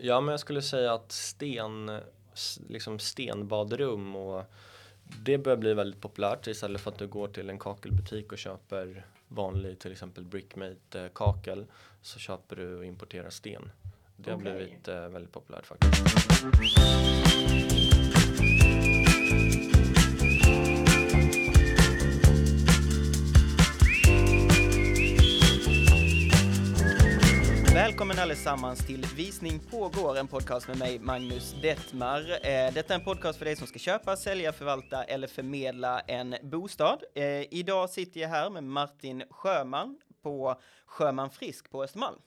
Ja, 0.00 0.20
men 0.20 0.32
jag 0.32 0.40
skulle 0.40 0.62
säga 0.62 0.92
att 0.92 1.12
sten, 1.12 2.00
liksom 2.68 2.98
stenbadrum 2.98 4.16
och 4.16 4.44
det 5.24 5.38
börjar 5.38 5.56
bli 5.56 5.74
väldigt 5.74 6.00
populärt 6.00 6.46
istället 6.46 6.80
för 6.80 6.90
att 6.90 6.98
du 6.98 7.06
går 7.06 7.28
till 7.28 7.50
en 7.50 7.58
kakelbutik 7.58 8.32
och 8.32 8.38
köper 8.38 9.06
vanlig 9.28 9.78
till 9.78 9.92
exempel 9.92 10.24
brickmate 10.24 11.10
kakel 11.14 11.66
så 12.02 12.18
köper 12.18 12.56
du 12.56 12.76
och 12.76 12.84
importerar 12.84 13.30
sten. 13.30 13.70
Det 14.16 14.30
har 14.30 14.38
Okej. 14.38 14.54
blivit 14.54 14.88
eh, 14.88 15.08
väldigt 15.08 15.32
populärt 15.32 15.66
faktiskt. 15.66 16.28
Välkommen 27.98 28.18
allesammans 28.18 28.86
till 28.86 29.06
Visning 29.16 29.60
pågår, 29.70 30.18
en 30.18 30.28
podcast 30.28 30.68
med 30.68 30.78
mig 30.78 30.98
Magnus 30.98 31.54
Detmar. 31.62 32.20
Eh, 32.20 32.72
detta 32.74 32.94
är 32.94 32.98
en 32.98 33.04
podcast 33.04 33.38
för 33.38 33.44
dig 33.44 33.56
som 33.56 33.66
ska 33.66 33.78
köpa, 33.78 34.16
sälja, 34.16 34.52
förvalta 34.52 35.04
eller 35.04 35.26
förmedla 35.26 36.00
en 36.00 36.34
bostad. 36.42 37.02
Eh, 37.14 37.24
idag 37.54 37.90
sitter 37.90 38.20
jag 38.20 38.28
här 38.28 38.50
med 38.50 38.64
Martin 38.64 39.22
Sjöman 39.30 39.98
på 40.22 40.60
Sjöman 40.86 41.30
Frisk 41.30 41.70
på 41.70 41.84
Östermalm. 41.84 42.18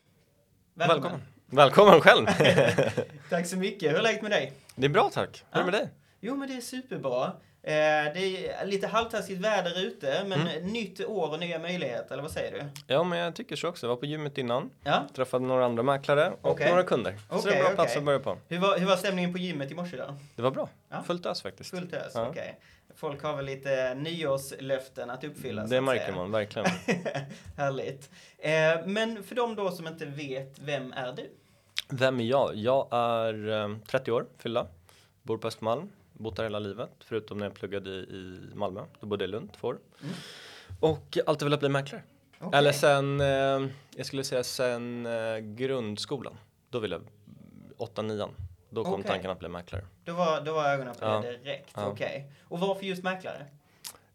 Välkommen! 0.73 1.21
Välkommen 1.45 2.01
själv! 2.01 2.25
Tack 3.29 3.47
så 3.47 3.57
mycket. 3.57 3.91
Hur 3.91 3.97
är 3.97 4.03
läget 4.03 4.21
med 4.21 4.31
dig? 4.31 4.53
det 4.75 4.85
är 4.85 4.89
bra 4.89 5.09
tack. 5.13 5.45
Hur 5.51 5.61
är 5.61 5.65
det 5.65 5.71
med 5.71 5.81
dig? 5.81 5.89
Jo, 6.19 6.35
men 6.35 6.49
det 6.49 6.57
är 6.57 6.61
superbra. 6.61 7.31
Eh, 7.63 7.71
det 8.13 8.47
är 8.49 8.65
lite 8.65 8.87
halvtaskigt 8.87 9.41
väder 9.41 9.79
ute, 9.85 10.23
men 10.27 10.47
Mm. 10.47 10.67
nytt 10.67 11.05
år 11.05 11.31
och 11.31 11.39
nya 11.39 11.59
möjligheter, 11.59 12.13
eller 12.13 12.21
vad 12.23 12.31
säger 12.31 12.51
du? 12.51 12.63
Ja, 12.87 13.03
men 13.03 13.19
jag 13.19 13.35
tycker 13.35 13.55
så 13.55 13.67
också. 13.67 13.85
Jag 13.85 13.89
var 13.89 13.97
på 13.97 14.05
gymmet 14.05 14.37
innan, 14.37 14.69
Ja, 14.83 15.07
träffade 15.15 15.45
några 15.45 15.65
andra 15.65 15.83
mäklare 15.83 16.31
och 16.41 16.51
Okej. 16.51 16.69
några 16.69 16.83
kunder. 16.83 17.17
så 17.29 17.35
det 17.47 17.53
är 17.53 17.57
en 17.57 17.63
bra 17.65 17.73
plats 17.75 17.91
okej. 17.91 17.97
att 17.99 18.05
börja 18.05 18.19
på. 18.19 18.37
hur 18.47 18.59
var, 18.59 18.77
hur 18.79 18.85
var 18.85 18.95
stämningen 18.95 19.31
på 19.33 19.37
gymmet 19.39 19.71
i 19.71 19.75
morse 19.75 19.97
då? 19.97 20.15
Det 20.35 20.41
var 20.41 20.51
bra. 20.51 20.69
Ja. 20.89 21.03
Fullt 21.03 21.25
ös 21.25 21.41
faktiskt. 21.41 21.69
Fullt 21.69 21.93
ös, 21.93 22.11
Ja. 22.15 22.27
okej. 22.29 22.59
Folk 22.95 23.23
har 23.23 23.35
väl 23.35 23.45
lite 23.45 23.93
nyårslöften 23.93 25.09
att 25.09 25.23
uppfylla? 25.23 25.63
Det 25.65 25.81
märker 25.81 26.03
säga. 26.05 26.15
man 26.15 26.31
verkligen. 26.31 26.67
Härligt. 27.57 28.09
Eh, 28.37 28.51
men 28.85 29.23
för 29.23 29.35
de 29.35 29.55
då 29.55 29.71
som 29.71 29.87
inte 29.87 30.05
vet, 30.05 30.59
vem 30.59 30.93
är 30.93 31.11
du? 31.11 31.29
Vem 31.89 32.19
är 32.19 32.23
jag? 32.23 32.55
Jag 32.55 32.87
är 32.91 33.49
eh, 33.63 33.77
30 33.87 34.11
år, 34.11 34.25
fyllda. 34.37 34.67
Bor 35.23 35.37
på 35.37 35.47
Östermalm. 35.47 35.89
Bott 36.21 36.35
där 36.35 36.43
hela 36.43 36.59
livet, 36.59 36.89
förutom 36.99 37.37
när 37.37 37.45
jag 37.45 37.53
pluggade 37.53 37.89
i, 37.89 38.39
Malmö. 38.53 38.81
Då 38.99 39.07
bodde 39.07 39.23
jag 39.23 39.29
i 39.29 39.31
Lund 39.31 39.53
två 39.53 39.67
år. 39.67 39.79
Mm. 40.01 40.13
Och 40.79 41.17
alltid 41.25 41.45
velat 41.45 41.59
bli 41.59 41.69
mäklare. 41.69 42.03
Okej. 42.39 42.57
Eller 42.59 42.71
sen, 42.71 43.21
eh, 43.21 43.69
jag 43.95 44.05
skulle 44.05 44.23
säga 44.23 44.43
sen 44.43 45.05
eh, 45.05 45.37
grundskolan. 45.37 46.37
Då 46.69 46.79
ville 46.79 46.95
jag, 46.95 47.03
8 47.77 48.01
9 48.01 48.27
Då 48.69 48.83
kom 48.83 48.93
Okej. 48.93 49.05
tanken 49.07 49.31
att 49.31 49.39
bli 49.39 49.49
mäklare. 49.49 49.85
Då 50.05 50.13
var, 50.13 50.41
då 50.41 50.53
var 50.53 50.65
ögonen 50.69 50.93
på 50.95 51.05
Ja. 51.05 51.21
det 51.21 51.37
direkt, 51.37 51.71
Ja. 51.75 51.87
okej. 51.87 52.31
Och 52.43 52.59
varför 52.59 52.85
just 52.85 53.03
mäklare? 53.03 53.45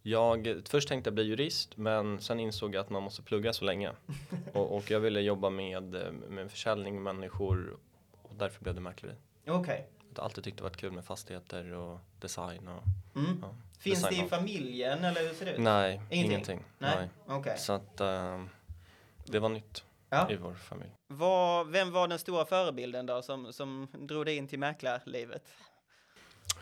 Jag, 0.02 0.62
först 0.68 0.88
tänkte 0.88 1.08
jag 1.08 1.14
bli 1.14 1.24
jurist, 1.24 1.76
men 1.76 2.20
sen 2.20 2.40
insåg 2.40 2.74
jag 2.74 2.80
att 2.80 2.90
man 2.90 3.02
måste 3.02 3.22
plugga 3.22 3.52
så 3.52 3.64
länge. 3.64 3.90
och, 4.52 4.76
och 4.76 4.90
jag 4.90 5.00
ville 5.00 5.20
jobba 5.20 5.50
med, 5.50 5.94
eh, 5.94 6.12
med 6.28 6.50
försäljning, 6.50 7.02
människor 7.02 7.76
och 8.22 8.34
därför 8.38 8.62
blev 8.62 8.74
det 8.74 8.80
mäkleri. 8.80 9.14
Okej. 9.46 9.86
Alltid 10.18 10.44
tyckt 10.44 10.56
det 10.56 10.62
varit 10.62 10.76
kul 10.76 10.92
med 10.92 11.04
fastigheter 11.04 11.72
och 11.72 11.98
design 12.20 12.68
och 12.68 12.82
Mm. 13.20 13.38
ja, 13.42 13.54
Finns 13.78 14.02
det 14.02 14.08
i 14.08 14.10
design. 14.10 14.28
familjen 14.28 15.04
eller 15.04 15.20
hur 15.20 15.34
ser 15.34 15.44
det 15.44 15.52
ut? 15.52 15.58
Nej, 15.60 15.92
Ingenting? 16.10 16.24
ingenting. 16.30 16.64
Nej. 16.78 16.96
Nej. 16.96 17.36
Okej. 17.38 17.58
Så 17.58 17.72
att 17.72 18.00
ehm, 18.00 18.48
det 19.26 19.38
var 19.38 19.48
nytt 19.48 19.84
Ja. 20.10 20.30
i 20.30 20.36
vår 20.36 20.54
familj. 20.54 20.90
Vad- 21.06 21.68
vem 21.70 21.92
var 21.92 22.08
den 22.08 22.18
stora 22.18 22.44
förebilden 22.44 23.06
då 23.06 23.22
som, 23.22 23.52
som 23.52 23.88
drog 23.92 24.26
dig 24.26 24.36
in 24.36 24.48
till 24.48 24.58
mäklarlivet? 24.58 25.42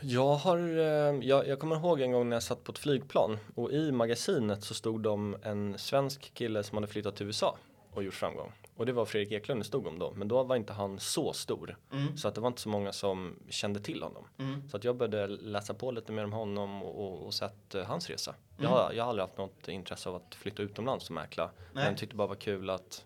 Jag, 0.00 0.34
har, 0.34 0.58
eh, 0.58 0.84
jag, 1.28 1.48
jag 1.48 1.58
kommer 1.60 1.76
ihåg 1.76 2.00
en 2.00 2.12
gång 2.12 2.28
när 2.28 2.36
jag 2.36 2.42
satt 2.42 2.64
på 2.64 2.72
ett 2.72 2.78
flygplan 2.78 3.38
och 3.54 3.72
i 3.72 3.92
magasinet 3.92 4.64
så 4.64 4.74
stod 4.74 5.00
de 5.00 5.36
en 5.42 5.78
svensk 5.78 6.34
kille 6.34 6.62
som 6.62 6.76
hade 6.78 6.86
flyttat 6.86 7.16
till 7.16 7.26
USA 7.26 7.56
och 7.90 8.02
gjort 8.02 8.14
framgång. 8.14 8.52
Och 8.76 8.86
det 8.86 8.92
var 8.92 9.04
Fredrik 9.04 9.32
Eklund 9.32 9.60
det 9.60 9.64
stod 9.64 9.86
om 9.86 9.98
då, 9.98 10.10
men 10.16 10.28
då 10.28 10.42
var 10.42 10.56
inte 10.56 10.72
han 10.72 11.00
så 11.00 11.32
stor. 11.32 11.76
Mm. 11.92 12.16
Så 12.16 12.28
att 12.28 12.34
det 12.34 12.40
var 12.40 12.48
inte 12.48 12.60
så 12.60 12.68
många 12.68 12.92
som 12.92 13.36
kände 13.48 13.80
till 13.80 14.02
honom. 14.02 14.26
Mm. 14.38 14.68
Så 14.68 14.76
att 14.76 14.84
jag 14.84 14.96
började 14.96 15.26
läsa 15.26 15.74
på 15.74 15.90
lite 15.90 16.12
mer 16.12 16.24
om 16.24 16.32
honom 16.32 16.82
och, 16.82 17.04
och, 17.06 17.26
och 17.26 17.34
sett 17.34 17.74
eh, 17.74 17.84
hans 17.84 18.10
resa. 18.10 18.34
Jag, 18.56 18.60
Mm. 18.64 18.72
har, 18.72 18.92
jag 18.92 19.04
har 19.04 19.08
aldrig 19.10 19.22
haft 19.28 19.38
något 19.38 19.68
intresse 19.68 20.08
av 20.08 20.14
att 20.16 20.34
flytta 20.34 20.62
utomlands 20.62 21.08
och 21.08 21.14
mäkla. 21.14 21.50
Nej. 21.72 21.84
Men 21.84 21.96
tyckte 21.96 22.16
bara 22.16 22.28
var 22.28 22.34
kul 22.34 22.70
att, 22.70 23.04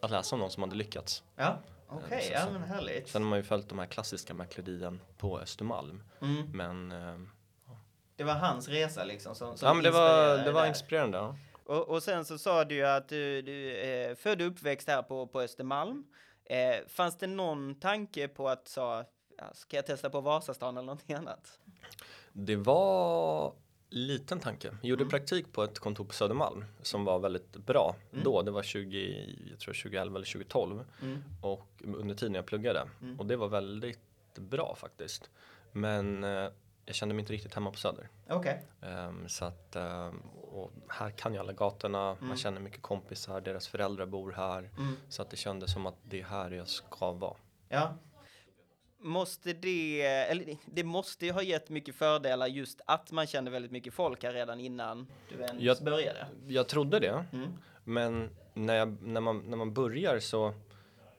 att 0.00 0.10
läsa 0.10 0.36
om 0.36 0.40
någon 0.40 0.50
som 0.50 0.62
hade 0.62 0.76
lyckats. 0.76 1.22
Ja, 1.36 1.58
okej, 1.88 2.22
så- 2.22 2.32
ja 2.32 2.46
men 2.52 2.62
härligt. 2.62 3.08
Sen 3.08 3.22
har 3.22 3.30
man 3.30 3.38
ju 3.38 3.42
följt 3.42 3.68
de 3.68 3.78
här 3.78 3.86
klassiska 3.86 4.34
mäklerien 4.34 5.00
på 5.18 5.38
Östermalm. 5.40 6.02
Mm. 6.20 6.50
Men, 6.52 6.92
eh, 6.92 7.20
Det 8.16 8.24
var 8.24 8.34
hans 8.34 8.68
resa 8.68 9.04
liksom 9.04 9.34
som, 9.34 9.56
som 9.56 9.66
ja, 9.68 9.74
men 9.74 9.84
det 9.84 9.90
var, 9.90 10.38
det 10.38 10.52
var 10.52 10.66
inspirerande. 10.66 11.18
Ja. 11.18 11.36
Och, 11.66 11.88
och 11.88 12.02
sen 12.02 12.24
så 12.24 12.38
sa 12.38 12.64
du 12.64 12.74
ju 12.74 12.84
att 12.86 13.08
du, 13.08 13.42
du 13.42 13.70
är 13.76 14.14
född 14.14 14.40
och 14.40 14.46
uppväxt 14.46 14.88
här 14.88 15.02
på, 15.02 15.26
på 15.26 15.40
Östermalm. 15.40 16.04
Eh, 16.44 16.86
fanns 16.88 17.18
det 17.18 17.26
någon 17.26 17.74
tanke 17.74 18.28
på 18.28 18.48
att 18.48 18.68
sa, 18.68 19.04
ska 19.52 19.76
jag 19.76 19.86
testa 19.86 20.10
på 20.10 20.20
Vasastan 20.20 20.76
eller 20.76 20.86
någonting 20.86 21.16
annat? 21.16 21.58
Det 22.32 22.56
var 22.56 23.52
liten 23.90 24.40
tanke. 24.40 24.68
Jag 24.68 24.84
gjorde 24.88 25.02
Mm. 25.02 25.10
praktik 25.10 25.52
på 25.52 25.62
ett 25.62 25.78
kontor 25.78 26.04
på 26.04 26.12
Södermalm 26.14 26.64
som 26.82 27.04
var 27.04 27.18
väldigt 27.18 27.56
bra 27.56 27.96
Mm. 28.12 28.24
då. 28.24 28.42
Det 28.42 28.50
var 28.50 28.62
20, 28.62 29.36
jag 29.50 29.60
tror 29.60 29.74
2011 29.74 30.16
eller 30.16 30.26
2012 30.26 30.84
Mm. 31.02 31.22
och 31.42 31.68
under 31.84 32.14
tiden 32.14 32.34
jag 32.34 32.46
pluggade 32.46 32.88
Mm. 33.02 33.20
och 33.20 33.26
det 33.26 33.36
var 33.36 33.48
väldigt 33.48 34.00
bra 34.38 34.74
faktiskt. 34.78 35.30
Men 35.72 36.24
eh, 36.24 36.48
jag 36.86 36.94
kände 36.94 37.14
mig 37.14 37.20
inte 37.22 37.32
riktigt 37.32 37.54
hemma 37.54 37.70
på 37.70 37.76
Söder. 37.76 38.08
Okej. 38.28 38.62
Ehm, 38.82 39.28
så 39.28 39.44
att, 39.44 39.76
ehm, 39.76 40.20
och 40.52 40.70
här 40.88 41.10
kan 41.10 41.34
jag 41.34 41.40
alla 41.40 41.52
gatorna, 41.52 42.10
Mm. 42.10 42.28
man 42.28 42.36
känner 42.36 42.60
mycket 42.60 42.82
kompisar, 42.82 43.40
deras 43.40 43.68
föräldrar 43.68 44.06
bor 44.06 44.32
här. 44.32 44.58
Mm. 44.78 44.96
Så 45.08 45.22
att 45.22 45.30
det 45.30 45.36
kändes 45.36 45.72
som 45.72 45.86
att 45.86 45.96
det 46.02 46.20
är 46.20 46.24
här 46.24 46.50
jag 46.50 46.68
ska 46.68 47.12
vara. 47.12 47.36
Ja. 47.68 47.94
Måste 48.98 49.52
det, 49.52 50.02
eller 50.02 50.44
det- 50.44 50.58
det 50.66 50.84
måste 50.84 51.26
ju 51.26 51.32
ha 51.32 51.42
gett 51.42 51.68
mycket 51.68 51.94
fördelar 51.94 52.46
just 52.46 52.80
att 52.86 53.10
man 53.10 53.26
kände 53.26 53.50
väldigt 53.50 53.70
mycket 53.72 53.94
folk 53.94 54.22
här 54.24 54.32
redan 54.32 54.60
innan 54.60 55.06
du 55.28 55.42
ens 55.44 55.62
Jag- 55.62 55.84
började. 55.84 56.26
Jag 56.46 56.68
trodde 56.68 56.98
det, 56.98 57.24
Mm. 57.32 57.50
men 57.84 58.30
när, 58.54 58.74
jag, 58.74 59.02
när, 59.02 59.20
man, 59.20 59.38
när 59.38 59.56
man 59.56 59.72
börjar 59.74 60.18
så 60.20 60.54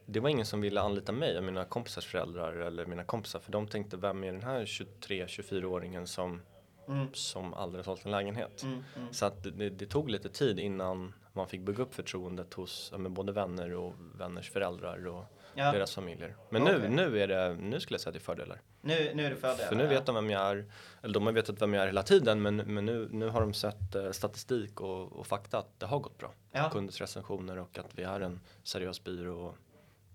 det 0.06 0.20
var 0.20 0.30
ingen 0.30 0.46
som 0.46 0.62
ville 0.62 0.82
anlita 0.82 1.12
mig 1.12 1.38
och 1.38 1.44
mina 1.44 1.66
kompisars 1.66 2.06
föräldrar 2.06 2.54
eller 2.54 2.86
mina 2.86 3.04
kompisar 3.04 3.40
för 3.40 3.52
de 3.52 3.68
tänkte 3.68 3.98
vem 3.98 4.24
är 4.24 4.32
den 4.34 4.44
här 4.44 4.66
23-24-åringen 4.66 6.06
som, 6.08 6.42
Mm. 6.88 7.08
som 7.14 7.54
aldrig 7.54 7.80
har 7.80 7.84
sålt 7.84 8.06
en 8.06 8.12
lägenhet. 8.12 8.64
Mm. 8.64 8.84
Mm. 8.96 9.14
Så 9.14 9.26
att 9.26 9.44
det, 9.44 9.70
det 9.70 9.86
tog 9.86 10.10
lite 10.10 10.30
tid 10.30 10.60
innan 10.60 11.14
man 11.34 11.48
fick 11.48 11.62
bygga 11.62 11.84
upp 11.84 11.96
förtroendet 11.96 12.54
hos 12.54 12.90
ja, 12.92 12.98
både 13.10 13.32
vänner 13.32 13.74
och 13.74 13.94
vänners 14.20 14.52
föräldrar 14.52 15.08
och 15.08 15.24
Ja. 15.58 15.72
deras 15.72 15.96
familjer. 15.96 16.36
Men 16.50 16.62
Okej. 16.64 16.80
nu, 16.80 16.90
nu 16.90 17.20
är 17.22 17.28
det, 17.28 17.54
nu 17.56 17.80
skulle 17.80 17.94
jag 17.96 18.02
säga 18.02 18.10
att 18.10 18.14
det 18.14 18.18
är 18.18 18.36
fördelar. 18.36 18.62
Nu, 18.82 19.12
nu 19.14 19.26
är 19.26 19.30
det 19.30 19.36
fördelar. 19.36 19.70
För 19.70 19.76
nu 19.76 19.88
vet 19.88 20.06
de 20.06 20.16
vem 20.16 20.30
jag 20.30 20.42
är, 20.42 20.66
eller 21.02 21.14
de 21.14 21.26
har 21.26 21.34
vetat 21.34 21.62
vem 21.62 21.74
jag 21.74 21.84
är 21.84 21.88
hela 21.88 22.04
tiden 22.04 22.42
men, 22.42 22.56
men 22.58 22.86
nu, 22.86 23.10
nu 23.12 23.28
har 23.30 23.42
de 23.42 23.54
sett 23.54 23.96
eh, 23.96 24.12
statistik 24.12 24.82
och, 24.82 25.12
och 25.20 25.28
fakta 25.28 25.58
att 25.58 25.80
det 25.80 25.86
har 25.86 26.00
gått 26.00 26.18
bra. 26.18 26.34
Ja. 26.52 26.70
Kunders 26.70 27.02
recensioner 27.02 27.58
och 27.60 27.78
att 27.80 27.92
vi 27.96 28.04
är 28.04 28.20
en 28.20 28.40
seriös 28.64 29.04
byrå 29.04 29.40
och 29.46 29.56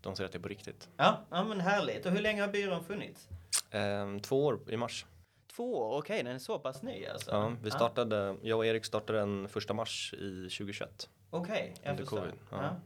de 0.03 0.16
säger 0.16 0.27
att 0.27 0.33
det 0.33 0.38
är 0.38 0.43
på 0.43 0.49
riktigt. 0.49 0.88
Ja, 0.97 1.21
ja, 1.31 1.44
men 1.44 1.61
härligt. 1.61 2.06
Och 2.06 2.12
hur 2.12 2.21
länge 2.21 2.41
har 2.41 2.49
byrån 2.49 2.84
funnits? 2.84 3.28
Ehm, 3.71 4.21
två 4.21 4.44
år 4.47 4.61
i 4.72 4.77
mars. 4.77 5.06
Två 5.56 5.78
år, 5.78 5.99
okej, 5.99 6.22
den 6.22 6.34
är 6.34 6.38
så 6.38 6.59
pass 6.59 6.83
ny 6.83 7.06
alltså. 7.06 7.31
Ja, 7.31 7.53
vi 7.62 7.71
startade, 7.71 8.37
jag 8.43 8.59
och 8.59 8.66
Erik 8.66 8.84
startade 8.84 9.19
den 9.19 9.49
första 9.49 9.75
mars 9.75 10.15
i 10.15 10.19
2021. 10.43 11.09
Okej, 11.31 11.75
jag 11.83 11.91
Under 11.91 12.05
förstår. 12.05 12.19
covid, 12.19 12.34
ja. 12.50 12.62
Ja. 12.62 12.77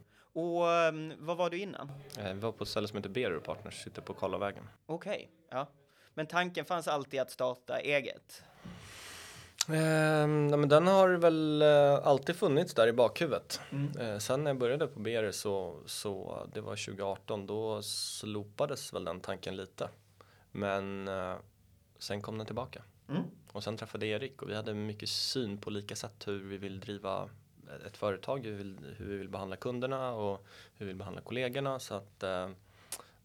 Och 0.41 0.73
ehm, 0.73 1.13
vad 1.19 1.37
var 1.37 1.51
du 1.51 1.59
innan? 1.59 1.93
Eh, 2.19 2.33
vi 2.33 2.41
var 2.41 2.53
på 2.53 2.65
ett 2.65 2.71
ställe 2.71 2.89
som 2.89 2.97
heter 2.97 3.11
Berer 3.11 3.39
Partners, 3.39 3.83
sitter 3.85 4.03
på 4.03 4.15
Karlavägen. 4.15 4.69
Okej, 4.87 5.31
ja. 5.51 5.67
Men 6.15 6.27
tanken 6.27 6.65
fanns 6.65 6.89
alltid 6.89 7.21
att 7.21 7.31
starta 7.31 7.79
eget? 7.81 8.43
Nej, 9.69 10.27
men 10.27 10.69
den 10.69 10.87
har 10.87 11.09
väl 11.09 11.63
eh, 11.63 12.07
alltid 12.07 12.37
funnits 12.37 12.75
där 12.75 12.87
i 12.87 12.93
bakhuvudet. 12.93 13.61
Mm. 13.71 13.99
Eh, 13.99 14.19
sen 14.19 14.45
när 14.45 14.51
jag 14.51 14.59
började 14.59 14.87
på 14.87 15.01
BR 15.01 15.31
så, 15.31 15.77
så 15.87 16.47
det 16.53 16.61
var 16.61 16.77
2018, 16.77 17.47
då 17.47 17.83
slopades 17.83 18.93
väl 18.93 19.05
den 19.05 19.21
tanken 19.21 19.57
lite. 19.57 19.89
Men 20.53 21.09
eh, 21.09 21.35
sen 21.99 22.23
kom 22.23 22.39
den 22.39 22.47
tillbaka. 22.47 22.83
Mm. 23.09 23.23
Och 23.53 23.65
sen 23.65 23.77
träffade 23.77 24.07
Erik 24.07 24.43
och 24.43 24.51
vi 24.51 24.55
hade 24.55 24.75
mycket 24.75 25.09
syn 25.09 25.59
på 25.59 25.71
lika 25.71 25.97
sätt 25.97 26.27
hur 26.27 26.39
vi 26.39 26.57
vill 26.57 26.81
driva 26.81 27.29
ett 27.87 27.97
företag, 27.97 28.45
hur 28.45 28.51
vi 28.51 28.57
vill, 28.57 28.95
hur 28.97 29.07
vi 29.07 29.17
vill 29.17 29.29
behandla 29.29 29.57
kunderna 29.57 30.13
och 30.13 30.47
hur 30.75 30.87
vi 30.87 30.93
vill 30.93 30.97
behandla 30.97 31.21
kollegorna. 31.23 31.79
Så 31.79 31.95
att 31.95 32.23
eh, 32.23 32.49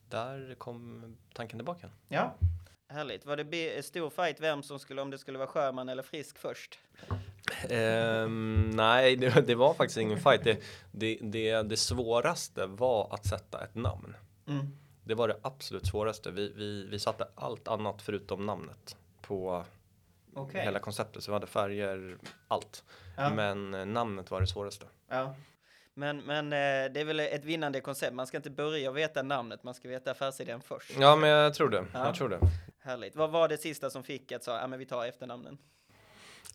där 0.10 0.56
kom 0.58 1.04
tanken 1.34 1.60
tillbaka. 1.60 1.90
Ja, 2.08 2.36
härligt. 2.90 3.26
Var 3.26 3.38
det 3.38 3.44
be- 3.44 3.84
stor 3.84 4.10
fight 4.10 4.40
vem 4.40 4.64
som 4.64 4.80
skulle, 4.80 5.02
om 5.02 5.10
det 5.12 5.18
skulle 5.18 5.38
vara 5.38 5.48
Sjöman 5.48 5.90
eller 5.90 6.04
Frisk 6.04 6.38
först? 6.38 6.80
Ehm, 7.70 8.72
nej, 8.74 9.16
det, 9.16 9.48
det 9.48 9.56
var 9.56 9.74
faktiskt 9.74 9.98
ingen 9.98 10.20
fight. 10.20 10.44
Det, 10.44 10.58
det, 10.92 11.18
det, 11.22 11.62
det 11.62 11.78
svåraste 11.78 12.66
var 12.66 13.14
att 13.14 13.26
sätta 13.26 13.64
ett 13.64 13.76
namn. 13.76 14.16
Mm. 14.48 14.68
Det 15.04 15.16
var 15.16 15.28
det 15.28 15.38
absolut 15.42 15.88
svåraste. 15.88 16.32
Vi, 16.32 16.54
vi, 16.56 16.86
vi 16.86 17.00
satte 17.00 17.28
allt 17.36 17.68
annat 17.68 18.02
förutom 18.02 18.46
namnet 18.46 18.98
på 19.22 19.66
Okej. 20.34 20.62
hela 20.62 20.80
konceptet. 20.80 21.24
Så 21.24 21.32
vi 21.32 21.34
hade 21.34 21.48
färger, 21.48 22.18
allt. 22.48 22.84
Ja. 23.18 23.30
Men 23.30 23.74
eh, 23.74 23.86
namnet 23.86 24.32
var 24.32 24.42
det 24.42 24.48
svåraste. 24.48 24.86
Ja. 25.10 25.36
Men, 25.94 26.18
men 26.18 26.46
eh, 26.46 26.92
det 26.94 27.00
är 27.02 27.06
väl 27.06 27.20
ett 27.20 27.46
vinnande 27.46 27.82
koncept. 27.82 28.14
Man 28.14 28.28
ska 28.28 28.38
inte 28.38 28.50
börja 28.50 28.92
veta 28.92 29.24
namnet, 29.24 29.64
man 29.64 29.74
ska 29.74 29.90
veta 29.90 30.12
affärsidén 30.12 30.62
först. 30.62 30.92
Ja, 31.00 31.16
men 31.16 31.30
jag 31.30 31.54
tror 31.54 31.70
det. 31.70 31.86
Ja. 31.94 32.06
Jag 32.06 32.16
tror 32.16 32.30
det. 32.30 32.40
Härligt. 32.90 33.16
Vad 33.16 33.30
var 33.30 33.48
det 33.48 33.58
sista 33.58 33.90
som 33.90 34.04
fick 34.04 34.32
att 34.32 34.44
säga, 34.44 34.62
ja 34.62 34.68
men 34.68 34.80
vi 34.80 34.86
tar 34.86 35.06
efternamnen? 35.06 35.58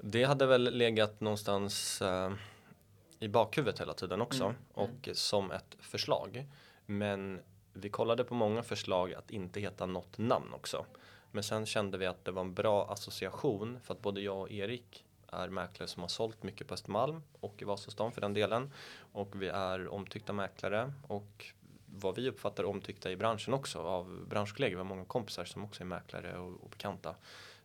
Det 0.00 0.24
hade 0.24 0.46
väl 0.46 0.62
legat 0.76 1.20
någonstans 1.20 2.02
eh, 2.02 2.32
i 3.20 3.28
bakhuvudet 3.28 3.80
hela 3.80 3.94
tiden 3.94 4.20
också 4.20 4.44
Mm. 4.44 4.56
och 4.72 5.08
som 5.12 5.50
ett 5.50 5.76
förslag. 5.80 6.46
Men 6.86 7.40
vi 7.72 7.90
kollade 7.90 8.24
på 8.24 8.34
många 8.34 8.62
förslag 8.62 9.14
att 9.14 9.30
inte 9.30 9.60
heta 9.60 9.86
något 9.86 10.18
namn 10.18 10.52
också. 10.54 10.86
Men 11.30 11.42
sen 11.42 11.66
kände 11.66 11.98
vi 11.98 12.06
att 12.06 12.24
det 12.24 12.32
var 12.32 12.42
en 12.42 12.54
bra 12.54 12.92
association 12.92 13.80
för 13.80 13.94
att 13.94 14.02
både 14.02 14.20
jag 14.20 14.40
och 14.40 14.50
Erik 14.50 15.04
är 15.32 15.48
mäklare 15.48 15.88
som 15.88 16.02
har 16.02 16.08
sålt 16.08 16.42
mycket 16.42 16.66
på 16.66 16.74
Östermalm 16.74 17.22
och 17.40 17.62
i 17.62 17.64
Vasastan 17.64 18.12
för 18.12 18.20
den 18.20 18.34
delen. 18.34 18.72
Och 19.12 19.42
vi 19.42 19.48
är 19.48 19.88
omtyckta 19.88 20.32
mäklare 20.32 20.92
och 21.08 21.46
vad 21.94 22.16
vi 22.16 22.28
uppfattar 22.28 22.64
omtyckta 22.64 23.10
i 23.10 23.16
branschen 23.16 23.54
också 23.54 23.78
av 23.78 24.26
branschkollegor. 24.28 24.76
Vi 24.76 24.78
har 24.78 24.84
många 24.84 25.04
kompisar 25.04 25.44
som 25.44 25.64
också 25.64 25.82
är 25.82 25.86
mäklare 25.86 26.38
och, 26.38 26.64
och 26.64 26.70
bekanta. 26.70 27.14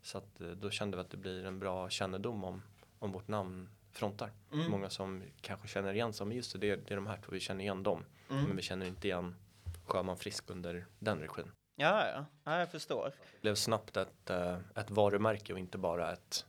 Så 0.01 0.17
att, 0.17 0.41
eh, 0.41 0.47
då 0.47 0.69
kände 0.69 0.97
vi 0.97 1.01
att 1.01 1.09
det 1.09 1.17
blir 1.17 1.45
en 1.45 1.59
bra 1.59 1.89
kännedom 1.89 2.43
om, 2.43 2.61
om 2.99 3.11
vårt 3.11 3.27
namn 3.27 3.69
frontar. 3.91 4.31
Mm. 4.53 4.71
Många 4.71 4.89
som 4.89 5.23
kanske 5.41 5.67
känner 5.67 5.93
igen 5.93 6.13
sig, 6.13 6.27
men 6.27 6.37
just 6.37 6.53
det, 6.53 6.59
det 6.59 6.69
är, 6.69 6.77
det 6.77 6.93
är 6.93 6.95
de 6.95 7.07
här 7.07 7.17
två, 7.17 7.31
vi 7.31 7.39
känner 7.39 7.61
igen 7.61 7.83
dem. 7.83 8.05
Mm. 8.29 8.43
Men 8.43 8.55
vi 8.55 8.61
känner 8.61 8.85
inte 8.85 9.07
igen 9.07 9.35
Sjöman 9.85 10.17
Frisk 10.17 10.49
under 10.49 10.85
den 10.99 11.19
regin. 11.19 11.51
Ja, 11.75 12.07
ja, 12.07 12.25
ja, 12.43 12.59
jag 12.59 12.71
förstår. 12.71 13.13
Det 13.31 13.41
blev 13.41 13.55
snabbt 13.55 13.97
ett, 13.97 14.29
eh, 14.29 14.57
ett 14.75 14.91
varumärke 14.91 15.53
och 15.53 15.59
inte 15.59 15.77
bara 15.77 16.13
ett 16.13 16.45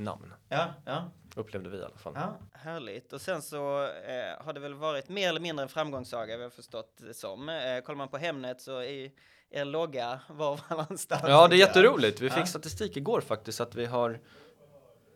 namn. 0.00 0.34
Ja, 0.48 0.66
ja, 0.86 1.10
Upplevde 1.36 1.70
vi 1.70 1.78
i 1.78 1.84
alla 1.84 1.96
fall. 1.98 2.12
ja, 2.16 2.36
härligt. 2.52 3.12
Och 3.12 3.20
sen 3.20 3.42
så 3.42 3.82
eh, 3.84 4.44
har 4.44 4.52
det 4.52 4.60
väl 4.60 4.74
varit 4.74 5.08
mer 5.08 5.28
eller 5.28 5.40
mindre 5.40 5.62
en 5.62 5.68
framgångssaga, 5.68 6.36
vi 6.36 6.42
har 6.42 6.50
förstått 6.50 6.94
det 6.96 7.14
som. 7.14 7.48
Eh, 7.48 7.80
kollar 7.80 7.96
man 7.96 8.08
på 8.08 8.16
Hemnet 8.18 8.60
så 8.60 8.82
är 8.82 9.10
er 9.50 9.64
logga 9.64 10.20
var 10.28 10.60
varanstans. 10.70 11.22
Ja, 11.26 11.48
det 11.48 11.54
är 11.56 11.58
jätteroligt. 11.58 12.20
Vi 12.20 12.26
Ja. 12.26 12.32
fick 12.32 12.46
statistik 12.48 12.96
igår 12.96 13.20
faktiskt 13.20 13.60
att 13.60 13.74
vi 13.74 13.86
har 13.86 14.20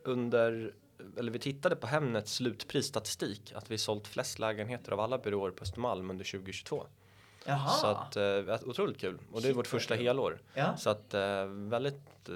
under, 0.03 0.73
eller 1.17 1.31
vi 1.31 1.39
tittade 1.39 1.75
på 1.75 1.87
Hemnets 1.87 2.33
slutprisstatistik 2.33 3.53
att 3.55 3.71
vi 3.71 3.77
sålt 3.77 4.07
flest 4.07 4.39
lägenheter 4.39 4.91
av 4.91 4.99
alla 4.99 5.17
byråer 5.17 5.51
på 5.51 5.61
Östermalm 5.63 6.09
under 6.09 6.25
2022. 6.25 6.87
Jaha. 7.45 7.69
Så 7.69 7.87
att, 7.87 8.15
eh, 8.15 8.69
otroligt 8.69 8.97
kul. 8.99 9.19
Och 9.31 9.41
det 9.41 9.49
är 9.49 9.53
vårt 9.53 9.67
första 9.67 9.95
helår. 9.95 10.41
ja. 10.53 10.77
Så 10.77 10.89
att 10.89 11.13
eh, 11.13 11.45
väldigt, 11.45 12.29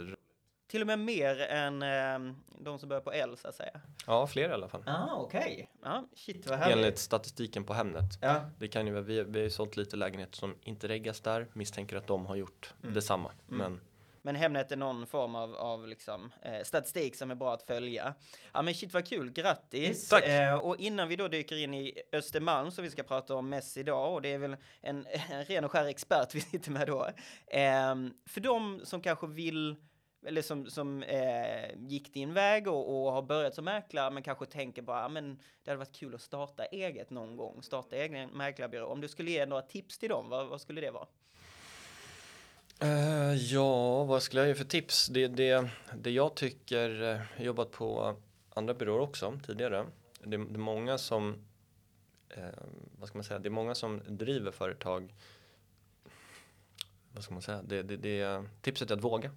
Till 0.69 0.81
och 0.81 0.87
med 0.87 0.99
mer 0.99 1.39
än 1.39 1.81
eh, 1.83 2.33
de 2.59 2.79
som 2.79 2.89
börjar 2.89 3.01
på 3.01 3.11
L 3.11 3.37
så 3.37 3.47
att 3.47 3.55
säga. 3.55 3.81
ja 4.07 4.27
fler 4.27 4.49
i 4.49 4.53
alla 4.53 4.67
fall. 4.69 4.83
Ah, 4.85 5.15
okej. 5.15 5.69
Ja, 5.83 6.05
shit 6.15 6.47
vad 6.47 6.59
härligt. 6.59 6.75
Enligt 6.77 6.97
statistiken 6.99 7.63
på 7.63 7.73
Hemnet. 7.73 8.05
Ja, 8.21 8.41
Det 8.57 8.67
kan 8.67 8.87
ju, 8.87 8.93
vara- 8.93 9.03
vi, 9.03 9.23
vi 9.23 9.39
har 9.39 9.43
ju 9.43 9.49
sålt 9.49 9.77
lite 9.77 9.95
lägenheter 9.95 10.35
som 10.37 10.55
inte 10.61 10.87
reggas 10.87 11.21
där, 11.21 11.47
misstänker 11.53 11.95
att 11.97 12.07
de 12.07 12.25
har 12.25 12.35
gjort 12.35 12.73
Mm. 12.83 12.93
detsamma. 12.93 13.31
Men 13.47 13.81
men 14.21 14.35
Hemnet 14.35 14.71
är 14.71 14.75
någon 14.77 15.07
form 15.07 15.35
av, 15.35 15.55
av 15.55 15.87
liksom, 15.87 16.31
eh, 16.41 16.63
statistik 16.63 17.15
som 17.15 17.31
är 17.31 17.35
bra 17.35 17.53
att 17.53 17.63
följa. 17.63 18.13
Ja 18.53 18.61
men 18.61 18.73
shit 18.73 18.93
vad 18.93 19.07
kul, 19.07 19.31
grattis! 19.31 20.09
Tack. 20.09 20.23
Eh, 20.27 20.53
och 20.55 20.77
innan 20.77 21.07
vi 21.07 21.15
då 21.15 21.27
dyker 21.27 21.55
in 21.55 21.73
i 21.73 22.01
Östermalm 22.11 22.71
som 22.71 22.83
vi 22.83 22.89
ska 22.89 23.03
prata 23.03 23.35
om 23.35 23.49
mest 23.49 23.77
idag 23.77 24.13
och 24.13 24.21
det 24.21 24.33
är 24.33 24.37
väl 24.37 24.55
en, 24.81 25.05
en 25.31 25.45
ren 25.45 25.65
och 25.65 25.71
skär 25.71 25.85
expert 25.85 26.35
vi 26.35 26.41
sitter 26.41 26.71
med 26.71 26.87
då. 26.87 27.05
Eh, 27.47 27.95
för 28.25 28.39
de 28.39 28.81
som 28.83 29.01
kanske 29.01 29.27
vill 29.27 29.75
eller 30.25 30.41
som, 30.41 30.65
som 30.65 31.03
eh, 31.03 31.75
gick 31.77 32.13
din 32.13 32.33
väg 32.33 32.67
och, 32.67 33.05
och 33.05 33.11
har 33.11 33.21
börjat 33.21 33.55
som 33.55 33.65
mäklare 33.65 34.11
men 34.11 34.23
kanske 34.23 34.45
tänker 34.45 34.81
bara, 34.81 35.05
ah, 35.05 35.09
men 35.09 35.39
det 35.63 35.71
hade 35.71 35.77
varit 35.77 35.95
kul 35.95 36.15
att 36.15 36.21
starta 36.21 36.65
eget 36.65 37.09
någon 37.09 37.37
gång, 37.37 37.63
starta 37.63 37.95
egen 37.95 38.29
mäklarbyrå. 38.29 38.85
Om 38.85 39.01
du 39.01 39.07
skulle 39.07 39.31
ge 39.31 39.45
några 39.45 39.61
tips 39.61 39.97
till 39.97 40.09
dem, 40.09 40.29
vad, 40.29 40.47
vad 40.47 40.61
skulle 40.61 40.81
det 40.81 40.91
vara? 40.91 41.07
Uh, 42.83 43.35
ja, 43.35 44.03
vad 44.03 44.23
skulle 44.23 44.41
jag 44.41 44.47
ge 44.47 44.55
för 44.55 44.63
tips? 44.63 45.07
Det, 45.07 45.27
det, 45.27 45.69
det 45.97 46.11
jag 46.11 46.35
tycker, 46.35 46.89
jag 46.89 47.17
har 47.37 47.45
jobbat 47.45 47.71
på 47.71 48.15
andra 48.49 48.73
byråer 48.73 48.99
också 48.99 49.39
tidigare. 49.45 49.85
Det, 50.23 50.37
det 50.37 50.53
är 50.53 50.57
många 50.57 50.97
som, 50.97 51.45
eh, 52.29 52.43
vad 52.99 53.07
ska 53.07 53.17
man 53.17 53.23
säga, 53.23 53.39
det 53.39 53.47
är 53.47 53.51
många 53.51 53.75
som 53.75 54.01
driver 54.07 54.51
företag. 54.51 55.13
Vad 57.13 57.23
ska 57.23 57.33
man 57.33 57.41
säga? 57.41 57.61
Det, 57.61 57.83
det, 57.83 57.97
det, 57.97 58.43
tipset 58.61 58.91
är 58.91 58.95
att 58.95 59.03
våga. 59.03 59.31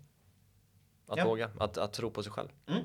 Att 1.12 1.19
Ja. 1.19 1.25
våga, 1.25 1.50
att, 1.59 1.79
att 1.79 1.93
tro 1.93 2.11
på 2.11 2.23
sig 2.23 2.32
själv. 2.32 2.49
Mm. 2.67 2.82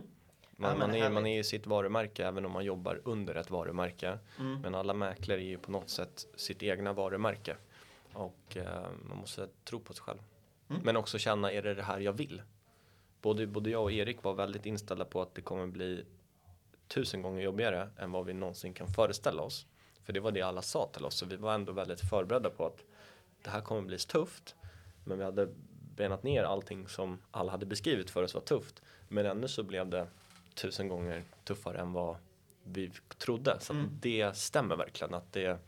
Man, 0.51 0.71
Ja, 0.71 0.77
man, 0.77 0.95
är, 0.95 1.09
man 1.09 1.25
är 1.27 1.39
i 1.39 1.44
sitt 1.44 1.68
varumärke 1.68 2.27
även 2.27 2.45
om 2.45 2.51
man 2.51 2.65
jobbar 2.65 3.01
under 3.03 3.35
ett 3.35 3.50
varumärke. 3.50 4.19
Mm. 4.39 4.62
Men 4.62 4.75
alla 4.75 4.94
mäklare 4.94 5.41
är 5.41 5.47
ju 5.47 5.57
på 5.57 5.71
något 5.71 5.89
sätt 5.89 6.27
sitt 6.35 6.63
egna 6.63 6.94
varumärke. 6.94 7.56
Och 8.13 8.57
eh, 8.57 8.85
man 9.09 9.18
måste 9.18 9.47
tro 9.63 9.79
på 9.79 9.94
sig 9.94 10.03
själv. 10.03 10.19
Mm. 10.69 10.81
Men 10.85 10.97
också 10.97 11.18
känna, 11.18 11.51
är 11.51 11.62
det 11.62 11.74
det 11.74 11.83
här 11.83 12.00
jag 12.00 12.13
vill? 12.13 12.41
Både, 13.21 13.47
både 13.47 13.69
jag 13.69 13.83
och 13.83 13.91
Erik 13.91 14.24
var 14.24 14.33
väldigt 14.33 14.65
inställda 14.65 15.06
på 15.06 15.21
att 15.21 15.35
det 15.35 15.41
kommer 15.41 15.68
bli 15.68 16.06
tusen 16.88 17.21
gånger 17.21 17.44
jobbigare 17.44 17.89
än 17.97 18.12
vad 18.12 18.25
vi 18.25 18.33
någonsin 18.33 18.74
kan 18.74 18.88
föreställa 18.88 19.41
oss. 19.41 19.68
För 20.03 20.13
det 20.13 20.19
var 20.19 20.31
det 20.31 20.41
alla 20.41 20.62
sa 20.62 20.89
till 20.94 21.06
oss. 21.06 21.15
Så 21.15 21.25
vi 21.25 21.35
var 21.35 21.53
ändå 21.53 21.71
väldigt 21.71 22.09
förberedda 22.09 22.50
på 22.50 22.65
att 22.65 22.83
det 23.44 23.50
här 23.50 23.62
kommer 23.62 23.81
bli 23.81 23.97
tufft. 23.97 24.56
Men 25.06 25.18
vi 25.18 25.24
hade 25.24 25.47
benat 25.97 26.23
ner 26.23 26.44
allting 26.44 26.88
som 26.88 27.19
alla 27.31 27.51
hade 27.51 27.65
beskrivit 27.65 28.09
för 28.09 28.23
oss 28.23 28.33
var 28.33 28.41
tufft. 28.41 28.81
Men 29.07 29.25
ännu 29.25 29.47
så 29.47 29.63
blev 29.63 29.89
det 29.89 30.07
tusen 30.55 30.88
gånger 30.88 31.23
tuffare 31.44 31.79
än 31.79 31.94
vad 31.94 32.17
vi 32.63 32.91
trodde. 33.17 33.57
Så 33.59 33.73
Mm. 33.73 33.89
det 34.01 34.38
stämmer 34.38 34.75
verkligen 34.75 35.13
att 35.13 35.33
det, 35.33 35.59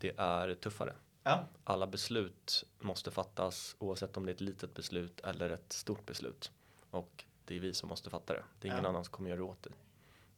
det 0.00 0.12
är 0.16 0.54
tuffare. 0.54 0.92
Ja. 1.22 1.44
Alla 1.64 1.86
beslut 1.86 2.64
måste 2.80 3.10
fattas 3.10 3.76
oavsett 3.78 4.16
om 4.16 4.26
det 4.26 4.30
är 4.32 4.34
ett 4.34 4.40
litet 4.40 4.74
beslut 4.74 5.20
eller 5.20 5.50
ett 5.50 5.72
stort 5.72 6.06
beslut. 6.06 6.50
Och 6.90 7.24
det 7.44 7.56
är 7.56 7.60
vi 7.60 7.74
som 7.74 7.88
måste 7.88 8.10
fatta 8.10 8.32
det. 8.32 8.42
Det 8.60 8.68
är 8.68 8.72
ingen 8.72 8.84
Ja. 8.84 8.88
annan 8.90 9.04
som 9.04 9.12
kommer 9.12 9.30
göra 9.30 9.38
det 9.38 9.44
åt 9.44 9.62
dig. 9.62 9.72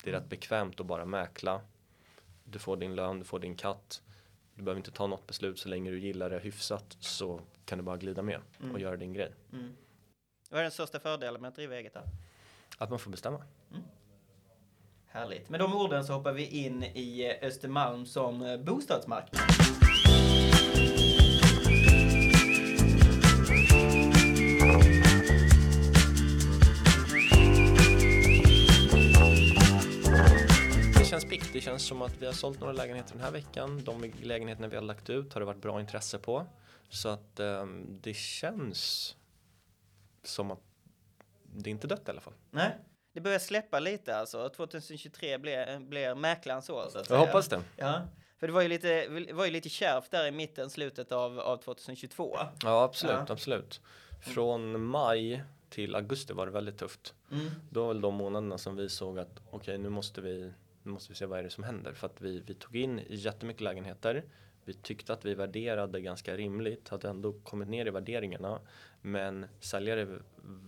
Det 0.05 0.11
är 0.11 0.15
rätt 0.15 0.29
bekvämt 0.29 0.81
att 0.81 0.87
bara 0.87 1.05
mäkla. 1.05 1.61
Du 2.45 2.59
får 2.59 2.77
din 2.77 2.95
lön, 2.95 3.19
du 3.19 3.25
får 3.25 3.39
din 3.39 3.57
katt. 3.57 4.03
Du 4.59 4.65
behöver 4.65 4.79
inte 4.79 4.91
ta 4.91 5.07
något 5.07 5.27
beslut 5.27 5.59
så 5.59 5.69
länge 5.69 5.91
du 5.91 5.99
gillar 6.01 6.31
det 6.31 6.39
hyfsat 6.39 6.97
så 7.01 7.41
kan 7.65 7.79
du 7.79 7.85
bara 7.85 7.97
glida 7.97 8.23
med 8.23 8.41
Mm. 8.61 8.75
och 8.75 8.81
göra 8.81 8.97
din 8.97 9.13
grej. 9.13 9.33
Mm. 9.53 9.77
Vad 10.51 10.59
är 10.59 10.63
den 10.63 10.73
största 10.73 11.01
fördelen 11.01 11.41
med 11.41 11.49
att 11.49 11.55
driva 11.55 11.77
eget 11.77 11.95
här? 11.95 12.05
Att 12.79 12.91
man 12.91 12.99
får 12.99 13.11
bestämma. 13.11 13.43
Härligt. 15.07 15.49
Med 15.49 15.61
de 15.61 15.75
orden 15.75 16.05
så 16.05 16.13
hoppar 16.13 16.33
vi 16.33 16.47
in 16.47 16.83
i 16.83 17.39
Östermalm 17.43 18.07
som 18.07 18.63
bostadsmarknad. 18.65 19.41
Känns 31.21 31.31
pikt. 31.31 31.53
Det 31.53 31.61
känns 31.61 31.83
som 31.87 32.03
att 32.03 32.17
vi 32.23 32.27
har 32.27 32.33
sålt 32.33 32.61
några 32.61 32.73
lägenheter 32.73 33.13
den 33.13 33.23
här 33.23 33.31
veckan. 33.31 33.85
De 33.85 34.13
lägenheterna 34.23 34.69
vi 34.69 34.77
har 34.77 34.83
lagt 34.83 35.11
ut 35.11 35.33
har 35.33 35.41
det 35.41 35.45
varit 35.47 35.63
bra 35.63 35.81
intresse 35.81 36.19
på. 36.19 36.47
Så 36.89 37.09
att 37.09 37.41
ehm, 37.41 37.99
det 38.01 38.15
känns 38.15 39.17
som 40.25 40.51
att 40.51 40.61
det 41.43 41.71
är 41.71 41.73
inte 41.73 41.87
dött 41.87 42.03
i 42.07 42.11
alla 42.11 42.21
fall. 42.21 42.33
Nej, 42.51 42.79
det 43.15 43.21
börjar 43.21 43.39
släppa 43.39 43.81
lite 43.81 44.17
alltså. 44.17 44.49
2023 44.49 45.39
blir, 45.39 45.79
blir 45.81 46.15
mäklarens 46.15 46.71
år 46.71 46.83
så 46.83 46.89
att 46.89 46.95
Jag 46.95 47.07
säga. 47.07 47.19
hoppas 47.19 47.49
det. 47.49 47.63
Ja, 47.77 48.03
för 48.41 48.47
det 48.47 48.53
var 48.53 48.63
ju 48.63 48.69
lite, 48.69 49.09
var 49.33 49.45
ju 49.45 49.51
lite 49.51 49.69
kärvt 49.69 50.11
där 50.11 50.27
i 50.27 50.31
mitten, 50.31 50.71
slutet 50.71 51.13
av, 51.13 51.41
av 51.41 51.57
2022. 51.57 52.37
Ja, 52.63 52.83
absolut, 52.85 53.15
Ja. 53.17 53.33
absolut. 53.33 53.81
Från 54.21 54.85
maj 54.85 55.45
till 55.71 55.95
augusti 55.95 56.33
var 56.33 56.47
det 56.47 56.53
väldigt 56.53 56.79
tufft. 56.79 57.15
Mm. 57.33 57.51
Då 57.71 57.81
var 57.81 57.89
väl 57.89 58.01
de 58.01 58.15
månaderna 58.15 58.59
som 58.59 58.77
vi 58.77 58.89
såg 58.89 59.19
att 59.19 59.41
okej, 59.51 59.79
nu 59.79 59.89
måste 59.89 60.21
vi 60.21 60.53
måste 60.89 61.13
vi 61.13 61.17
se 61.17 61.27
vad 61.27 61.39
är 61.39 61.43
det 61.43 61.51
som 61.51 61.65
händer 61.65 61.93
för 61.93 62.07
att 62.07 62.21
vi, 62.21 62.41
vi 62.47 62.55
tog 62.55 62.77
in 62.77 63.01
jättemycket 63.09 63.61
lägenheter. 63.63 64.25
Vi 64.65 64.75
tyckte 64.75 65.13
att 65.13 65.25
vi 65.25 65.35
värderade 65.35 66.01
ganska 66.01 66.37
rimligt, 66.37 66.89
hade 66.89 67.09
ändå 67.09 67.33
kommit 67.33 67.69
ner 67.69 67.87
i 67.87 67.91
värderingarna. 67.91 68.61
Men 69.03 69.47
säljare 69.61 70.19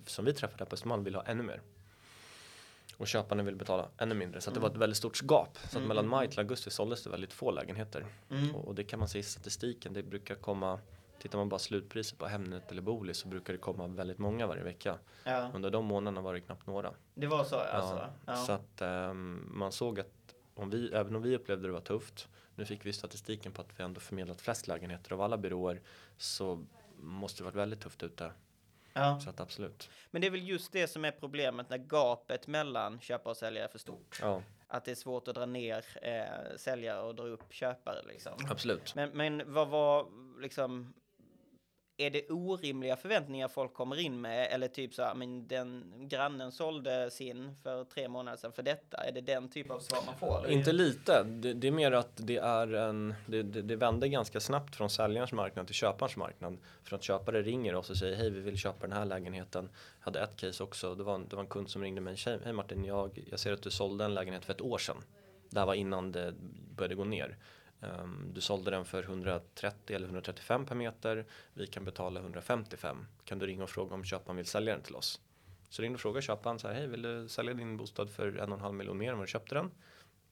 som 0.07 0.25
vi 0.25 0.33
träffade 0.33 0.65
på 0.65 0.75
Östermalm 0.75 1.05
vill 1.05 1.15
ha 1.15 1.23
ännu 1.23 1.43
mer. 1.43 1.61
Och 2.97 3.09
köparna 3.09 3.43
vill 3.43 3.57
betala 3.57 3.89
ännu 3.99 4.15
mindre. 4.15 4.41
Så 4.41 4.51
att 4.51 4.55
det 4.55 4.61
var 4.61 4.71
ett 4.71 4.77
väldigt 4.77 4.97
stort 4.97 5.23
gap. 5.23 5.59
Så 5.71 5.77
Mm. 5.79 5.89
mellan 5.89 6.09
maj 6.09 6.29
till 6.29 6.39
augusti 6.39 6.71
såldes 6.71 7.03
det 7.05 7.11
väldigt 7.11 7.33
få 7.33 7.51
lägenheter. 7.51 8.07
Mm. 8.31 8.55
Och, 8.55 8.69
och 8.69 8.75
det 8.75 8.85
kan 8.85 8.99
man 8.99 9.09
se 9.09 9.19
i 9.19 9.23
statistiken. 9.23 9.93
Det 9.93 10.03
brukar 10.03 10.35
komma, 10.35 10.81
tittar 11.21 11.39
man 11.39 11.49
bara 11.49 11.59
slutpriset 11.59 12.19
på 12.19 12.27
Hemnet 12.27 12.71
eller 12.73 12.83
Booli 12.83 13.15
så 13.15 13.29
brukar 13.29 13.53
det 13.53 13.59
komma 13.59 13.87
väldigt 13.87 14.19
många 14.19 14.47
varje 14.47 14.63
vecka. 14.63 14.99
Ja, 15.25 15.51
Under 15.55 15.71
de 15.71 15.85
månaderna 15.85 16.21
var 16.21 16.35
det 16.35 16.41
knappt 16.41 16.67
några. 16.67 16.95
det 17.15 17.27
var 17.27 17.45
så 17.45 17.57
alltså. 17.57 18.07
Ja. 18.27 18.37
Så 18.37 18.53
att 18.53 18.81
ehm, 18.81 19.49
man 19.51 19.73
såg 19.73 20.01
att 20.01 20.35
om 20.55 20.71
vi, 20.71 20.93
även 20.95 21.17
om 21.17 21.23
vi 21.23 21.37
upplevde 21.37 21.67
det 21.69 21.73
var 21.73 21.81
tufft, 21.81 22.29
nu 22.55 22.65
fick 22.65 22.87
vi 22.87 22.93
statistiken 22.93 23.53
på 23.53 23.63
att 23.63 23.81
vi 23.81 23.85
ändå 23.85 24.01
förmedlat 24.01 24.41
flest 24.41 24.69
lägenheter 24.69 25.13
av 25.13 25.21
alla 25.23 25.37
byråer, 25.39 25.81
så 26.17 26.65
måste 26.97 27.41
det 27.41 27.45
varit 27.45 27.55
väldigt 27.55 27.81
tufft 27.81 28.03
ute. 28.03 28.33
Ja. 28.93 29.21
Så 29.21 29.31
att 29.31 29.41
absolut. 29.41 29.91
Men 30.11 30.21
det 30.21 30.27
är 30.27 30.31
väl 30.31 30.49
just 30.49 30.73
det 30.73 30.89
som 30.89 31.05
är 31.05 31.11
problemet 31.11 31.71
när 31.71 31.79
gapet 31.79 32.47
mellan 32.47 33.01
köpare 33.01 33.31
och 33.31 33.37
säljare 33.37 33.65
är 33.65 33.69
för 33.69 33.79
stort. 33.79 34.19
Ja, 34.23 34.43
Att 34.69 34.85
det 34.85 34.91
är 34.91 34.95
svårt 34.95 35.29
att 35.29 35.35
dra 35.35 35.47
ner 35.47 35.85
eh, 36.03 36.57
säljare 36.57 37.01
och 37.01 37.15
dra 37.15 37.25
upp 37.25 37.53
köpare 37.53 38.03
liksom. 38.09 38.33
absolut. 38.51 38.95
Men, 38.95 39.11
men 39.11 39.53
vad 39.53 39.69
var 39.69 40.07
liksom 40.41 40.95
är 42.01 42.11
det 42.11 42.31
orimliga 42.31 42.97
förväntningar 42.97 43.49
folk 43.49 43.75
kommer 43.75 44.01
in 44.01 44.21
med 44.21 44.49
eller 44.51 44.69
typ 44.69 44.95
så 44.95 45.03
här, 45.03 45.15
men 45.15 45.49
den 45.49 45.93
grannen 46.09 46.53
sålde 46.53 47.11
sin 47.11 47.57
för 47.63 47.85
tre 47.85 48.09
månader 48.09 48.39
sedan 48.39 48.53
för 48.53 48.63
detta? 48.63 48.97
Är 48.97 49.13
det 49.13 49.21
den 49.21 49.49
typ 49.49 49.71
av 49.71 49.79
svar 49.79 49.99
man 50.07 50.17
får? 50.17 50.39
eller? 50.39 50.51
Inte 50.51 50.73
lite. 50.73 51.23
Det, 51.25 51.53
det 51.53 51.69
är 51.69 51.73
mer 51.73 51.93
att 51.93 52.13
det 52.17 52.37
är 52.37 52.75
en, 52.75 53.15
det, 53.27 53.43
det, 53.43 53.63
det 53.63 53.77
vänder 53.77 54.07
ganska 54.07 54.41
snabbt 54.41 54.77
från 54.77 54.91
säljarens 54.91 55.33
marknad 55.33 55.67
till 55.67 55.75
köparens 55.75 56.17
marknad. 56.17 56.59
För 56.83 56.97
att 56.97 57.03
köpare 57.03 57.43
ringer 57.43 57.75
oss 57.75 57.91
och 57.91 57.97
säger 57.97 58.17
hej 58.17 58.31
vi 58.31 58.41
vill 58.41 58.57
köpa 58.57 58.87
den 58.87 58.97
här 58.97 59.05
lägenheten. 59.05 59.69
Jag 59.99 60.05
hade 60.05 60.21
ett 60.21 60.37
case 60.37 60.63
också. 60.63 60.95
Det 60.95 61.03
var 61.03 61.15
en, 61.15 61.29
det 61.29 61.37
var 61.37 61.43
en 61.43 61.49
kund 61.49 61.71
som 61.71 61.83
ringde 61.83 62.01
mig. 62.01 62.17
Hej 62.45 62.53
Martin, 62.53 62.85
jag, 62.85 63.25
jag 63.31 63.41
ser 63.41 63.53
att 63.53 63.63
du 63.63 63.71
sålde 63.71 64.05
en 64.05 64.15
lägenhet 64.15 64.45
för 64.45 64.53
ett 64.53 64.61
år 64.61 64.79
sedan. 64.79 64.97
Det 65.51 65.59
här 65.59 65.67
var 65.67 65.75
innan 65.75 66.13
det 66.13 66.35
började 66.77 66.95
gå 66.95 67.05
ner. 67.05 67.37
Ehm, 67.83 68.31
du 68.35 68.41
sålde 68.41 68.71
den 68.71 68.85
för 68.85 69.03
130 69.03 69.97
eller 69.97 70.07
135 70.07 70.67
per 70.67 70.75
meter. 70.75 71.27
Vi 71.55 71.67
kan 71.67 71.85
betala 71.85 72.21
155. 72.21 73.07
Kan 73.25 73.39
du 73.39 73.47
ringa 73.47 73.63
och 73.63 73.71
fråga 73.71 73.95
om 73.95 74.05
köparen 74.05 74.37
vill 74.37 74.47
sälja 74.47 74.75
den 74.75 74.83
till 74.83 74.97
oss? 74.97 75.21
Så 75.69 75.83
ringde 75.83 75.95
och 75.95 76.01
frågade 76.01 76.23
köparen 76.23 76.59
så 76.59 76.69
här, 76.69 76.75
hej 76.75 76.87
vill 76.87 77.03
du 77.03 77.29
sälja 77.29 77.55
din 77.55 77.77
bostad 77.77 78.11
för 78.11 78.39
en 78.39 78.53
och 78.53 78.59
en 78.59 78.65
halv 78.65 78.75
miljon 78.75 78.99
mer 78.99 79.11
än 79.11 79.19
vad 79.19 79.27
du 79.27 79.31
köpte 79.31 79.55
den? 79.55 79.71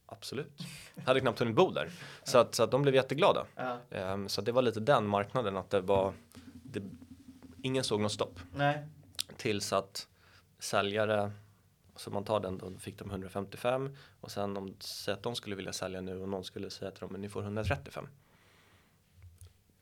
Absolut. 0.07 0.61
Hade 1.05 1.21
knappt 1.21 1.38
hunnit 1.38 1.55
bo 1.55 1.71
där. 1.71 1.90
Så 2.23 2.38
att, 2.38 2.55
så 2.55 2.62
att 2.62 2.71
de 2.71 2.83
blev 2.83 2.95
jätteglada. 2.95 3.47
Ja. 3.57 3.78
Ehm, 3.90 4.28
så 4.28 4.40
det 4.40 4.52
var 4.52 4.62
lite 4.62 4.81
den 4.81 5.07
marknaden 5.07 5.57
att 5.57 5.71
det 5.71 5.81
var, 5.81 6.12
det, 6.52 6.83
ingen 7.62 7.85
såg 7.85 8.00
något 8.00 8.12
stopp. 8.12 8.40
Nej. 8.55 8.87
Tills 9.37 9.73
att 9.73 10.09
säljare, 10.59 11.33
så 12.00 12.11
man 12.11 12.25
tar 12.25 12.40
den 12.40 12.59
då, 12.59 12.71
då 12.71 12.78
fick 12.78 12.99
de 12.99 13.11
155 13.11 13.97
och 14.21 14.31
sen 14.31 14.57
om 14.57 14.75
säg 14.81 15.14
att 15.14 15.23
de 15.23 15.35
skulle 15.35 15.57
vilja 15.57 15.73
sälja 15.73 16.00
nu 16.00 16.21
och 16.21 16.28
någon 16.28 16.45
skulle 16.45 16.71
säga 16.71 16.90
till 16.90 17.00
dem 17.00 17.12
men 17.12 17.21
ni 17.21 17.28
får 17.28 17.43
135. 17.43 18.09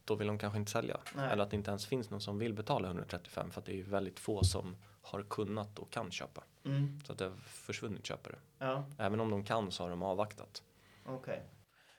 Då 0.05 0.15
vill 0.15 0.27
de 0.27 0.39
kanske 0.39 0.59
inte 0.59 0.71
sälja. 0.71 1.01
Nej. 1.15 1.33
Eller 1.33 1.43
att 1.43 1.51
det 1.51 1.57
inte 1.57 1.71
ens 1.71 1.87
finns 1.87 2.11
någon 2.11 2.21
som 2.21 2.39
vill 2.39 2.55
betala 2.55 2.89
135 2.89 3.51
för 3.51 3.61
att 3.61 3.67
det 3.67 3.81
är 3.81 3.83
väldigt 3.83 4.19
få 4.19 4.45
som 4.45 4.77
har 5.03 5.23
kunnat 5.23 5.79
och 5.79 5.91
kan 5.91 6.11
köpa. 6.11 6.45
Mm. 6.65 7.01
Så 7.05 7.13
att 7.13 7.19
det 7.19 7.25
har 7.25 7.37
försvunnit 7.37 8.07
köpare. 8.07 8.37
Ja. 8.59 8.85
Även 8.99 9.21
om 9.21 9.31
de 9.31 9.45
kan 9.45 9.73
så 9.73 9.83
har 9.83 9.91
de 9.91 10.03
avvaktat. 10.03 10.63
Okej. 11.05 11.43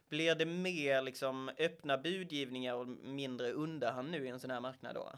Blir 0.09 0.36
det 0.36 0.45
mer 0.45 1.01
liksom 1.01 1.50
öppna 1.57 1.97
budgivningar 1.97 2.74
och 2.74 2.88
mindre 2.88 3.51
underhand 3.51 4.12
nu 4.12 4.25
i 4.25 4.29
en 4.29 4.39
sån 4.39 4.51
här 4.51 4.59
marknad 4.59 4.95
då? 4.95 5.12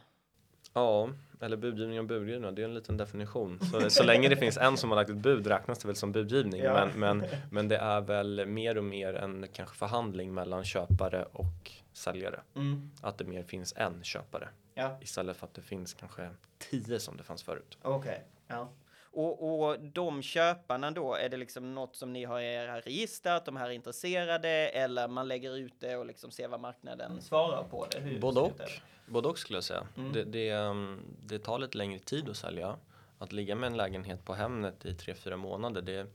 Ja, 0.74 1.10
eller 1.42 1.58
budgivning 1.58 2.00
och 2.00 2.06
budgivning, 2.06 2.56
det 2.56 2.62
är 2.62 2.66
en 2.66 2.74
liten 2.74 2.98
definition. 2.98 3.60
Så, 3.60 3.90
så 3.90 4.04
länge 4.04 4.30
det 4.30 4.36
finns 4.36 4.58
en 4.58 4.78
som 4.78 4.90
har 4.90 4.96
lagt 4.96 5.10
ett 5.10 5.16
bud 5.16 5.48
räknas 5.48 5.80
det 5.80 5.88
väl 5.88 5.96
som 5.96 6.12
budgivning. 6.12 6.62
Ja. 6.62 6.74
Men, 6.74 7.00
men, 7.20 7.30
men 7.52 7.68
det 7.68 7.78
är 7.78 8.02
väl 8.02 8.46
mer 8.46 8.78
och 8.78 8.84
mer 8.84 9.14
en 9.14 9.48
kanske 9.54 9.76
förhandling 9.78 10.34
mellan 10.34 10.64
köpare 10.66 11.26
och 11.32 11.72
säljare. 11.94 12.40
Mm. 12.56 12.92
Att 13.02 13.18
det 13.18 13.26
mer 13.26 13.44
finns 13.44 13.74
en 13.78 14.04
köpare 14.04 14.50
Ja. 14.74 14.98
istället 15.02 15.38
för 15.38 15.46
att 15.48 15.54
det 15.54 15.62
finns 15.62 15.94
kanske 15.94 16.30
tio 16.58 17.00
som 17.00 17.18
det 17.18 17.24
fanns 17.24 17.44
förut. 17.44 17.78
Okej. 17.82 18.24
Ja. 18.48 18.70
Och, 19.12 19.62
och 19.62 19.80
de 19.80 20.22
köparna 20.22 20.92
då, 20.92 21.16
är 21.16 21.30
det 21.30 21.38
liksom 21.38 21.76
något 21.76 21.96
som 21.96 22.14
ni 22.14 22.26
har 22.26 22.40
i 22.40 22.54
era 22.54 22.80
register, 22.80 23.36
att 23.36 23.46
de 23.46 23.58
här 23.58 23.66
är 23.66 23.72
intresserade 23.72 24.50
eller 24.50 25.08
man 25.08 25.28
lägger 25.28 25.58
ut 25.58 25.74
det 25.80 25.98
och 25.98 26.06
liksom 26.06 26.32
ser 26.32 26.48
vad 26.48 26.60
marknaden 26.60 27.22
svarar 27.22 27.64
på 27.64 27.88
det? 27.92 28.00
Hur 28.00 28.20
Både 28.20 28.40
och. 28.40 28.62
Både 29.06 29.28
och 29.28 29.38
skulle 29.38 29.58
jag 29.58 29.64
säga. 29.64 29.88
Mm. 29.98 30.14
Det, 30.14 30.24
det, 30.24 30.54
um, 30.54 31.02
det 31.24 31.40
tar 31.40 31.60
lite 31.60 31.78
längre 31.78 32.00
tid 32.00 32.30
att 32.30 32.38
sälja. 32.38 32.76
Att 33.18 33.32
ligga 33.32 33.56
med 33.56 33.68
en 33.68 33.78
lägenhet 33.78 34.26
på 34.26 34.34
Hemnet 34.34 34.86
i 34.86 34.94
tre 34.94 35.14
fyra 35.14 35.38
månader. 35.38 35.82
Det, 35.82 36.08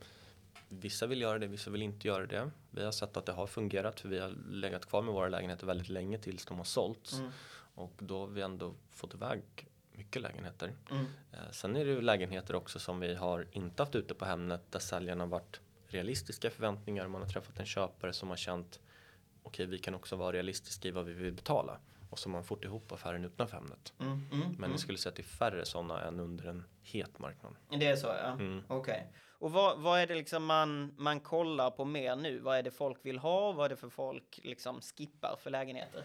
vissa 0.69 1.07
vill 1.07 1.21
göra 1.21 1.39
det, 1.39 1.47
vissa 1.47 1.71
vill 1.71 1.83
inte 1.83 2.09
göra 2.09 2.27
det. 2.27 2.51
Vi 2.71 2.85
har 2.85 2.93
sett 2.93 3.17
att 3.17 3.27
det 3.27 3.33
har 3.33 3.47
fungerat 3.47 4.01
för 4.01 4.09
vi 4.09 4.19
har 4.19 4.35
legat 4.51 4.87
kvar 4.87 5.03
med 5.03 5.15
våra 5.15 5.29
lägenheter 5.29 5.67
väldigt 5.67 5.89
länge 5.89 6.19
tills 6.19 6.47
de 6.47 6.57
har 6.57 6.65
sålts. 6.65 7.19
Mm. 7.19 7.31
Och 7.75 7.93
då 7.99 8.19
har 8.19 8.27
vi 8.27 8.43
ändå 8.43 8.75
fått 8.91 9.15
iväg 9.15 9.43
mycket 9.95 10.23
lägenheter. 10.23 10.73
Mm. 10.91 11.07
Eh, 11.33 11.51
Sen 11.51 11.77
är 11.77 11.85
det 11.85 12.01
lägenheter 12.01 12.55
också 12.55 12.79
som 12.79 13.01
vi 13.01 13.15
har 13.15 13.47
inte 13.53 13.83
haft 13.83 13.95
ute 13.95 14.15
på 14.15 14.25
Hemnet 14.25 14.73
där 14.73 14.79
säljarna 14.79 15.25
har 15.25 15.29
varit 15.29 15.61
realistiska 15.87 16.51
förväntningar. 16.51 17.09
Man 17.09 17.23
har 17.23 17.29
träffat 17.29 17.59
en 17.59 17.67
köpare 17.67 18.13
som 18.13 18.29
har 18.29 18.37
känt 18.37 18.81
okej, 19.43 19.67
vi 19.67 19.79
kan 19.79 19.95
också 19.95 20.17
vara 20.17 20.33
realistiska 20.33 20.89
i 20.89 20.91
vad 20.91 21.05
vi 21.05 21.13
vill 21.13 21.33
betala. 21.33 21.79
Och 22.11 22.19
så 22.19 22.29
har 22.29 22.33
man 22.33 22.45
fått 22.45 22.65
ihop 22.65 22.93
affären 22.93 23.25
utanför 23.25 23.57
Hemnet. 23.57 23.93
Mm. 24.01 24.13
Mm. 24.33 24.49
Men 24.59 24.65
mm. 24.65 24.79
skulle 24.79 24.99
säga 24.99 25.11
att 25.11 25.17
det 25.17 25.23
är 25.23 25.25
färre 25.25 25.65
sådana 25.65 26.03
än 26.03 26.21
under 26.21 26.47
en 26.47 26.65
het 26.83 27.19
marknad. 27.19 27.57
Det 27.71 27.87
är 27.87 27.97
så 27.97 28.07
ja. 28.07 28.33
Mm. 28.33 28.63
Okej. 28.69 29.13
Och 29.39 29.53
vad, 29.53 29.81
vad 29.81 30.01
är 30.01 30.07
det 30.07 30.15
liksom 30.15 30.45
man, 30.45 30.95
man 30.99 31.21
kollar 31.21 31.71
på 31.71 31.85
mer 31.85 32.17
nu? 32.17 32.39
Vad 32.39 32.59
är 32.59 32.63
det 32.63 32.71
folk 32.71 32.99
vill 33.03 33.19
ha? 33.19 33.53
Vad 33.53 33.65
är 33.65 33.69
det 33.69 33.77
för 33.77 33.89
folk 33.89 34.41
liksom 34.43 34.81
skippar 34.81 35.37
för 35.43 35.51
lägenheter? 35.51 36.03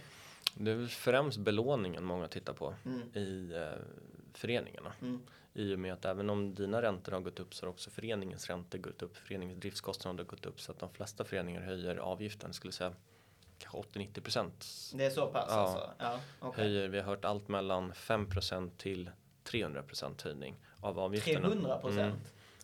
Det 0.56 0.72
är 0.72 0.76
väl 0.76 0.88
främst 0.88 1.38
belåningen 1.38 2.04
många 2.04 2.28
tittar 2.28 2.54
på 2.54 2.76
Mm. 2.86 3.02
i 3.14 3.54
eh, 3.56 3.80
föreningarna. 4.34 4.94
Mm. 5.02 5.22
I 5.54 5.76
och 5.76 5.80
med 5.80 5.94
att 5.94 6.06
även 6.06 6.30
om 6.30 6.56
dina 6.56 6.82
räntor 6.82 7.12
har 7.12 7.20
gått 7.20 7.40
upp 7.40 7.54
så 7.54 7.66
har 7.66 7.70
också 7.72 7.90
föreningens 7.90 8.48
räntor 8.50 8.78
gått 8.80 9.02
upp. 9.02 9.18
Föreningens 9.18 9.60
driftskostnader 9.60 10.18
har 10.18 10.26
gått 10.30 10.46
upp 10.46 10.62
så 10.62 10.72
att 10.72 10.80
de 10.80 10.90
flesta 10.90 11.24
föreningar 11.26 11.62
höjer 11.62 11.96
avgiften. 11.96 12.54
Skulle 12.54 12.74
säga 12.74 12.94
kanske 13.58 14.00
80-90 14.00 14.22
procent. 14.22 14.66
Det 14.94 15.06
är 15.06 15.10
så 15.10 15.28
pass 15.28 15.46
Ja. 15.50 15.56
alltså? 15.56 15.92
Ja. 16.00 16.20
okej. 16.40 16.64
Höjer, 16.64 16.88
vi 16.88 16.98
har 17.00 17.06
hört 17.06 17.26
allt 17.26 17.48
mellan 17.48 17.94
5 17.94 18.30
procent 18.30 18.78
till 18.78 19.12
300 19.44 19.84
procent 19.84 20.22
höjning 20.22 20.56
av 20.82 21.00
avgifterna. 21.00 21.40
300 21.50 21.78
procent? 21.78 22.00
Mm. 22.00 22.20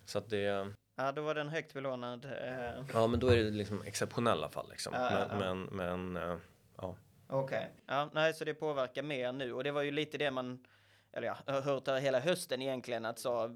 Så 0.06 0.18
att 0.18 0.30
det, 0.30 0.72
Ja, 0.98 1.12
då 1.12 1.22
var 1.22 1.36
den 1.36 1.50
högt 1.50 1.74
belånad. 1.74 2.26
Eh, 2.26 2.86
ja 2.94 3.08
men 3.08 3.20
då 3.20 3.28
är 3.28 3.36
det 3.44 3.50
liksom 3.52 3.82
exceptionella 3.84 4.50
fall 4.50 4.70
liksom. 4.70 4.94
Ja. 4.94 5.26
Men, 5.40 5.62
men, 5.64 6.12
men 6.14 6.30
eh, 6.30 6.38
ja. 6.78 6.96
Okej. 7.28 7.72
Ja, 7.86 8.10
nej, 8.14 8.34
så 8.34 8.46
det 8.46 8.54
påverkar 8.54 9.04
mer 9.04 9.32
nu. 9.32 9.54
Och 9.54 9.64
det 9.64 9.72
var 9.72 9.82
ju 9.82 9.92
lite 9.92 10.18
det 10.18 10.32
man, 10.32 10.60
eller 11.14 11.28
ja, 11.28 11.38
jag 11.46 11.54
har 11.54 11.62
hört 11.62 11.86
det 11.86 12.00
hela 12.00 12.20
hösten 12.20 12.62
egentligen, 12.62 13.06
att 13.06 13.20
så, 13.20 13.46
eh, 13.46 13.52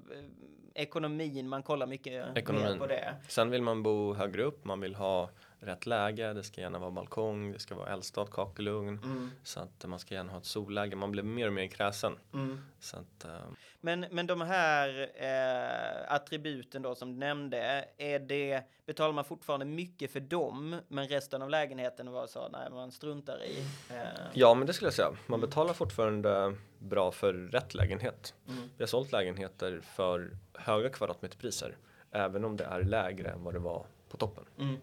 ekonomin, 0.74 1.48
man 1.48 1.62
kollar 1.62 1.86
mycket 1.86 2.12
mer 2.12 2.32
Ekonomin. 2.38 2.78
på 2.78 2.86
det. 2.86 3.14
Sen 3.28 3.50
vill 3.50 3.62
man 3.62 3.82
bo 3.82 4.14
högre 4.14 4.42
upp, 4.42 4.64
man 4.64 4.80
vill 4.80 4.94
ha 4.94 5.30
rätt 5.60 5.86
läge, 5.86 6.32
det 6.32 6.42
ska 6.42 6.60
gärna 6.60 6.78
vara 6.78 6.90
balkong, 6.90 7.52
det 7.52 7.58
ska 7.58 7.74
vara 7.74 7.92
eldstad, 7.92 8.26
kakelugn. 8.26 8.98
Mm, 9.04 9.30
Så 9.42 9.60
att 9.60 9.84
man 9.86 9.98
ska 9.98 10.14
gärna 10.14 10.32
ha 10.32 10.38
ett 10.38 10.44
solläge, 10.44 10.96
man 10.96 11.12
blir 11.12 11.22
mer 11.22 11.46
och 11.46 11.52
mer 11.52 11.66
kräsen. 11.66 12.18
mm. 12.34 12.60
Så 12.80 12.96
att, 12.96 13.24
eh, 13.24 13.40
Men, 13.80 14.06
men 14.10 14.26
de 14.26 14.40
här 14.40 15.10
eh, 15.14 16.14
attributen 16.14 16.82
då 16.82 16.94
som 16.94 17.12
du 17.12 17.18
nämnde, 17.18 17.84
är 17.96 18.18
det, 18.18 18.62
betalar 18.86 19.12
man 19.12 19.24
fortfarande 19.24 19.66
mycket 19.66 20.10
för 20.12 20.20
dem, 20.20 20.76
men 20.88 21.08
resten 21.08 21.42
av 21.42 21.50
lägenheten 21.50 22.12
var 22.12 22.26
så, 22.26 22.48
nej, 22.48 22.70
man 22.70 22.92
struntar 22.92 23.42
i? 23.44 23.60
Eh, 23.90 23.96
ja 24.34 24.54
men 24.54 24.66
det 24.66 24.72
skulle 24.72 24.86
jag 24.86 24.94
säga, 24.94 25.12
man 25.26 25.40
betalar 25.40 25.72
fortfarande 25.74 26.54
bra 26.78 27.12
för 27.12 27.32
rätt 27.32 27.74
lägenhet. 27.74 28.34
mm, 28.48 28.62
Vi 28.76 28.82
har 28.82 28.86
sålt 28.88 29.12
lägenheter 29.12 29.80
för 29.80 30.36
höga 30.54 30.88
kvadratmeterpriser, 30.88 31.76
även 32.10 32.44
om 32.44 32.56
det 32.56 32.64
är 32.64 32.82
lägre 32.82 33.28
än 33.30 33.44
vad 33.44 33.54
det 33.54 33.58
var 33.60 33.86
på 34.08 34.16
toppen. 34.16 34.44
mm. 34.58 34.76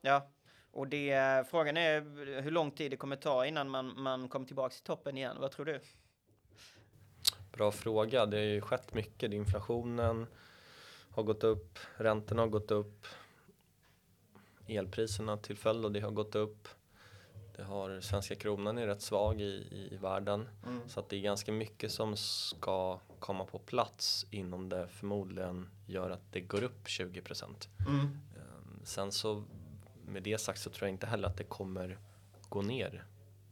Ja, 0.00 0.28
och 0.70 0.88
det, 0.88 1.44
frågan 1.50 1.76
är 1.76 2.00
hur 2.42 2.50
lång 2.50 2.70
tid 2.70 2.90
det 2.90 2.96
kommer 2.96 3.16
ta 3.16 3.46
innan 3.46 3.70
man, 3.70 4.02
man 4.02 4.28
kommer 4.28 4.46
tillbaka 4.46 4.74
till 4.74 4.84
toppen 4.84 5.16
igen. 5.16 5.36
Vad 5.40 5.50
tror 5.50 5.66
du? 5.66 5.80
Bra 7.52 7.72
fråga, 7.72 8.26
det 8.26 8.36
har 8.36 8.44
ju 8.44 8.60
skett 8.60 8.94
mycket. 8.94 9.32
Inflationen 9.32 10.26
har 11.10 11.22
gått 11.22 11.44
upp, 11.44 11.78
räntorna 11.96 12.42
har 12.42 12.48
gått 12.48 12.70
upp, 12.70 13.06
elpriserna 14.66 15.36
till 15.36 15.56
följd 15.56 15.84
av 15.84 15.92
det 15.92 16.00
har 16.00 16.10
gått 16.10 16.34
upp. 16.34 16.68
Det 17.56 17.62
har, 17.62 18.00
svenska 18.00 18.34
kronan 18.34 18.78
är 18.78 18.86
rätt 18.86 19.02
svag 19.02 19.40
i, 19.40 19.88
i 19.92 19.96
världen. 19.96 20.48
Mm. 20.66 20.88
Så 20.88 21.00
att 21.00 21.08
det 21.08 21.16
är 21.16 21.20
ganska 21.20 21.52
mycket 21.52 21.92
som 21.92 22.16
ska 22.16 23.00
komma 23.18 23.44
på 23.44 23.58
plats 23.58 24.26
innan 24.30 24.68
det 24.68 24.88
förmodligen 24.88 25.70
gör 25.86 26.10
att 26.10 26.32
det 26.32 26.40
går 26.40 26.62
upp 26.62 26.88
20 26.88 27.20
procent. 27.20 27.68
Mm. 27.88 28.18
Sen 28.84 29.12
så 29.12 29.44
med 30.08 30.22
det 30.22 30.38
sagt 30.38 30.60
så 30.60 30.70
tror 30.70 30.88
jag 30.88 30.94
inte 30.94 31.06
heller 31.06 31.28
att 31.28 31.36
det 31.36 31.44
kommer 31.44 31.98
gå 32.48 32.62
ner 32.62 33.04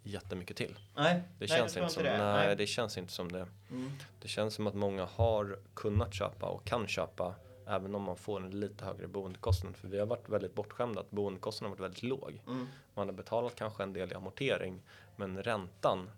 jättemycket 0.03 0.57
till. 0.57 0.79
Nej, 0.97 1.15
Det 1.15 1.23
nej, 1.39 1.49
känns 1.49 1.77
inte 1.77 1.89
som 1.89 2.03
det. 2.03 2.19
nej, 2.19 2.57
det 2.57 2.67
känns 2.67 2.99
inte 2.99 3.13
som 3.13 3.33
det. 3.33 3.47
Mm. 3.71 3.91
Det 4.21 4.29
känns 4.29 4.55
som 4.55 4.67
att 4.67 4.75
många 4.75 5.05
har 5.05 5.59
kunnat 5.75 6.15
köpa 6.15 6.47
och 6.47 6.65
kan 6.65 6.87
köpa 6.87 7.35
även 7.67 7.95
om 7.95 8.03
man 8.03 8.17
får 8.17 8.45
en 8.45 8.61
lite 8.61 8.85
högre 8.85 9.07
boendekostnad. 9.07 9.77
För 9.77 9.89
vi 9.89 9.99
har 9.99 10.07
varit 10.07 10.29
väldigt 10.29 10.55
bortskämda 10.55 11.01
att 11.01 11.11
boendekostnaden 11.11 11.71
har 11.71 11.77
varit 11.77 11.85
väldigt 11.85 12.03
låg. 12.03 12.43
Mm. 12.47 12.67
Man 12.95 13.09
har 13.09 13.15
betalat 13.15 13.55
kanske 13.55 13.83
en 13.83 13.93
del 13.93 14.13
i 14.13 14.15
amortering 14.15 14.83
men 15.17 15.43
räntan 15.43 16.11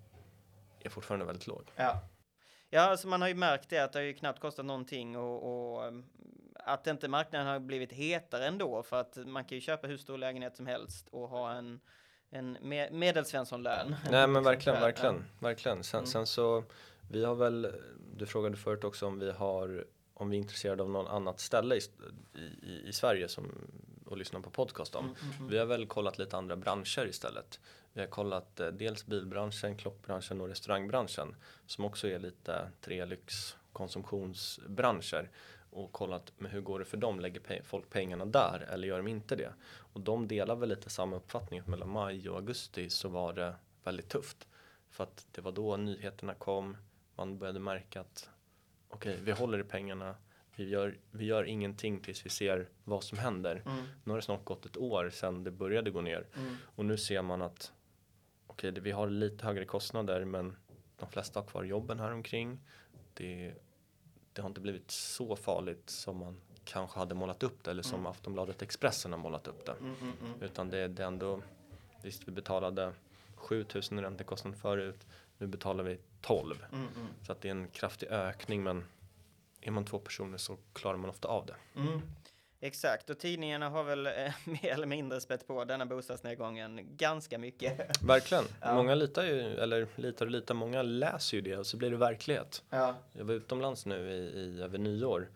är 0.81 0.89
fortfarande 0.89 1.27
väldigt 1.27 1.47
låg. 1.47 1.63
Ja. 1.77 2.01
Ja, 2.71 2.81
alltså 2.81 3.09
man 3.09 3.21
har 3.21 3.29
ju 3.29 3.35
märkt 3.35 3.69
det 3.69 3.79
att 3.79 3.93
det 3.93 3.99
har 3.99 4.05
ju 4.05 4.15
knappt 4.15 4.41
kostat 4.41 4.65
någonting 4.67 5.17
och, 5.17 5.77
och 5.83 5.93
att 6.69 6.87
inte 6.87 7.09
marknaden 7.09 7.47
har 7.47 7.59
blivit 7.59 7.93
hetare 7.93 8.47
ändå 8.47 8.83
för 8.83 9.01
att 9.01 9.17
man 9.17 9.45
kan 9.45 9.57
ju 9.57 9.61
köpa 9.61 9.87
hur 9.87 9.97
stor 9.97 10.19
lägenhet 10.19 10.57
som 10.57 10.67
helst 10.67 11.09
och 11.11 11.29
ha 11.29 11.53
en 11.53 11.81
en 12.31 12.59
me 12.63 12.91
medelsvenssonlön. 12.91 13.97
Nej 14.11 14.27
men 14.27 14.43
verkligen, 14.43 14.81
verkligen, 14.81 15.25
verkligen. 15.39 15.85
Sen, 15.85 15.99
mm. 15.99 16.07
sen 16.07 16.27
så 16.27 16.65
vi 17.11 17.25
har 17.25 17.35
väl, 17.35 17.73
du 18.17 18.27
frågade 18.27 18.57
förut 18.57 18.85
också 18.85 19.07
om 19.07 19.19
vi 19.19 19.31
har 19.31 19.85
om 20.15 20.31
vi 20.31 20.37
är 20.37 20.41
intresserade 20.41 20.83
av 20.83 20.91
något 20.91 21.11
annat 21.11 21.41
ställe 21.41 21.75
i, 21.75 21.81
i, 22.63 22.89
i 22.89 22.93
Sverige 22.93 23.29
som, 23.29 23.53
och 24.07 24.17
lyssnar 24.17 24.41
på 24.41 24.51
podcast 24.51 24.95
om. 24.95 25.05
Mm, 25.05 25.17
mm, 25.23 25.37
mm, 25.37 25.49
vi 25.51 25.59
har 25.59 25.67
väl 25.67 25.87
kollat 25.87 26.19
lite 26.19 26.37
andra 26.37 26.57
branscher 26.57 27.07
istället. 27.07 27.61
Vi 27.93 28.01
har 28.01 28.09
kollat 28.09 28.61
eh, 28.61 28.67
dels 28.67 29.07
bilbranschen, 29.07 29.77
klockbranschen 29.77 30.41
och 30.41 30.49
restaurangbranschen 30.49 31.37
som 31.67 31.85
också 31.85 32.09
är 32.09 32.19
lite 32.19 32.71
tre 32.81 33.05
lyxkonsumtionsbranscher 33.05 35.31
och 35.71 35.93
kollat 35.93 36.33
med 36.39 36.51
hur 36.51 36.61
går 36.61 36.79
det 36.79 36.85
för 36.85 36.97
dem, 36.97 37.21
lägger 37.21 37.41
pe 37.41 37.63
folk 37.63 37.91
pengarna 37.91 38.25
där 38.25 38.69
eller 38.71 38.89
gör 38.89 38.97
de 38.97 39.09
inte 39.09 39.37
det? 39.37 39.53
Och 39.67 40.01
de 40.01 40.29
delar 40.29 40.57
väl 40.57 40.69
lite 40.69 40.91
samma 40.91 41.17
uppfattning 41.17 41.61
att 41.61 41.67
mellan 41.67 41.89
maj 41.89 42.29
och 42.29 42.37
augusti 42.37 42.91
så 42.91 43.09
var 43.09 43.33
det 43.33 43.55
väldigt 43.85 44.09
tufft. 44.09 44.49
För 44.91 45.05
att 45.05 45.27
det 45.33 45.41
var 45.41 45.53
då 45.53 45.77
nyheterna 45.77 46.35
kom, 46.35 46.77
man 47.15 47.39
började 47.39 47.61
märka 47.61 48.01
att 48.01 48.31
okej, 48.89 49.13
okay, 49.13 49.25
vi 49.25 49.33
håller 49.33 49.59
i 49.59 49.65
pengarna, 49.65 50.15
vi 50.57 50.69
gör, 50.69 50.99
vi 51.11 51.25
gör 51.25 51.45
ingenting 51.45 52.01
tills 52.01 52.27
vi 52.27 52.31
ser 52.31 52.69
vad 52.85 53.05
som 53.05 53.19
händer. 53.19 53.63
Mm. 53.67 53.85
Nu 54.05 54.11
har 54.11 54.17
det 54.17 54.23
snart 54.23 54.45
gått 54.45 54.67
ett 54.67 54.77
år 54.77 55.11
sedan 55.11 55.45
det 55.45 55.51
började 55.51 55.91
gå 55.91 56.01
ner 56.01 56.27
mm. 56.37 56.57
och 56.65 56.85
nu 56.85 56.97
ser 56.97 57.23
man 57.23 57.43
att 57.43 57.73
okej, 58.47 58.71
okay, 58.71 58.83
vi 58.83 58.91
har 58.91 59.11
lite 59.11 59.47
högre 59.47 59.65
kostnader 59.65 60.25
men 60.25 60.57
de 60.99 61.09
flesta 61.09 61.41
har 61.41 61.47
kvar 61.47 61.65
jobben 61.65 62.01
här 62.01 62.13
omkring. 62.13 62.61
Det, 63.15 63.55
det 64.39 64.43
har 64.43 64.49
inte 64.49 64.61
blivit 64.61 64.91
så 64.91 65.37
farligt 65.37 65.91
som 65.91 66.17
man 66.17 66.37
kanske 66.65 66.99
hade 66.99 67.15
målat 67.15 67.43
upp 67.43 67.65
det 67.65 67.71
eller 67.71 67.83
som 67.83 67.99
mm. 67.99 68.07
Aftonbladet 68.07 68.63
Expressen 68.63 69.13
har 69.13 69.19
målat 69.19 69.47
upp 69.47 69.67
det. 69.67 69.73
Mm, 69.73 69.95
mm, 70.01 70.13
mm. 70.21 70.43
Utan 70.43 70.71
det, 70.71 70.89
det 70.89 71.03
är 71.03 71.07
ändå, 71.07 71.43
visst 72.03 72.29
vi 72.29 72.33
betalade 72.33 72.93
7000 73.35 73.99
i 73.99 74.03
räntekostnad 74.03 74.57
förut, 74.57 75.07
nu 75.39 75.47
betalar 75.47 75.85
vi 75.85 75.99
12. 76.21 76.65
Mm, 76.73 76.87
mm. 76.97 77.09
Så 77.27 77.33
att 77.33 77.41
det 77.41 77.49
är 77.49 77.53
en 77.53 77.69
kraftig 77.69 78.07
ökning 78.07 78.63
men 78.63 78.85
är 79.61 79.71
man 79.71 79.85
två 79.85 79.99
personer 79.99 80.39
så 80.39 80.57
klarar 80.73 80.97
man 80.97 81.11
ofta 81.11 81.29
av 81.29 81.47
det. 81.47 81.57
Exakt, 82.61 83.11
och 83.11 83.19
tidningarna 83.19 83.69
har 83.69 83.85
väl 83.85 84.07
eh, 84.07 84.13
mer 84.45 84.67
eller 84.67 84.87
mindre 84.87 85.21
spett 85.21 85.47
på 85.47 85.65
denna 85.65 85.87
bostadsnedgången 85.87 86.97
ganska 86.97 87.39
mycket. 87.39 88.03
Verkligen. 88.03 88.45
Ja. 88.61 88.75
Många 88.75 88.95
litar 88.95 89.25
ju, 89.25 89.41
eller 89.41 89.87
litar 89.97 90.27
och 90.27 90.33
litar, 90.33 90.55
många 90.55 90.83
läser 90.83 91.37
ju 91.37 91.41
det 91.41 91.57
och 91.57 91.67
så 91.67 91.77
blir 91.77 91.91
det 91.91 91.97
verklighet. 91.97 92.63
Ja. 92.71 92.95
Jag 93.13 93.25
var 93.25 93.35
utomlands 93.35 93.87
nu 93.87 94.11
i, 94.11 94.41
i 94.41 94.63
över 94.63 94.79
nyår 94.79 95.29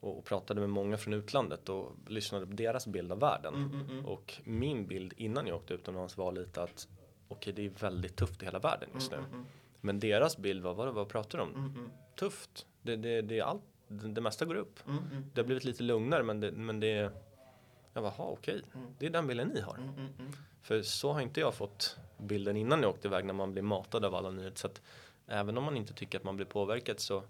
och, 0.00 0.18
och 0.18 0.24
pratade 0.24 0.60
med 0.60 0.70
många 0.70 0.96
från 0.96 1.14
utlandet 1.14 1.68
och 1.68 1.92
lyssnade 2.06 2.46
på 2.46 2.52
deras 2.52 2.86
bild 2.86 3.12
av 3.12 3.20
världen. 3.20 3.54
Mm, 3.54 3.70
mm, 3.70 3.90
mm. 3.90 4.06
Och 4.06 4.34
min 4.44 4.86
bild 4.86 5.14
innan 5.16 5.46
jag 5.46 5.56
åkte 5.56 5.74
utomlands 5.74 6.16
var 6.16 6.32
lite 6.32 6.62
att 6.62 6.88
okej, 7.28 7.52
okay, 7.52 7.52
det 7.52 7.74
är 7.74 7.80
väldigt 7.80 8.16
tufft 8.16 8.42
i 8.42 8.44
hela 8.44 8.58
världen 8.58 8.88
just 8.94 9.10
nu. 9.10 9.16
Mm, 9.16 9.28
mm, 9.28 9.40
mm. 9.40 9.50
Men 9.80 10.00
deras 10.00 10.36
bild 10.36 10.62
var, 10.62 10.74
vad, 10.74 10.94
vad 10.94 11.08
pratar 11.08 11.38
de 11.38 11.54
om? 11.54 11.90
Tufft. 12.18 12.66
Det, 12.82 12.96
det, 12.96 13.22
det 13.22 13.38
är 13.38 13.42
allt 13.42 13.64
det, 13.88 14.08
det 14.08 14.20
mesta 14.20 14.44
går 14.44 14.54
upp. 14.54 14.86
Mm, 14.86 14.98
mm. 14.98 15.24
Det 15.34 15.40
har 15.40 15.46
blivit 15.46 15.64
lite 15.64 15.82
lugnare 15.82 16.22
men 16.22 16.40
det, 16.40 16.52
men 16.52 16.80
det 16.80 17.12
jag 17.96 18.02
bara, 18.02 18.14
okej, 18.18 18.62
mm. 18.74 18.86
det 18.98 19.06
är 19.06 19.10
den 19.10 19.26
bilden 19.26 19.48
ni 19.48 19.60
har. 19.60 19.74
Mm, 19.74 19.94
mm, 19.94 20.32
För 20.62 20.82
så 20.82 21.12
har 21.12 21.20
inte 21.20 21.40
jag 21.40 21.54
fått 21.54 21.96
bilden 22.18 22.56
innan 22.56 22.82
jag 22.82 22.90
åkte 22.90 23.08
iväg 23.08 23.24
när 23.24 23.34
man 23.34 23.52
blir 23.52 23.62
matad 23.62 24.04
av 24.04 24.14
alla 24.14 24.30
nyheter. 24.30 24.58
Så 24.58 24.66
att 24.66 24.82
även 25.26 25.58
om 25.58 25.64
man 25.64 25.76
inte 25.76 25.94
tycker 25.94 26.18
att 26.18 26.24
man 26.24 26.36
blir 26.36 26.46
påverkad 26.46 27.00
så 27.00 27.22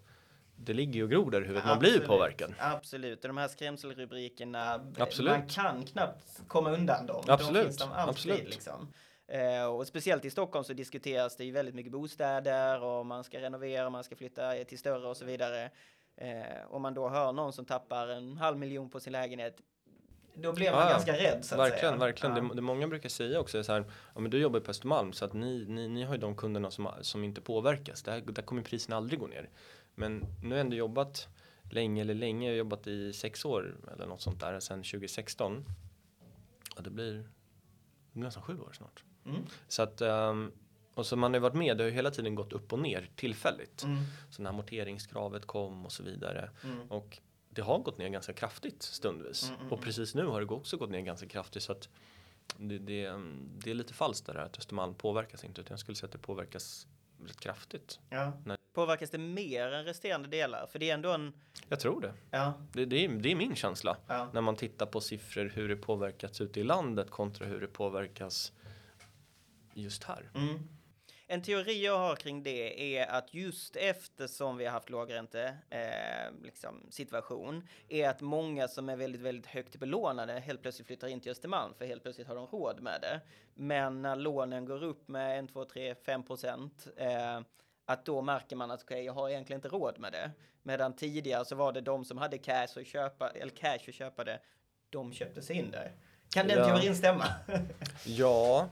det 0.57 0.73
ligger 0.73 0.95
ju 0.95 1.03
och 1.03 1.11
gror 1.11 1.31
där 1.31 1.43
i 1.43 1.45
huvudet, 1.45 1.67
man 1.67 1.79
blir 1.79 1.93
ju 1.93 2.01
påverkad. 2.01 2.55
Absolut, 2.59 3.25
och 3.25 3.29
de 3.29 3.37
här 3.37 3.49
skrämselrubrikerna, 3.49 4.81
Absolut. 4.99 5.33
man 5.33 5.49
kan 5.49 5.85
knappt 5.85 6.43
komma 6.49 6.71
undan 6.71 7.07
dem. 7.07 7.25
Absolut. 7.29 7.55
De 7.55 7.65
finns 7.65 7.77
de 7.77 7.93
alltid, 7.93 8.11
Absolut. 8.11 8.51
Liksom. 8.51 8.93
Eh, 9.29 9.65
och 9.65 9.87
speciellt 9.87 10.25
i 10.25 10.31
Stockholm 10.31 10.65
så 10.65 10.73
diskuteras 10.73 11.37
det 11.37 11.45
ju 11.45 11.53
väldigt 11.53 11.75
mycket 11.75 11.93
bostäder 11.93 12.83
och 12.83 13.07
man 13.07 13.25
ska 13.25 13.41
renovera, 13.41 13.91
man 13.91 14.05
ska 14.05 14.17
flytta 14.17 14.65
till 14.65 14.79
större 14.79 15.09
och 15.09 15.17
så 15.17 15.25
vidare. 15.25 15.71
Eh, 16.17 16.45
om 16.69 16.83
man 16.83 16.95
då 16.95 17.09
hör 17.09 17.33
någon 17.33 17.53
som 17.53 17.65
tappar 17.65 18.09
en 18.09 18.37
halv 18.37 18.59
miljon 18.59 18.91
på 18.91 19.01
sin 19.01 19.13
lägenhet 19.13 19.61
då 20.37 20.53
blir 20.53 20.71
man 20.71 20.81
ja, 20.81 20.89
ganska 20.89 21.13
rädd 21.13 21.45
så 21.45 21.55
att 21.55 21.61
verkligen, 21.61 21.81
säga. 21.81 21.97
Verkligen, 21.97 22.37
ja. 22.37 22.43
det, 22.43 22.55
det 22.55 22.63
många 22.63 22.89
brukar 22.89 23.09
säga 23.09 23.41
också 23.41 23.59
är 23.59 23.63
så 23.63 23.73
här, 23.73 23.85
ja 24.15 24.21
men 24.21 24.31
du 24.31 24.39
jobbar 24.39 24.61
på 24.61 24.71
Östermalm 24.71 25.13
så 25.13 25.25
att 25.25 25.33
ni, 25.33 25.65
ni, 25.69 25.89
ni 25.89 26.03
har 26.03 26.15
ju 26.15 26.21
de 26.21 26.37
kunderna 26.37 26.71
som, 26.71 26.89
som 27.01 27.25
inte 27.25 27.41
påverkas. 27.41 28.03
Där, 28.03 28.21
där 28.21 28.43
kommer 28.43 28.63
priserna 28.63 28.97
aldrig 28.97 29.21
gå 29.21 29.27
ner. 29.27 29.51
Men 29.95 30.25
nu 30.43 30.49
har 30.49 30.57
jag 30.57 30.61
ändå 30.61 30.77
jobbat 30.77 31.29
länge 31.71 32.01
eller 32.01 32.15
länge, 32.15 32.47
jag 32.47 32.53
har 32.53 32.59
jobbat 32.59 32.87
i 32.87 33.13
sex 33.13 33.45
år 33.45 33.77
eller 33.93 34.07
något 34.07 34.21
sånt 34.21 34.41
där 34.41 34.61
sedan 34.61 34.83
2016. 34.83 35.65
Ja, 36.77 36.83
det 36.83 36.91
blir, 36.91 37.13
det 37.13 37.25
blir 38.13 38.25
nästan 38.25 38.43
sju 38.43 38.61
år 38.61 38.73
snart. 38.73 39.05
Mm. 39.25 39.43
Så 39.69 39.83
att 39.83 40.01
um, 40.01 40.53
och 40.97 41.07
så 41.07 41.17
man 41.17 41.31
har 41.31 41.37
ju 41.37 41.43
varit 41.43 41.55
med, 41.55 41.77
det 41.77 41.85
har 41.85 41.89
ju 41.89 41.95
hela 41.95 42.11
tiden 42.11 42.35
gått 42.35 42.53
upp 42.53 42.73
och 42.73 42.79
ner 42.79 43.11
tillfälligt. 43.17 43.83
Mm. 43.83 43.99
Så 44.31 44.43
när 44.43 44.51
amorteringskravet 44.51 45.47
kom 45.47 45.87
och 45.87 45.93
så 45.93 46.03
vidare. 46.03 46.51
Mm. 46.65 46.91
Och 46.91 47.19
det 47.51 47.63
har 47.63 47.79
gått 47.79 47.99
ner 47.99 48.09
ganska 48.09 48.33
kraftigt 48.33 48.83
stundvis. 48.83 49.49
Mm, 49.49 49.55
mm 49.55 49.67
och 49.67 49.79
mm. 49.79 49.85
precis 49.85 50.15
nu 50.15 50.27
har 50.27 50.41
det 50.41 50.47
också 50.47 50.77
gått 50.77 50.91
ner 50.91 51.01
ganska 51.01 51.29
kraftigt. 51.29 51.63
Så 51.63 51.73
att 51.73 51.89
det, 52.57 52.79
det, 52.79 53.11
det 53.65 53.71
är 53.71 53.75
lite 53.75 53.95
falskt 53.95 54.27
det 54.27 54.33
där 54.33 54.41
att 54.41 54.59
Östermalm 54.59 54.95
påverkas 54.95 55.45
inte. 55.45 55.61
Utan 55.61 55.73
jag 55.73 55.81
skulle 55.81 55.97
säga 55.97 56.07
att 56.07 56.13
det 56.13 56.19
påverkas 56.19 56.87
rätt 57.25 57.41
kraftigt. 57.41 58.01
Ja. 58.11 58.33
När... 58.45 58.57
Påverkas 58.73 59.11
det 59.11 59.19
mer 59.19 59.73
än 59.73 59.85
resterande 59.85 60.29
delar? 60.29 60.67
För 60.67 60.79
det 60.79 60.91
är 60.91 60.95
ändå 60.95 61.13
en... 61.13 61.33
Jag 61.69 61.81
tror 61.81 62.01
det. 62.01 62.13
Ja. 62.31 62.55
Det, 62.73 62.85
det, 62.85 63.05
är, 63.05 63.09
det 63.09 63.33
är 63.33 63.37
min 63.37 63.57
känsla. 63.57 63.97
Ja. 64.07 64.29
När 64.33 64.41
man 64.41 64.57
tittar 64.57 64.87
på 64.87 65.01
siffror 65.01 65.53
hur 65.55 65.69
det 65.69 65.77
påverkats 65.77 66.41
ute 66.41 66.61
i 66.61 66.65
landet 66.65 67.11
kontra 67.11 67.47
hur 67.47 67.61
det 67.61 67.67
påverkas 67.67 68.53
just 69.75 70.05
här. 70.05 70.31
Mm. 70.35 70.69
En 71.29 71.43
teori 71.43 71.85
jag 71.85 71.99
har 71.99 72.17
kring 72.17 72.43
det 72.43 72.99
är 72.99 73.07
att 73.07 73.35
just 73.35 73.77
eftersom 73.77 74.57
vi 74.57 74.65
har 74.65 74.73
haft 74.73 74.91
lågränte 74.91 75.57
eh, 75.71 76.43
liksom, 76.43 76.87
situation 76.91 77.69
är 77.89 78.09
att 78.09 78.21
många 78.21 78.69
som 78.69 78.89
är 78.89 78.97
väldigt, 78.97 79.21
väldigt 79.21 79.47
högt 79.47 79.77
belånade 79.77 80.33
helt 80.33 80.63
plötsligt 80.63 80.87
flyttar 80.87 81.09
in 81.09 81.21
till 81.21 81.33
Östermalm 81.33 81.75
för 81.75 81.87
helt 81.87 82.03
plötsligt 82.03 82.27
har 82.27 82.35
de 82.35 82.47
råd 82.47 82.81
med 82.81 83.01
det. 83.01 83.21
Men 83.55 84.03
när 84.03 84.17
lånen 84.17 84.65
går 84.65 84.85
upp 84.85 85.09
med 85.09 85.45
1, 85.45 85.53
2, 85.53 85.65
3, 85.65 85.95
5 85.95 86.23
procent 86.23 86.87
eh, 86.97 87.41
att 87.85 88.05
då 88.05 88.23
märker 88.23 88.57
man 88.57 88.71
att 88.71 88.83
okay, 88.83 89.03
jag 89.03 89.13
har 89.13 89.29
egentligen 89.29 89.59
inte 89.59 89.69
råd 89.69 89.99
med 89.99 90.13
det. 90.13 90.31
Medan 90.63 90.97
tidigare 90.97 91.45
så 91.45 91.55
var 91.55 91.73
det 91.73 91.81
de 91.81 92.05
som 92.05 92.19
hade 92.19 92.39
cash 92.39 92.69
och 92.77 92.87
köpa, 92.87 93.31
eller 93.31 93.53
cash 93.53 93.89
och 93.89 93.95
köpa 93.95 94.25
det, 94.25 94.41
de 94.91 95.13
köpte 95.13 95.43
sig 95.43 95.57
in 95.57 95.71
där. 95.71 95.93
Kan 96.31 96.49
den 96.49 96.59
ja. 96.59 96.67
teorin 96.67 96.97
stämma? 96.97 97.25
ja, 98.05 98.69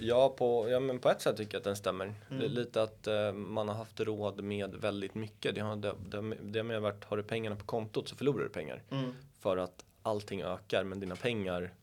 Ja, 0.00 0.28
på, 0.28 0.68
ja, 0.68 0.80
men 0.80 0.98
på 0.98 1.10
ett 1.10 1.20
sätt 1.20 1.36
tycker 1.36 1.54
jag 1.54 1.60
att 1.60 1.64
den 1.64 1.76
stämmer. 1.76 2.14
Mm. 2.30 2.50
Lite 2.50 2.82
att 2.82 3.06
eh, 3.06 3.32
man 3.32 3.68
har 3.68 3.74
haft 3.74 4.00
råd 4.00 4.44
med 4.44 4.74
väldigt 4.74 5.14
mycket. 5.14 5.54
Det 5.54 5.60
har, 5.60 5.76
det, 5.76 5.94
det, 6.08 6.36
det 6.42 6.74
har 6.74 6.80
varit, 6.80 7.04
har 7.04 7.16
du 7.16 7.22
pengarna 7.22 7.56
på 7.56 7.64
kontot 7.64 8.08
så 8.08 8.16
förlorar 8.16 8.42
du 8.42 8.48
pengar. 8.48 8.82
Mm. 8.90 9.14
För 9.40 9.56
att 9.56 9.84
allting 10.02 10.42
ökar 10.42 10.84
men 10.84 11.00
dina 11.00 11.16
pengar 11.16 11.74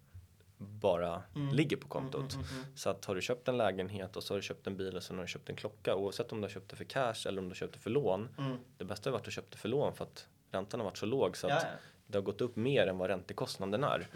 bara 0.58 1.23
mm. 1.36 1.56
ligger 1.56 1.77
på 1.77 1.88
kontot. 1.88 2.34
Mm, 2.34 2.45
mm, 2.45 2.62
mm, 2.62 2.75
så 2.75 2.89
att 2.89 3.06
har 3.06 3.15
du 3.15 3.21
köpt 3.21 3.47
en 3.47 3.58
lägenhet 3.58 4.15
och 4.17 4.23
så 4.23 4.34
har 4.34 4.38
du 4.38 4.43
köpt 4.43 4.67
en 4.67 4.77
bil 4.77 4.95
och 4.95 5.03
så 5.03 5.13
har 5.13 5.21
du 5.21 5.27
köpt 5.27 5.49
en 5.49 5.56
klocka. 5.56 5.95
Oavsett 5.95 6.32
om 6.32 6.41
du 6.41 6.43
har 6.45 6.49
köpt 6.49 6.69
det 6.69 6.75
för 6.75 6.84
cash 6.84 7.27
eller 7.27 7.39
om 7.39 7.45
du 7.45 7.49
har 7.49 7.56
köpt 7.56 7.73
det 7.73 7.80
för 7.80 7.89
lån. 7.89 8.30
Det 8.77 8.86
bästa 8.86 9.10
har 9.10 9.17
varit 9.17 9.27
att 9.27 9.34
köpa 9.34 9.47
det 9.51 9.58
för 9.58 9.69
lån 9.69 9.93
för 9.93 10.03
att 10.03 10.27
räntan 10.51 10.80
har 10.80 10.86
varit 10.86 10.97
så 10.97 11.06
låg 11.06 11.38
så 11.38 11.47
att 11.47 11.53
ja, 11.53 11.60
ja. 11.63 11.77
det 12.08 12.17
har 12.17 12.23
gått 12.23 12.41
upp 12.41 12.56
mer 12.56 12.88
än 12.88 12.97
vad 12.97 13.10
räntekostnaden 13.10 13.84
är. 13.84 14.08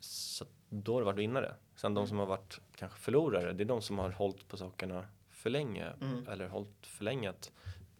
Så 0.00 0.44
då 0.68 0.92
har 0.92 1.00
du 1.00 1.04
varit 1.04 1.18
vinnare. 1.18 1.54
Sen 1.82 1.94
de 1.94 2.00
mm. 2.00 2.08
som 2.08 2.18
har 2.18 2.26
varit 2.26 2.60
kanske 2.76 2.98
förlorare, 2.98 3.52
det 3.52 3.62
är 3.62 3.64
de 3.64 3.82
som 3.82 3.98
har 3.98 4.10
hållit 4.10 4.48
på 4.48 4.56
sakerna 4.56 5.06
för 5.30 5.50
länge. 5.50 5.92
Mm. 6.00 6.28
Eller 6.28 6.48
hållit 6.48 6.86
för 6.86 7.04
länge. 7.04 7.32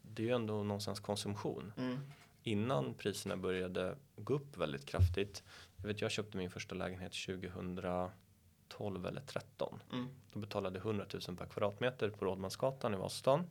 Det 0.03 0.23
är 0.23 0.27
ju 0.27 0.33
ändå 0.33 0.63
någonstans 0.63 1.01
konsumtion. 1.01 1.73
Mm. 1.77 1.99
Innan 2.43 2.95
priserna 2.95 3.37
började 3.37 3.97
gå 4.17 4.35
upp 4.35 4.57
väldigt 4.57 4.87
kraftigt. 4.87 5.43
Jag 5.77 5.87
vet, 5.87 6.01
jag 6.01 6.11
köpte 6.11 6.37
min 6.37 6.51
första 6.51 6.75
lägenhet 6.75 7.13
2012 7.27 9.07
eller 9.07 9.21
13. 9.21 9.81
Mm. 9.93 10.09
Då 10.33 10.39
betalade 10.39 10.79
jag 10.79 10.87
100 10.87 11.07
000 11.29 11.37
per 11.37 11.47
kvadratmeter 11.47 12.11
på 12.11 12.25
Rådmansgatan 12.25 12.95
i 12.95 12.97
Vasastan. 12.97 13.47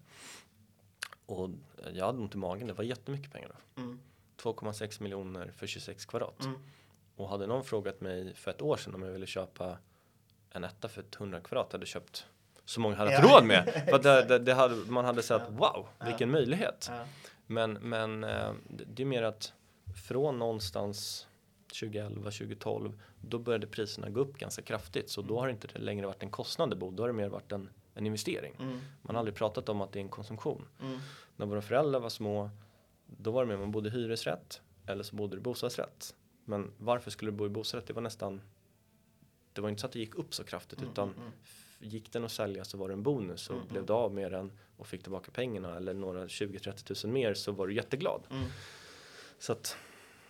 Och 1.25 1.49
jag 1.93 2.05
hade 2.05 2.19
ont 2.19 2.35
i 2.35 2.37
magen, 2.37 2.67
det 2.67 2.73
var 2.73 2.83
jättemycket 2.83 3.31
pengar 3.31 3.55
då. 3.75 3.81
2,6 4.37 4.81
mm. 4.81 4.89
miljoner 4.99 5.51
för 5.51 5.67
26 5.67 6.05
kvadrat. 6.05 6.45
Mm. 6.45 6.59
Och 7.15 7.29
hade 7.29 7.47
någon 7.47 7.63
frågat 7.63 8.01
mig 8.01 8.33
för 8.33 8.51
ett 8.51 8.61
år 8.61 8.77
sedan 8.77 8.95
om 8.95 9.01
jag 9.01 9.11
ville 9.11 9.27
köpa 9.27 9.77
en 10.51 10.63
etta 10.63 10.87
för 10.87 11.03
100 11.17 11.39
kvadrat 11.39 11.71
hade 11.71 11.85
köpt 11.85 12.25
så 12.65 12.79
många 12.79 12.95
hade 12.95 13.11
haft 13.11 13.29
ja. 13.29 13.35
råd 13.35 13.45
med. 13.45 13.85
För 13.89 13.99
det, 13.99 14.25
det, 14.25 14.39
det 14.39 14.53
hade, 14.53 14.75
man 14.75 15.05
hade 15.05 15.23
sett 15.23 15.49
wow, 15.49 15.87
vilken 16.05 16.29
ja. 16.29 16.33
möjlighet. 16.33 16.87
Ja. 16.89 17.05
Men, 17.47 17.73
men 17.73 18.23
eh, 18.23 18.53
det 18.67 19.03
är 19.03 19.05
mer 19.05 19.23
att 19.23 19.53
från 20.07 20.39
någonstans 20.39 21.27
2011, 21.79 22.23
2012 22.23 23.01
då 23.21 23.39
började 23.39 23.67
priserna 23.67 24.09
gå 24.09 24.19
upp 24.19 24.37
ganska 24.37 24.61
kraftigt. 24.61 25.09
Så 25.09 25.21
då 25.21 25.39
har 25.39 25.47
det 25.47 25.51
inte 25.51 25.67
längre 25.79 26.05
varit 26.05 26.23
en 26.23 26.29
kostnad 26.29 26.77
bo, 26.77 26.91
då 26.91 27.03
har 27.03 27.07
det 27.07 27.13
mer 27.13 27.29
varit 27.29 27.51
en, 27.51 27.69
en 27.93 28.05
investering. 28.05 28.55
Mm. 28.59 28.79
Man 29.01 29.15
har 29.15 29.19
aldrig 29.19 29.35
pratat 29.35 29.69
om 29.69 29.81
att 29.81 29.91
det 29.91 29.99
är 29.99 30.01
en 30.01 30.09
konsumtion. 30.09 30.67
Mm. 30.81 30.99
När 31.35 31.45
våra 31.45 31.61
föräldrar 31.61 31.99
var 31.99 32.09
små 32.09 32.49
då 33.05 33.31
var 33.31 33.45
det 33.45 33.47
mer 33.47 33.57
man 33.57 33.71
bodde 33.71 33.89
i 33.89 33.91
hyresrätt 33.91 34.61
eller 34.85 35.03
så 35.03 35.15
bodde 35.15 35.35
du 35.35 35.39
i 35.39 35.43
bostadsrätt. 35.43 36.15
Men 36.45 36.73
varför 36.77 37.11
skulle 37.11 37.31
du 37.31 37.37
bo 37.37 37.45
i 37.45 37.49
bostadsrätt? 37.49 37.87
Det 37.87 37.93
var 37.93 38.01
nästan 38.01 38.41
Det 39.53 39.61
var 39.61 39.69
inte 39.69 39.81
så 39.81 39.87
att 39.87 39.93
det 39.93 39.99
gick 39.99 40.15
upp 40.15 40.33
så 40.33 40.43
kraftigt 40.43 40.79
Mm, 40.79 40.91
utan 40.91 41.09
mm, 41.09 41.21
mm. 41.21 41.31
gick 41.79 42.11
den 42.11 42.25
att 42.25 42.31
sälja 42.31 42.65
så 42.65 42.77
var 42.77 42.87
det 42.87 42.93
en 42.93 43.03
bonus 43.03 43.49
och 43.49 43.55
Mm, 43.55 43.67
blev 43.67 43.77
mm. 43.77 43.85
du 43.85 43.93
av 43.93 44.13
med 44.13 44.31
den 44.31 44.51
och 44.77 44.87
fick 44.87 45.03
tillbaka 45.03 45.31
pengarna 45.31 45.77
eller 45.77 45.93
några 45.93 46.25
20-30 46.25 46.83
tusen 46.85 47.13
mer 47.13 47.33
så 47.33 47.51
var 47.51 47.67
du 47.67 47.73
jätteglad. 47.73 48.21
Mm. 48.31 48.43
Så 49.39 49.51
att 49.51 49.77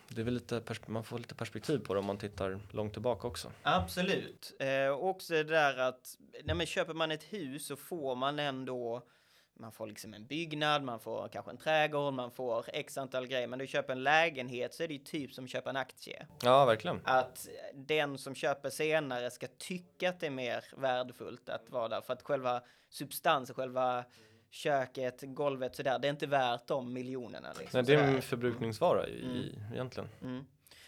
det 0.08 0.20
är 0.20 0.24
väl 0.24 0.34
lite, 0.34 0.62
man 0.86 1.04
får 1.04 1.18
lite 1.18 1.34
perspektiv 1.34 1.78
på 1.78 1.94
det 1.94 2.00
om 2.00 2.06
man 2.06 2.18
tittar 2.18 2.60
långt 2.70 2.92
tillbaka 2.92 3.26
också. 3.28 3.52
Absolut. 3.62 4.52
Eh, 4.58 4.88
också 4.88 5.34
det 5.34 5.44
där 5.44 5.78
att 5.78 6.18
nej, 6.44 6.56
men 6.56 6.66
köper 6.66 6.94
man 6.94 7.10
ett 7.10 7.22
hus 7.22 7.66
så 7.66 7.76
får 7.76 8.16
man 8.16 8.38
ändå 8.38 9.06
man 9.54 9.72
får 9.72 9.86
liksom 9.86 10.14
en 10.14 10.26
byggnad, 10.26 10.82
man 10.82 11.00
får 11.00 11.28
kanske 11.28 11.50
en 11.50 11.56
trädgård, 11.56 12.14
man 12.14 12.30
får 12.30 12.64
x 12.72 12.98
antal 12.98 13.26
grejer. 13.26 13.46
Men 13.46 13.58
du 13.58 13.66
köper 13.66 13.92
en 13.92 14.02
lägenhet 14.02 14.74
så 14.74 14.82
är 14.82 14.88
det 14.88 14.94
ju 14.94 15.04
typ 15.04 15.32
som 15.32 15.44
att 15.44 15.50
köpa 15.50 15.70
en 15.70 15.76
aktie. 15.76 16.26
Ja, 16.42 16.64
verkligen. 16.64 17.00
Att 17.04 17.48
den 17.74 18.18
som 18.18 18.34
köper 18.34 18.70
senare 18.70 19.30
ska 19.30 19.46
tycka 19.58 20.08
att 20.08 20.20
det 20.20 20.26
är 20.26 20.30
mer 20.30 20.64
värdefullt 20.76 21.48
att 21.48 21.70
vara 21.70 21.88
där. 21.88 22.00
För 22.00 22.12
att 22.12 22.22
själva 22.22 22.62
substansen, 22.88 23.54
själva 23.54 24.04
köket, 24.50 25.22
golvet 25.22 25.76
sådär, 25.76 25.98
det 25.98 26.08
är 26.08 26.10
inte 26.10 26.26
värt 26.26 26.66
de 26.66 26.92
miljonerna. 26.92 27.48
Liksom, 27.58 27.78
Nej, 27.78 27.96
det 27.96 28.02
är 28.02 28.14
en 28.14 28.22
förbrukningsvara 28.22 29.08
i, 29.08 29.22
Mm. 29.24 29.72
egentligen. 29.72 30.08
Mm. 30.22 30.44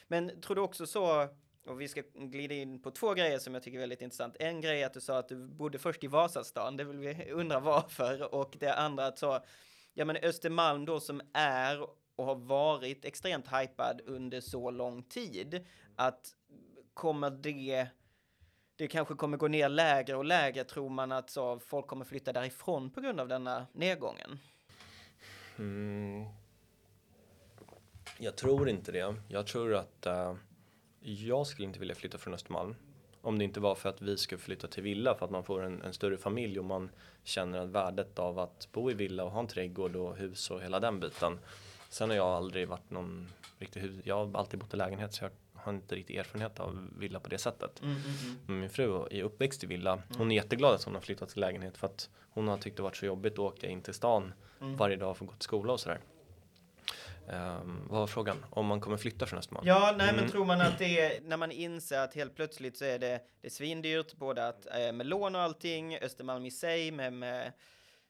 Men 0.09 0.41
tror 0.41 0.57
du 0.57 0.63
också 0.63 0.87
så, 0.87 1.29
och 1.67 1.81
vi 1.81 1.89
ska 1.89 2.03
glida 2.15 2.55
in 2.55 2.83
på 2.83 2.91
två 2.91 3.15
grejer 3.15 3.39
som 3.39 3.55
jag 3.55 3.63
tycker 3.63 3.79
är 3.79 3.81
väldigt 3.81 4.03
intressant. 4.03 4.37
En 4.39 4.61
grej 4.61 4.83
är 4.83 4.87
att 4.87 4.95
du 4.95 5.01
sa 5.01 5.19
att 5.19 5.29
du 5.29 5.47
bodde 5.47 5.79
först 5.79 6.05
i 6.05 6.07
Vasastan, 6.07 6.77
det 6.77 6.85
vill 6.85 6.99
vi 6.99 7.31
undra 7.31 7.61
varför. 7.61 8.35
Och 8.35 8.57
det 8.61 8.75
andra 8.75 9.07
att 9.07 9.19
så, 9.19 9.41
ja 9.95 10.05
men 10.05 10.17
Östermalm 10.17 10.85
då 10.85 11.01
som 11.01 11.21
är 11.33 11.87
och 12.17 12.25
har 12.25 12.35
varit 12.35 13.05
extremt 13.05 13.47
hypad 13.47 14.01
under 14.07 14.41
så 14.41 14.71
lång 14.71 15.03
tid, 15.03 15.67
att 15.97 16.35
kommer 16.95 17.31
det 17.31 17.89
det 18.77 18.89
kanske 18.89 19.15
kommer 19.15 19.37
gå 19.37 19.49
ner 19.49 19.69
lägre 19.69 20.17
och 20.17 20.25
lägre 20.25 20.65
tror 20.65 20.89
man 20.89 21.13
att 21.13 21.31
så 21.31 21.59
folk 21.59 21.87
kommer 21.87 22.05
flytta 22.05 22.33
därifrån 22.33 22.91
på 22.91 23.01
grund 23.01 23.21
av 23.21 23.29
denna 23.29 23.67
nedgången. 23.73 24.39
Mm. 25.59 26.25
Jag 28.19 28.37
tror 28.37 28.69
inte 28.69 28.93
det. 28.93 29.15
Jag 29.29 29.47
tror 29.47 29.75
att 29.75 30.07
uh, 30.07 30.35
jag 31.05 31.47
skulle 31.47 31.67
inte 31.67 31.79
vilja 31.79 31.95
flytta 31.95 32.19
från 32.19 32.35
Östermalm. 32.35 32.75
Om 33.21 33.39
det 33.39 33.45
inte 33.45 33.61
var 33.61 33.75
för 33.75 33.89
att 33.89 34.03
vi 34.03 34.17
ska 34.17 34.39
flytta 34.39 34.69
till 34.69 34.83
villa 34.83 35.15
för 35.15 35.25
att 35.25 35.31
man 35.31 35.45
får 35.45 35.63
en, 35.63 35.83
en 35.83 35.93
större 35.93 36.17
familj 36.17 36.59
och 36.59 36.65
man 36.65 36.91
känner 37.25 37.59
att 37.59 37.69
värdet 37.69 38.19
av 38.19 38.39
att 38.39 38.69
bo 38.73 38.91
i 38.91 38.95
villa 38.95 39.25
och 39.25 39.31
ha 39.31 39.41
en 39.41 39.47
trädgård 39.47 39.97
och 39.97 40.17
hus 40.17 40.51
och 40.51 40.63
hela 40.63 40.81
den 40.81 41.01
biten. 41.01 41.39
Sen 41.89 42.11
har 42.11 42.17
jag 42.17 42.27
aldrig 42.27 42.69
varit 42.69 42.91
någon 42.91 43.29
riktig 43.59 43.81
hus. 43.81 43.97
Jag 44.05 44.27
har 44.27 44.39
alltid 44.39 44.61
bott 44.61 44.75
i 44.75 44.77
lägenhet 44.77 45.15
så 45.15 45.25
jag 45.25 45.31
har 45.55 45.73
inte 45.73 45.95
riktigt 45.95 46.19
erfarenhet 46.19 46.61
av 46.61 46.89
villa 46.99 47.21
på 47.21 47.29
det 47.29 47.39
sättet. 47.39 47.83
Mm, 47.83 47.97
mm, 47.97 48.37
mm. 48.49 48.61
Min 48.61 48.71
fru 48.71 49.07
är 49.11 49.23
uppväxt 49.23 49.65
i 49.65 49.67
villa. 49.67 50.03
Hon 50.19 50.31
är 50.31 50.37
jätteglad 50.37 50.75
att 50.75 50.85
hon 50.85 50.95
har 50.95 51.01
flyttat 51.01 51.29
till 51.29 51.41
lägenhet 51.41 51.77
för 51.77 51.87
att 51.87 52.11
hon 52.31 52.49
har 52.49 52.59
tyckt 52.59 52.77
det 52.77 52.83
varit 52.83 52.97
så 52.97 53.07
jobbigt 53.07 53.33
att 53.33 53.39
åka 53.39 53.69
in 53.69 53.83
till 53.83 53.95
stan 53.95 54.33
Mm. 54.61 54.77
varje 54.77 54.97
dag 54.97 55.17
för 55.17 55.25
att 55.25 55.31
gå 55.31 55.35
till 55.37 55.45
skola 55.45 55.73
och 55.73 55.81
sådär. 55.81 56.01
Um, 57.29 57.87
vad 57.91 58.01
var 58.01 58.07
frågan? 58.07 58.37
Om 58.51 58.67
man 58.67 58.81
kommer 58.81 58.97
flytta 58.97 59.27
från 59.27 59.39
Östermalm? 59.39 59.67
Ja, 59.67 59.95
nej, 59.99 60.07
men 60.07 60.19
Mm. 60.19 60.31
tror 60.31 60.45
man 60.45 60.61
att 60.61 60.79
det 60.79 61.01
är 61.01 61.21
när 61.21 61.37
man 61.37 61.53
inser 61.53 61.99
att 62.01 62.15
helt 62.15 62.37
plötsligt 62.37 62.77
så 62.79 62.85
är 62.85 62.99
det, 62.99 63.21
det 63.41 63.47
är 63.47 63.51
svindyrt, 63.51 64.15
både 64.15 64.49
att, 64.49 64.67
eh, 64.67 64.93
med 64.93 65.07
lån 65.07 65.35
och 65.35 65.41
allting, 65.41 65.97
Östermalm 65.99 66.47
i 66.47 66.51
sig 66.51 66.91
med, 66.91 67.13
med 67.13 67.53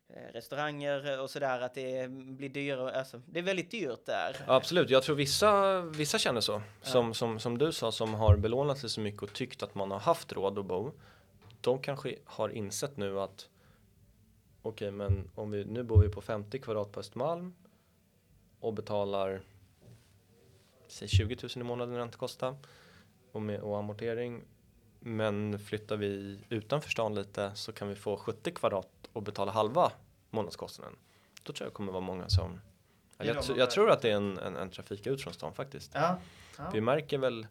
eh, 0.09 0.33
restauranger 0.33 1.21
och 1.21 1.31
sådär, 1.31 1.61
att 1.61 1.75
det 1.75 2.11
blir 2.11 2.49
dyrare, 2.49 2.99
alltså 2.99 3.21
det 3.27 3.39
är 3.39 3.43
väldigt 3.43 3.71
dyrt 3.71 4.07
där. 4.07 4.37
Ja, 4.47 4.55
Absolut, 4.55 4.91
jag 4.91 5.03
tror 5.03 5.17
vissa, 5.17 5.81
vissa 5.81 6.19
känner 6.19 6.41
så. 6.41 6.63
Som, 6.83 7.15
som, 7.15 7.39
som 7.39 7.59
du 7.59 7.73
sa, 7.73 7.93
som 7.93 8.15
har 8.15 8.37
belånat 8.37 8.79
sig 8.79 8.91
så 8.91 9.01
mycket 9.01 9.23
och 9.23 9.33
tyckt 9.33 9.63
att 9.63 9.75
man 9.75 9.91
har 9.91 9.99
haft 9.99 10.33
råd 10.33 10.59
att 10.59 10.67
bo. 10.67 10.93
De 11.61 11.83
kanske 11.83 12.17
har 12.25 12.49
insett 12.49 12.97
nu 12.97 13.21
att 13.21 13.49
okej, 14.63 14.91
men 14.91 15.31
om 15.35 15.51
vi, 15.51 15.65
nu 15.65 15.83
bor 15.83 16.03
vi 16.03 16.09
på 16.09 16.21
50 16.21 16.59
kvadrat 16.59 16.93
på 16.93 17.01
Östermalm 17.01 17.55
och 18.65 18.75
betalar 18.75 19.43
säg 20.89 21.09
20 21.09 21.37
000 21.43 21.51
i 21.57 21.63
månaden 21.63 21.97
räntekostnad 21.97 22.57
och, 23.33 23.43
med, 23.43 23.61
och 23.61 23.79
amortering. 23.79 24.43
Men 25.01 25.59
flyttar 25.59 25.97
vi 25.97 26.39
utanför 26.49 26.91
stan 26.91 27.15
lite 27.15 27.53
så 27.55 27.73
kan 27.73 27.89
vi 27.89 27.95
få 27.95 28.17
70 28.17 28.51
kvadrat 28.51 28.89
och 29.13 29.23
betala 29.23 29.53
halva 29.53 29.93
månadskostnaden. 30.31 30.97
Då 31.43 31.53
tror 31.53 31.67
jag 31.67 31.73
det 31.73 31.75
kommer 31.75 31.93
vara 31.93 32.01
många 32.05 32.29
som 32.29 32.61
jag, 33.19 33.27
jag 33.27 33.47
bör- 33.57 33.67
tror 33.67 33.91
att 33.91 34.03
det 34.03 34.11
är 34.11 34.17
en, 34.17 34.39
en, 34.39 34.57
en 34.57 34.71
trafik 34.71 35.07
ut 35.07 35.23
från 35.23 35.33
stan 35.35 35.55
faktiskt. 35.55 35.91
Ja. 35.95 36.19
ja. 36.59 36.71
Vi 36.73 36.81
märker 36.81 37.19
väl 37.19 37.47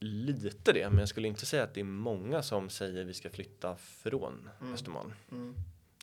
lite 0.00 0.72
det, 0.72 0.90
men 0.90 0.98
jag 0.98 1.08
skulle 1.08 1.28
inte 1.28 1.46
säga 1.46 1.62
att 1.64 1.74
det 1.74 1.80
är 1.80 1.84
många 1.84 2.42
som 2.42 2.70
säger 2.70 3.04
vi 3.04 3.14
ska 3.14 3.30
flytta 3.30 3.76
från 3.76 4.50
Mm. 4.60 4.74
Östermalm. 4.74 5.12
Mm. 5.32 5.54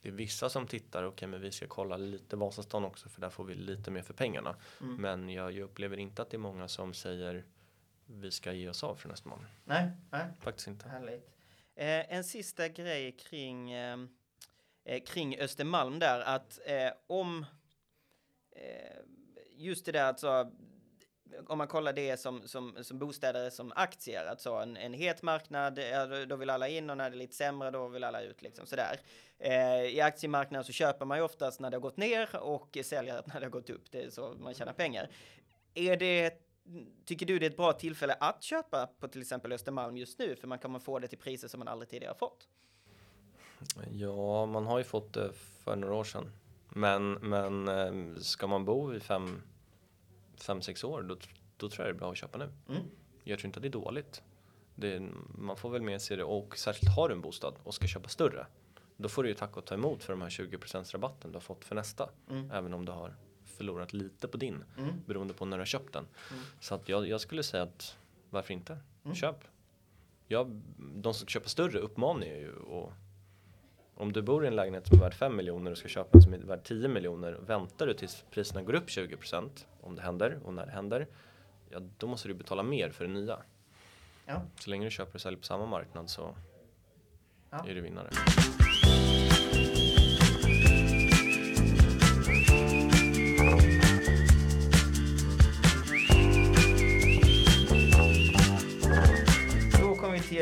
Det 0.02 0.08
är 0.08 0.14
vissa 0.14 0.50
som 0.50 0.68
tittar, 0.68 1.04
okej 1.04 1.28
men 1.28 1.42
vi 1.42 1.52
ska 1.52 1.68
kolla 1.68 1.98
lite 1.98 2.36
Vasastan 2.36 2.86
också 2.86 3.10
för 3.10 3.22
där 3.22 3.30
får 3.30 3.44
vi 3.44 3.56
lite 3.56 3.92
mer 3.92 4.02
för 4.02 4.14
pengarna. 4.14 4.56
Mm. 4.82 4.96
Men 4.96 5.30
jag, 5.30 5.52
jag 5.52 5.64
upplever 5.64 5.98
inte 5.98 6.22
att 6.22 6.30
det 6.30 6.38
är 6.38 6.40
många 6.40 6.68
som 6.68 6.94
säger 6.94 7.46
vi 8.06 8.32
ska 8.32 8.54
ge 8.54 8.70
oss 8.70 8.84
av 8.84 8.96
från 8.96 9.12
Östermalm. 9.12 9.46
Nej, 9.66 9.92
nej. 10.12 10.26
Faktiskt 10.40 10.68
inte. 10.68 10.90
Härligt. 10.90 11.30
Eh, 11.76 12.14
en 12.16 12.24
sista 12.24 12.68
grej 12.68 13.12
kring, 13.12 13.72
eh, 13.72 13.98
eh, 14.84 15.04
kring 15.04 15.40
Östermalm 15.40 16.00
där, 16.00 16.20
att 16.20 16.60
eh, 16.66 16.92
om 17.08 17.46
eh, 18.52 19.00
just 19.56 19.86
det 19.86 19.92
där 19.92 20.04
alltså 20.04 20.52
om 21.48 21.58
man 21.58 21.68
kollar 21.68 21.94
det 21.94 22.18
som, 22.20 22.48
som, 22.48 22.78
som 22.84 23.00
bostäder 23.00 23.50
som 23.50 23.72
aktier, 23.76 24.26
alltså 24.26 24.54
en, 24.54 24.78
en 24.78 24.94
het 24.94 25.22
marknad, 25.22 25.80
då- 26.30 26.36
vill 26.36 26.50
alla 26.50 26.68
in 26.68 26.90
och 26.90 26.98
när 26.98 27.10
det 27.10 27.16
är 27.16 27.18
lite 27.18 27.36
sämre 27.36 27.72
då 27.72 27.88
vill 27.88 28.04
alla 28.04 28.22
ut 28.22 28.42
liksom 28.42 28.66
sådär. 28.66 29.00
Eh, 29.40 29.82
I 29.82 30.02
aktiemarknaden 30.02 30.64
så 30.66 30.72
köper 30.72 31.06
man 31.06 31.18
ju 31.18 31.24
oftast 31.24 31.60
när 31.60 31.70
det 31.70 31.78
har 31.78 31.82
gått 31.82 31.98
ner 31.98 32.36
och 32.36 32.78
säljer 32.84 33.24
när 33.26 33.40
det 33.40 33.46
har 33.46 33.52
gått 33.52 33.70
upp, 33.70 33.92
det 33.92 34.02
är 34.04 34.10
så 34.10 34.34
man 34.40 34.54
tjänar 34.54 34.74
pengar. 34.74 35.10
Är 35.74 35.98
det 35.98 36.34
Tycker 37.06 37.26
du 37.26 37.40
det 37.40 37.46
är 37.46 37.50
ett 37.50 37.58
bra 37.58 37.74
tillfälle 37.74 38.14
att 38.20 38.44
köpa 38.44 38.88
på 39.00 39.08
till 39.08 39.22
exempel 39.22 39.52
Östermalm 39.52 39.98
just 39.98 40.20
nu? 40.20 40.36
För 40.36 40.48
man 40.48 40.60
kommer 40.60 40.80
få 40.80 41.00
det 41.00 41.08
till 41.08 41.18
priser 41.18 41.48
som 41.48 41.60
man 41.60 41.68
aldrig 41.68 41.90
tidigare 41.90 42.16
fått. 42.16 42.48
Ja, 43.92 44.46
man 44.46 44.66
har 44.66 44.78
ju 44.78 44.84
fått 44.84 45.14
det 45.14 45.32
för 45.34 45.76
några 45.76 45.94
år 45.96 46.04
sedan. 46.04 46.32
Men, 46.70 47.14
men 47.14 47.68
eh, 47.68 48.16
ska 48.22 48.48
man 48.48 48.66
bo 48.66 48.94
i 48.94 49.00
fem, 49.00 49.42
fem 50.44 50.62
sex 50.62 50.84
år, 50.84 51.02
då, 51.02 51.18
då 51.58 51.70
tror 51.70 51.86
jag 51.88 51.96
det 51.96 51.98
är 51.98 52.00
bra 52.00 52.12
att 52.12 52.18
köpa 52.18 52.38
nu. 52.38 52.50
Mm. 52.70 52.82
Jag 53.24 53.40
tror 53.40 53.48
inte 53.48 53.58
att 53.58 53.62
det 53.62 53.68
är 53.68 53.84
dåligt. 53.84 54.22
Det 54.76 55.02
man 55.38 55.58
får 55.58 55.70
väl 55.70 55.82
med 55.82 56.02
sig 56.02 56.18
det 56.18 56.24
och 56.24 56.58
särskilt 56.58 56.96
har 56.96 57.10
du 57.10 57.16
en 57.16 57.22
bostad 57.22 57.54
och 57.64 57.74
ska 57.74 57.88
köpa 57.88 58.10
större. 58.10 58.46
Då 58.98 59.10
får 59.10 59.24
du 59.24 59.30
ju 59.30 59.36
tacka 59.36 59.60
och 59.60 59.66
ta 59.66 59.76
emot 59.76 60.04
för 60.04 60.14
de 60.14 60.22
här 60.22 60.30
20% 60.30 60.94
rabatten 60.94 61.32
du 61.32 61.36
har 61.36 61.42
fått 61.42 61.66
för 61.66 61.76
nästa. 61.76 62.10
Mm. 62.30 62.52
Även 62.52 62.74
om 62.74 62.86
du 62.86 62.92
har 62.92 63.16
förlorat 63.46 63.94
lite 63.94 64.28
på 64.28 64.38
din 64.38 64.64
Mm. 64.78 64.94
beroende 65.06 65.34
på 65.34 65.46
när 65.46 65.58
du 65.58 65.62
har 65.62 65.66
köpt 65.66 65.94
den. 65.94 66.08
Mm. 66.32 66.44
Så 66.60 66.76
att 66.76 66.90
jag, 66.90 67.08
jag 67.08 67.22
skulle 67.22 67.44
säga 67.44 67.64
att 67.64 67.98
varför 68.30 68.54
inte? 68.54 68.78
Mm. 69.04 69.16
Köp. 69.16 69.36
Jag, 70.28 70.62
de 70.78 71.14
som 71.14 71.28
köper 71.28 71.50
större 71.50 71.80
uppmanar 71.80 72.26
jag 72.26 72.38
ju 72.38 72.54
och 72.54 72.94
om 74.02 74.12
du 74.14 74.22
bor 74.22 74.44
i 74.44 74.48
en 74.48 74.56
lägenhet 74.56 74.88
som 74.88 74.98
är 74.98 75.02
värd 75.02 75.14
5 75.14 75.36
miljoner 75.36 75.72
och 75.72 75.78
ska 75.78 75.88
köpa 75.88 76.18
en 76.18 76.22
som 76.22 76.34
är 76.34 76.38
värd 76.38 76.64
10 76.64 76.88
miljoner 76.88 77.32
väntar 77.34 77.88
du 77.88 77.94
tills 77.94 78.26
priserna 78.32 78.62
går 78.62 78.74
upp 78.76 78.88
20% 78.88 79.50
om 79.82 79.96
det 79.96 80.02
händer 80.02 80.40
och 80.46 80.54
när 80.54 80.66
det 80.66 80.72
händer 80.72 81.08
ja 81.70 81.80
då 81.98 82.08
måste 82.08 82.28
du 82.28 82.34
betala 82.34 82.64
mer 82.64 82.90
för 82.90 83.06
det 83.06 83.12
nya. 83.14 83.38
Ja. 84.26 84.42
Så 84.60 84.70
länge 84.70 84.86
du 84.86 84.92
köper 84.92 85.16
och 85.16 85.22
säljer 85.22 85.40
på 85.40 85.46
samma 85.46 85.66
marknad 85.66 86.10
så 86.10 86.36
Ja. 87.50 87.66
är 87.68 87.76
du 87.76 87.82
vinnare. 87.82 88.10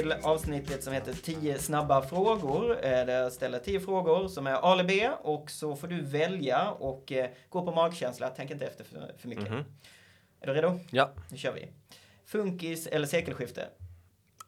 Till 0.01 0.11
avsnittet 0.11 0.83
som 0.83 0.93
heter 0.93 1.13
10 1.13 1.59
snabba 1.59 2.01
frågor. 2.01 2.71
Eh, 2.71 2.81
Där 3.05 3.21
jag 3.21 3.33
ställer 3.33 3.59
10 3.59 3.79
frågor 3.79 4.27
som 4.27 4.47
är 4.47 4.53
A 4.53 4.73
eller 4.73 4.83
B 4.83 5.09
och 5.21 5.51
så 5.51 5.75
får 5.75 5.87
du 5.87 6.01
välja 6.01 6.71
och 6.71 7.11
eh, 7.11 7.29
gå 7.49 7.65
på 7.65 7.71
magkänsla. 7.71 8.29
Tänk 8.35 8.51
inte 8.51 8.65
efter 8.65 8.83
för, 8.83 9.13
för 9.17 9.27
mycket. 9.27 9.49
Mhm. 9.51 9.63
Är 10.41 10.47
du 10.47 10.53
redo? 10.53 10.79
Ja, 10.91 11.11
Nu 11.31 11.37
kör 11.37 11.53
vi. 11.53 11.67
Funkis 12.25 12.87
eller 12.87 13.07
sekelskifte? 13.07 13.69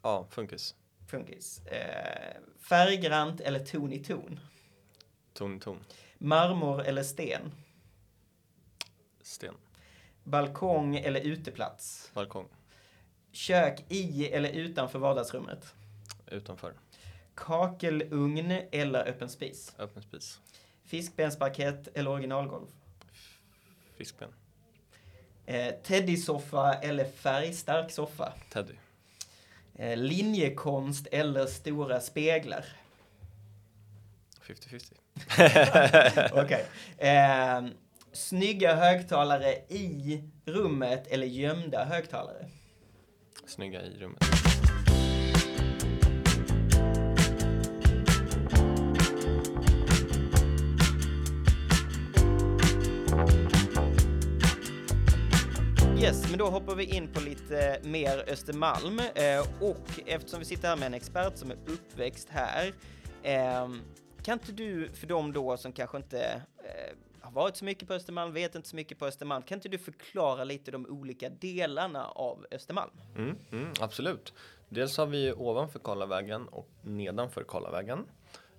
ja, 0.04 0.28
funkis. 0.30 0.76
Funkis. 1.08 1.66
Eh, 1.66 2.38
färggrant 2.70 3.42
eller 3.42 3.60
ton 3.60 3.94
i 3.94 4.00
ton? 4.00 4.40
Ton, 5.34 5.60
ton. 5.60 5.78
Marmor 6.18 6.82
eller 6.84 7.04
sten? 7.04 7.52
Sten. 9.22 9.54
Balkong 10.24 10.96
eller 10.96 11.20
uteplats? 11.22 12.12
Balkong. 12.14 12.46
Kök 13.32 13.86
i 13.90 14.28
eller 14.28 14.50
utanför 14.50 15.00
vardagsrummet? 15.00 15.74
Utanför. 16.28 16.74
Kakelugn 17.36 18.52
eller 18.72 19.08
öppen 19.08 19.30
spis? 19.30 19.74
Öppen 19.78 20.04
spis. 20.04 20.40
Fiskbensparkett 20.84 21.88
eller 21.94 22.12
originalgolv? 22.12 22.68
Fiskben. 23.98 24.30
Eh, 25.46 25.74
Teddy-soffa 25.84 26.74
eller 26.74 27.06
färgstark 27.06 27.92
soffa? 27.92 28.34
Teddy. 28.50 28.74
Eh, 29.76 29.98
linjekonst 29.98 31.08
eller 31.12 31.46
stora 31.46 32.00
speglar? 32.00 32.66
50-50. 34.42 34.94
Okej. 36.44 36.66
Eh, 36.98 37.64
snygga 38.12 38.76
högtalare 38.76 39.54
i 39.54 40.24
rummet 40.46 41.08
eller 41.08 41.28
gömda 41.28 41.86
högtalare? 41.86 42.46
Snygga 43.46 43.82
i 43.82 43.98
rummet. 44.00 44.24
Yes, 56.02 56.30
men 56.30 56.40
då 56.40 56.46
hoppar 56.46 56.76
vi 56.76 56.84
in 56.84 57.08
på 57.14 57.20
lite 57.20 57.68
eh, 57.68 57.90
mer 57.90 58.24
Östermalm. 58.28 59.00
Eh, 59.00 59.40
och 59.60 60.00
eftersom 60.06 60.40
vi 60.40 60.46
sitter 60.46 60.68
här 60.68 60.76
med 60.76 60.86
en 60.86 60.94
expert 60.94 61.38
som 61.38 61.52
är 61.52 61.58
uppväxt 61.66 62.30
här, 62.30 62.74
eh, 63.24 63.70
kan 64.24 64.34
inte 64.34 64.52
du, 64.52 64.90
för 64.94 65.08
dem 65.08 65.34
då 65.34 65.58
som 65.58 65.72
kanske 65.72 65.98
inte 65.98 66.42
eh, 66.58 66.98
har 67.34 67.42
varit 67.42 67.58
så 67.58 67.66
mycket 67.66 67.88
på 67.88 67.94
Östermalm, 67.94 68.34
vet 68.34 68.56
inte 68.56 68.70
så 68.70 68.76
mycket 68.76 69.00
på 69.00 69.06
Östermalm, 69.06 69.44
kan 69.44 69.58
inte 69.58 69.70
du 69.70 69.78
förklara 69.78 70.44
lite 70.44 70.72
de 70.72 70.86
olika 70.86 71.30
delarna 71.30 72.06
av 72.06 72.46
Östermalm? 72.52 72.92
Mm, 73.18 73.36
mm, 73.52 73.74
absolut. 73.80 74.34
Dels 74.70 74.98
har 74.98 75.06
vi 75.06 75.34
ovanför 75.34 75.80
Karlavägen 75.80 76.48
och 76.48 76.70
nedanför 76.82 77.44
Karlavägen. 77.44 78.06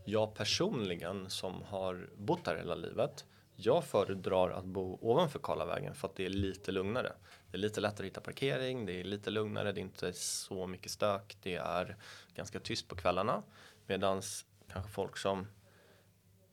Jag 0.05 0.35
personligen 0.35 1.31
som 1.31 1.63
har 1.63 2.11
bott 2.17 2.47
här 2.47 2.57
hela 2.57 2.75
livet 2.75 3.25
jag 3.57 3.85
föredrar 3.85 4.51
att 4.51 4.65
bo 4.65 4.99
ovanför 5.01 5.39
Karlavägen 5.39 5.95
för 5.95 6.09
att 6.09 6.17
det 6.17 6.25
är 6.25 6.31
lite 6.31 6.73
lugnare. 6.73 7.13
Det 7.51 7.57
är 7.57 7.59
lite 7.59 7.81
lättare 7.81 8.07
att 8.07 8.11
hitta 8.11 8.21
parkering, 8.21 8.87
det 8.87 9.01
är 9.01 9.05
lite 9.05 9.31
lugnare, 9.31 9.73
det 9.73 9.81
är 9.81 9.83
inte 9.83 10.13
så 10.13 10.67
mycket 10.67 10.93
stök, 10.93 11.37
det 11.43 11.55
är 11.55 11.97
ganska 12.35 12.61
tyst 12.61 12.89
på 12.89 12.97
kvällarna. 12.97 13.43
Medan 13.87 14.23
kanske 14.73 14.93
folk 14.93 15.17
som 15.17 15.47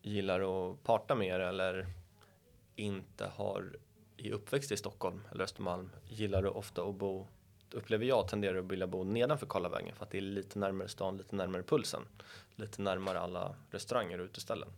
gillar 0.02 0.72
att 0.72 0.84
parta 0.84 1.16
mer 1.16 1.40
eller 1.40 1.88
inte 2.80 3.26
har 3.26 3.76
i 4.18 4.32
uppväxt 4.32 4.72
i 4.72 4.78
Stockholm 4.78 5.22
eller 5.32 5.44
Östermalm 5.44 5.90
gillar 6.08 6.42
det 6.42 6.50
ofta 6.50 6.84
att 6.84 6.96
bo 6.96 7.28
upplever 7.72 8.06
jag 8.06 8.28
tenderar 8.28 8.60
att 8.60 8.66
vilja 8.66 8.88
bo 8.88 9.04
nedanför 9.04 9.46
Karlavägen 9.46 9.96
för 9.96 10.06
att 10.06 10.12
det 10.12 10.18
är 10.18 10.22
lite 10.22 10.60
närmare 10.60 10.88
stan, 10.88 11.18
lite 11.18 11.36
närmare 11.36 11.64
pulsen. 11.64 12.02
Lite 12.56 12.82
närmare 12.82 13.20
alla 13.20 13.56
restauranger 13.72 14.20
och 14.20 14.26
uteställen. 14.26 14.70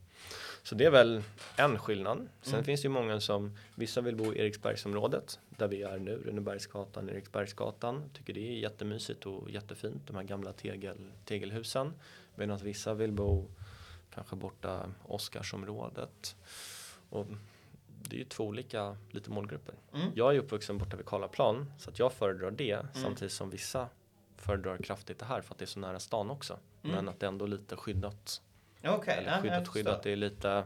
Så 0.64 0.76
det 0.76 0.86
är 0.86 0.92
väl 0.92 1.24
en 1.56 1.80
skillnad. 1.80 2.30
Sen 2.42 2.54
mm. 2.54 2.66
finns 2.66 2.82
det 2.82 2.86
ju 2.86 2.90
många 2.90 3.20
som, 3.20 3.58
vissa 3.76 4.02
vill 4.02 4.16
bo 4.16 4.34
i 4.34 4.40
Eriksbergsområdet 4.40 5.40
där 5.50 5.68
vi 5.68 5.82
är 5.82 6.00
nu, 6.00 6.18
Runebergsgatan, 6.26 7.10
Eriksbergsgatan. 7.10 8.10
Tycker 8.14 8.34
det 8.34 8.40
är 8.40 8.60
jättemysigt 8.60 9.26
och 9.26 9.50
jättefint, 9.50 10.08
de 10.08 10.16
här 10.16 10.24
gamla 10.24 10.54
tegel, 10.54 10.98
tegelhusen. 11.26 11.94
Medan 12.36 12.58
vissa 12.58 12.94
vill 12.94 13.12
bo 13.12 13.48
kanske 14.14 14.36
borta 14.36 14.92
Oscarsområdet. 15.04 16.36
Och 17.10 17.28
det 18.10 18.16
är 18.16 18.20
ju 18.20 18.26
två 18.26 18.44
olika 18.44 18.98
lite 19.10 19.30
målgrupper. 19.30 19.76
Mm. 19.94 20.12
Jag 20.16 20.36
är 20.36 20.40
uppvuxen 20.40 20.78
borta 20.78 20.98
vid 20.98 21.06
Karlaplan 21.06 21.74
så 21.78 21.90
att 21.90 22.00
jag 22.00 22.14
föredrar 22.14 22.52
det 22.52 22.72
mm. 22.72 22.88
samtidigt 22.94 23.34
som 23.34 23.50
vissa 23.50 23.90
föredrar 24.38 24.78
kraftigt 24.78 25.20
det 25.20 25.26
här 25.26 25.42
för 25.42 25.54
att 25.54 25.60
det 25.60 25.66
är 25.66 25.68
så 25.68 25.80
nära 25.80 26.00
stan 26.00 26.30
också. 26.30 26.60
Mm. 26.84 26.96
Men 26.96 27.10
att 27.10 27.20
det 27.20 27.26
är 27.26 27.28
ändå 27.28 27.46
lite 27.46 27.76
skyddat. 27.76 28.42
Okay, 28.84 29.18
Eller 29.18 29.42
skyddat, 29.42 29.68
skyddat. 29.68 30.04
Det 30.04 30.12
är 30.12 30.16
lite, 30.16 30.66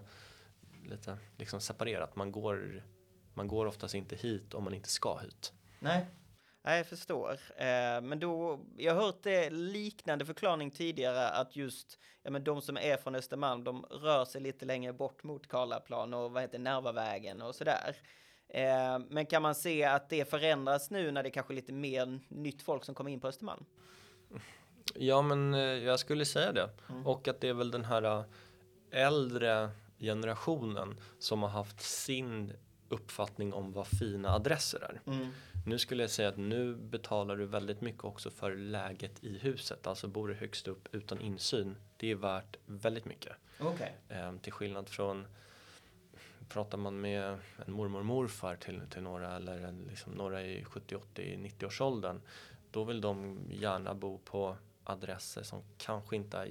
lite 0.90 1.18
liksom 1.38 1.62
separerat. 1.62 2.16
Man 2.16 2.32
går, 2.32 2.84
man 3.34 3.48
går 3.48 3.66
oftast 3.66 3.96
inte 3.96 4.16
hit 4.16 4.54
om 4.54 4.64
man 4.64 4.74
inte 4.74 4.90
ska 4.90 5.18
hit. 5.18 5.54
Nej. 5.80 6.06
Nej, 6.66 6.78
jag 6.78 6.88
förstår. 6.88 7.32
Eh, 7.58 8.02
men 8.02 8.20
då, 8.20 8.60
jag 8.78 8.96
har 8.96 9.02
hört 9.02 9.24
det 9.24 9.50
liknande 9.50 10.26
förklaring 10.26 10.72
tidigare 10.72 11.30
att 11.30 11.56
just 11.56 12.00
ja, 12.24 12.32
men 12.32 12.44
de 12.44 12.62
som 12.62 12.78
är 12.78 12.98
från 12.98 13.16
Östermalm, 13.16 13.64
de 13.64 13.84
rör 13.84 14.26
sig 14.26 14.42
lite 14.42 14.66
längre 14.66 14.94
bort 14.94 15.24
mot 15.24 15.48
Karlaplan 15.48 16.14
och 16.14 16.32
vad 16.32 16.42
heter 16.42 16.60
Närvavägen 16.60 17.42
och 17.42 17.56
sådär. 17.56 17.96
Eh, 18.50 19.00
men 19.10 19.26
kan 19.26 19.42
man 19.42 19.56
se 19.56 19.84
att 19.84 20.10
det 20.10 20.30
förändras 20.30 20.92
nu 20.92 21.12
när 21.12 21.24
det 21.24 21.30
kanske 21.30 21.54
är 21.54 21.56
lite 21.56 21.74
mer 21.74 22.20
nytt 22.28 22.62
folk 22.62 22.84
som 22.86 22.96
kommer 22.96 23.12
in 23.12 23.20
på 23.20 23.28
Östermalm? 23.28 23.66
Ja, 24.96 25.22
men 25.22 25.54
eh, 25.54 25.60
jag 25.60 26.00
skulle 26.00 26.26
säga 26.26 26.52
det. 26.52 26.70
Mm. 26.90 27.08
Och 27.08 27.28
att 27.28 27.42
det 27.42 27.50
är 27.50 27.54
väl 27.54 27.72
den 27.72 27.86
här 27.86 28.04
eh, 28.04 28.26
äldre 28.92 29.70
generationen 30.00 30.96
som 31.20 31.44
har 31.44 31.50
haft 31.50 31.82
sin 31.82 32.54
uppfattning 32.90 33.54
om 33.54 33.72
vad 33.72 33.88
fina 33.88 34.30
adresser 34.30 34.84
är. 34.84 35.12
Mm. 35.12 35.28
Nu 35.66 35.80
skulle 35.80 36.04
jag 36.04 36.10
säga 36.10 36.30
att 36.30 36.38
nu 36.38 36.76
betalar 36.76 37.38
du 37.38 37.46
väldigt 37.46 37.82
mycket 37.82 38.04
också 38.04 38.32
för 38.32 38.56
läget 38.56 39.24
i 39.24 39.38
huset. 39.38 39.88
Alltså 39.88 40.08
bor 40.08 40.28
du 40.28 40.34
högst 40.34 40.68
upp 40.68 40.88
utan 40.92 41.22
insyn. 41.22 41.76
Det 41.98 42.12
är 42.12 42.16
värt 42.16 42.58
väldigt 42.66 43.06
mycket. 43.06 43.34
Okay. 43.60 43.90
Eh, 44.10 44.36
till 44.42 44.54
skillnad 44.54 44.90
från 44.90 45.28
pratar 46.50 46.78
man 46.78 47.02
med 47.02 47.40
en 47.66 47.74
mormor 47.74 48.00
och 48.00 48.06
morfar 48.06 48.56
till, 48.56 48.82
till 48.90 49.02
några 49.02 49.36
eller 49.36 49.72
liksom 49.90 50.14
några 50.14 50.44
i 50.46 50.64
70, 50.64 50.96
80, 50.96 51.38
90 51.38 51.66
års 51.66 51.82
åldern. 51.82 52.22
Då 52.72 52.84
vill 52.84 53.02
de 53.02 53.40
gärna 53.52 53.94
bo 53.94 54.18
på 54.18 54.58
adresser 54.84 55.44
som 55.44 55.64
kanske 55.78 56.16
inte 56.16 56.38
är 56.38 56.46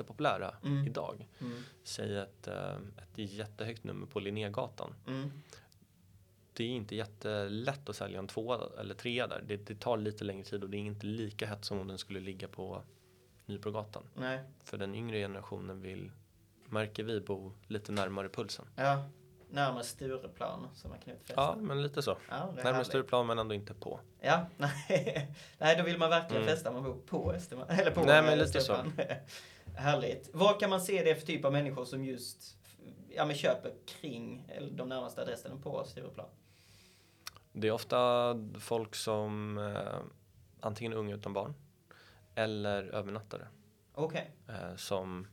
jättepopulära 0.00 0.54
mm. 0.64 0.86
idag. 0.86 1.26
Mm. 1.40 1.62
Säg 1.84 2.18
ett, 2.18 2.48
eh, 2.48 2.74
ett 2.74 3.32
jättehögt 3.32 3.84
nummer 3.84 4.06
på 4.06 4.20
Linnégatan. 4.20 4.94
Mm 5.06 5.30
det 6.60 6.64
är 6.64 6.68
inte 6.68 6.96
jättelätt 6.96 7.88
att 7.88 7.96
sälja 7.96 8.18
en 8.18 8.26
tvåa 8.26 8.60
eller 8.80 8.94
trea 8.94 9.26
där. 9.26 9.42
Det, 9.46 9.56
det, 9.56 9.80
tar 9.80 9.96
lite 9.96 10.24
längre 10.24 10.44
tid 10.44 10.62
och 10.62 10.70
det 10.70 10.76
är 10.76 10.78
inte 10.78 11.06
lika 11.06 11.46
hett 11.46 11.64
som 11.64 11.80
om 11.80 11.88
den 11.88 11.98
skulle 11.98 12.20
ligga 12.20 12.48
på 12.48 12.82
Nybrogatan. 13.46 14.02
Nej. 14.14 14.40
För 14.64 14.78
den 14.78 14.94
yngre 14.94 15.18
generationen 15.18 15.80
vill, 15.80 16.10
märker 16.66 17.04
vi, 17.04 17.20
bo 17.20 17.52
lite 17.66 17.92
närmare 17.92 18.28
pulsen. 18.28 18.64
Ja, 18.76 19.04
närmare 19.50 19.84
Stureplan 19.84 20.68
som 20.74 20.90
man 20.90 20.98
kan 20.98 21.14
Ja, 21.36 21.56
men 21.58 21.82
lite 21.82 22.02
så. 22.02 22.18
Ja, 22.28 22.54
närmare 22.56 22.84
Stureplan 22.84 23.26
men 23.26 23.38
ändå 23.38 23.54
inte 23.54 23.74
på. 23.74 24.00
Ja, 24.20 24.46
nej, 24.56 25.34
nej 25.58 25.76
då 25.76 25.82
vill 25.82 25.98
man 25.98 26.10
verkligen 26.10 26.42
mm. 26.42 26.54
festa 26.54 26.72
man 26.72 26.82
bor 26.82 27.00
på 27.06 27.32
Östermalm. 27.32 27.70
Eller 27.70 27.90
på 27.90 28.04
nej, 28.04 28.22
men 28.22 28.38
lite 28.38 28.60
så. 28.60 28.76
Härligt. 29.76 30.30
Vad 30.32 30.60
kan 30.60 30.70
man 30.70 30.80
se 30.80 31.02
det 31.02 31.14
för 31.14 31.26
typ 31.26 31.44
av 31.44 31.52
människor 31.52 31.84
som 31.84 32.04
just 32.04 32.56
ja, 33.08 33.26
men 33.26 33.36
köper 33.36 33.72
kring 33.86 34.50
de 34.72 34.88
närmaste 34.88 35.22
adresserna 35.22 35.56
på 35.56 35.84
Stureplan? 35.84 36.28
Det 37.52 37.68
är 37.68 37.72
ofta 37.72 38.34
folk 38.60 38.94
som 38.94 39.58
eh, 39.58 39.98
antingen 40.60 40.92
är 40.92 40.96
unga 40.96 41.14
utan 41.14 41.32
barn 41.32 41.54
eller 42.34 42.82
övernattare. 42.82 43.48
Okay. 43.94 44.24
Eh, 44.48 44.76
som 44.76 45.26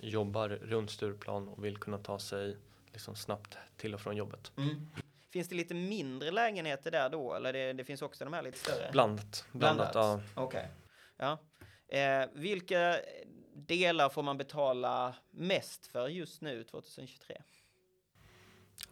jobbar 0.00 0.48
runt 0.48 0.90
Stureplan 0.90 1.48
och 1.48 1.64
vill 1.64 1.76
kunna 1.76 1.98
ta 1.98 2.18
sig 2.18 2.56
liksom 2.92 3.16
snabbt 3.16 3.58
till 3.76 3.94
och 3.94 4.00
från 4.00 4.16
jobbet. 4.16 4.52
Mm. 4.56 4.90
Finns 5.30 5.48
det 5.48 5.54
lite 5.54 5.74
mindre 5.74 6.30
lägenheter 6.30 6.90
där 6.90 7.08
då 7.08 7.34
eller 7.34 7.52
det, 7.52 7.72
det 7.72 7.84
finns 7.84 8.02
också 8.02 8.24
de 8.24 8.32
här 8.32 8.42
lite 8.42 8.58
större? 8.58 8.90
Blandat. 8.92 9.44
Blandat, 9.52 9.92
Blandat. 9.92 10.24
ja. 10.34 10.42
Okej. 10.42 10.58
Okay. 10.58 10.70
Ja. 11.16 11.38
Eh, 11.98 12.28
vilka 12.32 12.96
delar 13.66 14.08
får 14.08 14.22
man 14.22 14.38
betala 14.38 15.14
mest 15.30 15.86
för 15.86 16.08
just 16.08 16.40
nu 16.40 16.64
2023? 16.64 17.42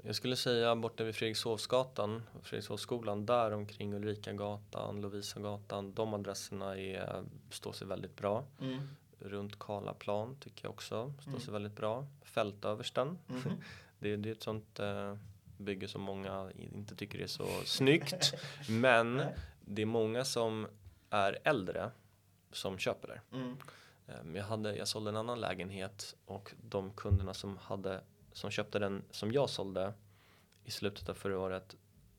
Jag 0.02 0.14
skulle 0.14 0.36
säga 0.36 0.76
borta 0.76 1.04
vid 1.04 1.14
Fredrikshovsgatan, 1.14 2.22
Fredrikshovsskolan, 2.42 3.26
där 3.26 3.50
omkring 3.52 3.94
Ulrikagatan, 3.94 5.00
Lovisagatan, 5.00 5.94
de 5.94 6.14
adresserna 6.14 6.78
är, 6.78 7.24
står 7.50 7.72
sig 7.72 7.86
väldigt 7.86 8.16
bra. 8.16 8.44
Mm. 8.60 8.88
Runt 9.18 9.58
Karlaplan 9.58 10.36
tycker 10.40 10.64
jag 10.64 10.70
också 10.70 11.12
står 11.20 11.30
mm. 11.30 11.40
sig 11.40 11.52
väldigt 11.52 11.76
bra. 11.76 12.06
Fältöversten, 12.22 13.18
mm. 13.28 13.42
det, 13.98 14.16
det 14.16 14.28
är 14.28 14.32
ett 14.32 14.42
sånt 14.42 14.78
eh, 14.78 15.16
bygge 15.58 15.88
som 15.88 16.02
många 16.02 16.50
inte 16.74 16.96
tycker 16.96 17.18
är 17.18 17.26
så 17.26 17.46
snyggt. 17.64 18.34
Men 18.68 19.22
det 19.60 19.82
är 19.82 19.86
många 19.86 20.24
som 20.24 20.66
är 21.10 21.38
äldre 21.44 21.90
som 22.52 22.78
köper 22.78 23.08
det. 23.08 23.36
Mm. 23.36 23.56
Ehm, 24.08 24.36
jag, 24.36 24.44
hade, 24.44 24.76
jag 24.76 24.88
sålde 24.88 25.10
en 25.10 25.16
annan 25.16 25.40
lägenhet 25.40 26.16
och 26.26 26.54
de 26.62 26.90
kunderna 26.90 27.34
som 27.34 27.56
hade 27.56 28.00
som 28.32 28.50
köpte 28.50 28.78
den 28.78 29.04
som 29.10 29.32
jag 29.32 29.50
sålde 29.50 29.92
i 30.64 30.70
slutet 30.70 31.08
av 31.08 31.14
förra 31.14 31.38
året. 31.38 31.76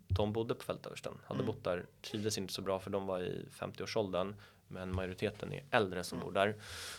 De 0.07 0.33
bodde 0.33 0.55
på 0.55 0.63
Fältöversten, 0.63 1.17
hade 1.23 1.39
mm. 1.39 1.45
bott 1.45 1.63
där, 1.63 1.85
trivdes 2.01 2.37
inte 2.37 2.53
så 2.53 2.61
bra 2.61 2.79
för 2.79 2.89
de 2.89 3.07
var 3.07 3.19
i 3.19 3.45
50-årsåldern. 3.51 4.35
Men 4.67 4.95
majoriteten 4.95 5.53
är 5.53 5.63
äldre 5.71 6.03
som 6.03 6.17
mm. 6.17 6.25
bor 6.25 6.33
där. 6.33 6.55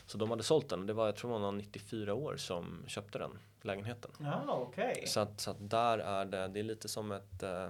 Så 0.06 0.18
de 0.18 0.30
hade 0.30 0.42
sålt 0.42 0.68
den. 0.68 0.86
Det 0.86 0.92
var, 0.92 1.06
jag 1.06 1.16
tror 1.16 1.30
man 1.30 1.42
var 1.42 1.52
94 1.52 2.14
år 2.14 2.36
som 2.36 2.84
köpte 2.86 3.18
den 3.18 3.38
lägenheten. 3.62 4.10
Ja, 4.20 4.56
okay. 4.56 5.06
Så, 5.06 5.20
att, 5.20 5.40
så 5.40 5.50
att 5.50 5.70
där 5.70 5.98
är 5.98 6.24
det, 6.24 6.48
det 6.48 6.60
är 6.60 6.64
lite 6.64 6.88
som 6.88 7.12
ett, 7.12 7.42
eh, 7.42 7.68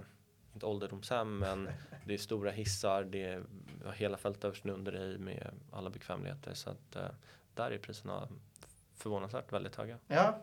ett 0.56 0.64
ålderdomshem 0.64 1.38
men 1.38 1.68
det 2.04 2.14
är 2.14 2.18
stora 2.18 2.50
hissar, 2.50 3.04
det 3.04 3.22
är 3.22 3.42
hela 3.94 4.16
fältöversten 4.16 4.70
under 4.70 4.92
dig 4.92 5.18
med 5.18 5.50
alla 5.72 5.90
bekvämligheter. 5.90 6.54
Så 6.54 6.70
att 6.70 6.96
eh, 6.96 7.02
där 7.54 7.70
är 7.70 7.78
priserna 7.78 8.28
förvånansvärt 8.96 9.52
väldigt 9.52 9.76
höga. 9.76 9.98
Ja, 10.06 10.42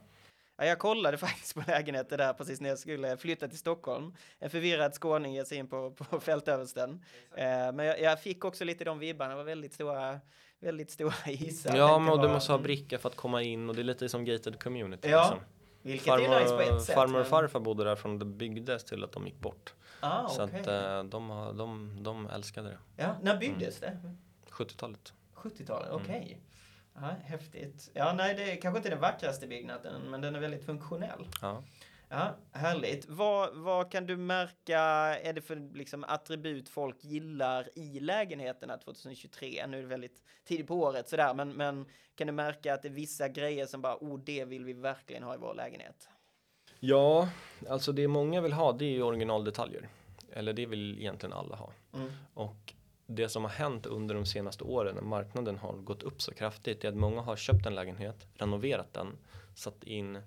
Ja, 0.59 0.65
jag 0.65 0.79
kollade 0.79 1.17
faktiskt 1.27 1.55
på 1.55 1.63
lägenheter 1.67 2.17
där 2.17 2.33
precis 2.33 2.61
när 2.61 2.69
jag 2.69 2.79
skulle 2.79 3.17
flytta 3.17 3.47
till 3.47 3.57
Stockholm. 3.57 4.15
En 4.39 4.49
förvirrad 4.49 4.93
skåning 4.93 5.33
ger 5.33 5.43
sig 5.43 5.57
in 5.57 5.67
på, 5.67 5.91
på 5.91 6.19
fältöversten. 6.19 7.03
Eh, 7.35 7.45
men 7.45 7.79
jag, 7.79 8.01
jag, 8.01 8.21
fick 8.21 8.45
också 8.45 8.65
lite 8.65 8.83
de 8.83 8.99
vibbarna, 8.99 9.29
det 9.29 9.35
var 9.35 9.43
väldigt 9.43 9.73
stora, 9.73 10.19
väldigt 10.59 10.91
stora 10.91 11.11
hissar. 11.25 11.77
Ja, 11.77 11.99
men 11.99 12.21
du 12.21 12.27
måste 12.27 12.51
ha 12.51 12.59
bricka 12.59 12.99
för 12.99 13.09
att 13.09 13.15
komma 13.15 13.41
in 13.41 13.69
och 13.69 13.75
det 13.75 13.81
är 13.81 13.83
lite 13.83 14.09
som 14.09 14.25
gated 14.25 14.63
community. 14.63 15.09
Ja, 15.09 15.21
liksom. 15.21 15.39
vilket 15.81 16.07
Farmor, 16.07 16.35
är 16.35 16.39
nice 16.39 16.55
på 16.55 16.61
ett 16.61 16.83
sätt. 16.83 16.95
farmor 16.95 17.13
men- 17.13 17.21
och 17.21 17.27
farfar 17.27 17.59
bodde 17.59 17.83
där 17.83 17.95
från 17.95 18.19
det 18.19 18.25
byggdes 18.25 18.83
till 18.83 19.03
att 19.03 19.11
de 19.11 19.25
gick 19.25 19.39
bort. 19.39 19.73
Ah, 19.99 20.27
Så 20.27 20.43
okej. 20.43 20.59
att 20.61 20.67
eh, 20.67 21.03
de, 21.03 21.29
har- 21.29 21.53
de, 21.53 21.97
de 22.03 22.29
älskade 22.29 22.69
det. 22.69 22.77
Ja, 23.03 23.15
när 23.21 23.37
byggdes 23.37 23.79
det? 23.79 23.97
70-talet. 24.49 25.13
70-talet, 25.35 25.89
Mm. 25.89 26.01
okej. 26.01 26.41
Ja, 26.93 27.01
häftigt. 27.23 27.89
Ja, 27.93 28.13
nej, 28.13 28.35
det 28.35 28.51
är 28.51 28.61
kanske 28.61 28.77
inte 28.77 28.89
den 28.89 28.99
vackraste 28.99 29.47
byggnaden, 29.47 30.01
men 30.01 30.21
den 30.21 30.35
är 30.35 30.39
väldigt 30.39 30.65
funktionell. 30.65 31.27
Ja. 31.41 31.63
Ja, 32.09 32.35
härligt. 32.51 33.05
Vad, 33.09 33.55
vad 33.55 33.91
kan 33.91 34.05
du 34.05 34.17
märka 34.17 34.79
är 35.23 35.33
det 35.33 35.41
för 35.41 35.75
liksom, 35.75 36.03
attribut 36.03 36.69
folk 36.69 37.03
gillar 37.03 37.69
i 37.75 37.99
lägenheterna 37.99 38.77
2023? 38.77 39.67
Nu 39.67 39.77
är 39.77 39.81
det 39.81 39.87
väldigt 39.87 40.23
tidigt 40.45 40.67
på 40.67 40.75
året 40.75 41.09
sådär, 41.09 41.33
men, 41.33 41.49
men 41.53 41.85
kan 42.15 42.27
du 42.27 42.33
märka 42.33 42.73
att 42.73 42.81
det 42.81 42.87
är 42.87 42.93
vissa 42.93 43.27
grejer 43.27 43.65
som 43.65 43.81
bara, 43.81 43.95
oh, 44.01 44.19
det 44.19 44.45
vill 44.45 44.65
vi 44.65 44.73
verkligen 44.73 45.23
ha 45.23 45.35
i 45.35 45.37
vår 45.37 45.53
lägenhet? 45.53 46.09
Ja, 46.79 47.29
alltså 47.69 47.91
det 47.91 48.07
många 48.07 48.41
vill 48.41 48.53
ha 48.53 48.71
det 48.71 48.85
är 48.85 48.91
ju 48.91 49.03
originaldetaljer. 49.03 49.89
Eller 50.31 50.53
det 50.53 50.65
vill 50.65 50.99
egentligen 50.99 51.33
alla 51.33 51.55
ha. 51.55 51.71
Mm. 51.93 52.11
Och 52.33 52.73
det 53.05 53.29
som 53.29 53.43
har 53.43 53.51
hänt 53.51 53.85
under 53.85 54.15
de 54.15 54.25
senaste 54.25 54.63
åren 54.63 54.95
när 54.95 55.01
marknaden 55.01 55.57
har 55.57 55.73
gått 55.73 56.03
upp 56.03 56.21
så 56.21 56.33
kraftigt 56.33 56.83
är 56.83 56.89
att 56.89 56.95
många 56.95 57.21
har 57.21 57.35
köpt 57.35 57.65
en 57.65 57.75
lägenhet, 57.75 58.27
renoverat 58.33 58.93
den, 58.93 59.17
satt 59.55 59.83
in 59.83 60.21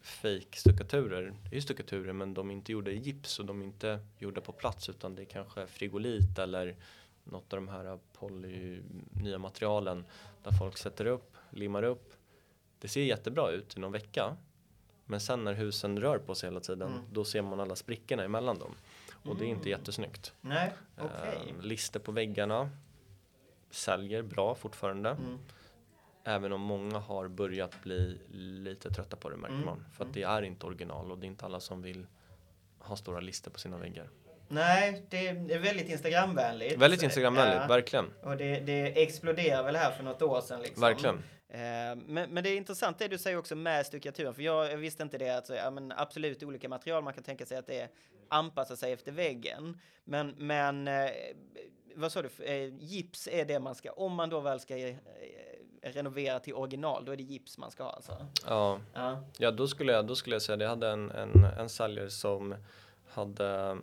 fake 0.00 0.56
stuckaturer. 0.56 1.34
Det 1.50 1.56
är 1.56 1.60
stuckaturer 1.60 2.12
men 2.12 2.34
de 2.34 2.50
är 2.50 2.54
inte 2.54 2.72
gjorda 2.72 2.90
i 2.90 2.98
gips 2.98 3.38
och 3.38 3.46
de 3.46 3.60
är 3.60 3.64
inte 3.64 4.00
gjorda 4.18 4.40
på 4.40 4.52
plats 4.52 4.88
utan 4.88 5.14
det 5.14 5.22
är 5.22 5.26
kanske 5.26 5.66
frigolit 5.66 6.38
eller 6.38 6.76
något 7.24 7.52
av 7.52 7.56
de 7.56 7.68
här 7.68 7.98
poly, 8.12 8.82
nya 9.10 9.38
materialen 9.38 10.04
där 10.42 10.50
folk 10.50 10.78
sätter 10.78 11.06
upp, 11.06 11.36
limmar 11.50 11.82
upp. 11.82 12.12
Det 12.78 12.88
ser 12.88 13.02
jättebra 13.02 13.50
ut 13.50 13.76
i 13.76 13.80
någon 13.80 13.92
vecka 13.92 14.36
men 15.10 15.20
sen 15.20 15.44
när 15.44 15.54
husen 15.54 16.00
rör 16.00 16.18
på 16.18 16.34
sig 16.34 16.48
hela 16.50 16.60
tiden 16.60 16.88
Mm. 16.88 17.02
då 17.12 17.24
ser 17.24 17.42
man 17.42 17.60
alla 17.60 17.76
sprickorna 17.76 18.24
emellan 18.24 18.58
dem 18.58 18.74
och 19.24 19.36
det 19.36 19.44
är 19.44 19.48
inte 19.48 19.68
jättesnyggt. 19.68 20.32
Nej, 20.40 20.72
okej. 20.98 21.54
Eh, 21.58 21.62
lister 21.64 22.00
på 22.00 22.12
väggarna 22.12 22.70
säljer 23.70 24.22
bra 24.22 24.54
fortfarande. 24.54 25.10
Mm. 25.10 25.38
Även 26.24 26.52
om 26.52 26.60
många 26.60 26.98
har 26.98 27.28
börjat 27.28 27.82
bli 27.82 28.18
lite 28.32 28.90
trötta 28.90 29.16
på 29.16 29.30
det 29.30 29.36
märker 29.36 29.54
Mm, 29.54 29.66
man. 29.66 29.84
För 29.92 30.04
att 30.04 30.14
det 30.14 30.22
är 30.22 30.42
inte 30.42 30.66
original 30.66 31.10
och 31.12 31.18
det 31.18 31.26
är 31.26 31.28
inte 31.28 31.44
alla 31.44 31.60
som 31.60 31.82
vill 31.82 32.06
ha 32.78 32.96
stora 32.96 33.20
lister 33.20 33.50
på 33.50 33.58
sina 33.58 33.76
väggar. 33.78 34.08
Nej, 34.48 35.06
det 35.08 35.28
är 35.28 35.58
väldigt 35.58 35.88
Instagramvänligt. 35.88 36.78
Väldigt 36.78 37.02
Instagramvänligt, 37.02 37.60
Ja, 37.60 37.66
verkligen. 37.68 38.06
och 38.22 38.36
det, 38.36 38.60
det 38.60 39.02
exploderar 39.02 39.62
väl 39.64 39.76
här 39.76 39.90
för 39.90 40.04
något 40.04 40.22
år 40.22 40.40
sedan 40.40 40.60
liksom. 40.62 40.80
Verkligen. 40.80 41.22
Eh, 41.50 41.96
Men, 42.06 42.30
men 42.30 42.44
det 42.44 42.50
är 42.50 42.56
intressant 42.56 42.98
det 42.98 43.08
du 43.08 43.18
säger 43.18 43.36
också 43.36 43.56
med 43.56 43.86
stuckaturen, 43.86 44.34
för 44.34 44.42
jag, 44.42 44.76
visste 44.76 45.02
inte 45.02 45.18
det. 45.18 45.30
Alltså, 45.30 45.54
ja, 45.54 45.70
men 45.70 45.92
absolut 45.96 46.42
olika 46.42 46.68
material, 46.68 47.04
man 47.04 47.12
kan 47.14 47.22
tänka 47.24 47.46
sig 47.46 47.56
att 47.56 47.66
det 47.66 47.88
anpassar 48.28 48.76
sig 48.76 48.92
efter 48.92 49.12
väggen. 49.12 49.80
Men, 50.04 50.34
men 50.38 50.88
eh, 50.88 51.10
vad 51.94 52.12
sa 52.12 52.22
du, 52.22 52.44
eh, 52.44 52.74
gips 52.78 53.28
är 53.32 53.44
det 53.44 53.60
man 53.60 53.74
ska, 53.74 53.92
om 53.92 54.14
man 54.14 54.30
då 54.30 54.40
väl 54.40 54.60
ska 54.60 54.74
renovera 55.82 56.40
till 56.40 56.54
original, 56.54 57.04
då 57.04 57.12
är 57.12 57.16
det 57.16 57.22
gips 57.22 57.58
man 57.58 57.70
ska 57.70 57.82
ha 57.82 57.90
alltså? 57.90 58.26
Ja, 58.46 58.80
Ja. 58.94 59.24
ja 59.38 59.50
då, 59.50 59.68
skulle 59.68 59.92
jag, 59.92 60.06
då 60.06 60.14
skulle 60.16 60.34
jag 60.34 60.42
säga 60.42 60.56
det. 60.56 60.64
Jag 60.64 60.70
hade 60.70 60.88
en, 60.88 61.10
en, 61.10 61.44
en 61.44 61.68
säljare 61.68 62.10
som 62.10 62.54
hade 63.08 63.78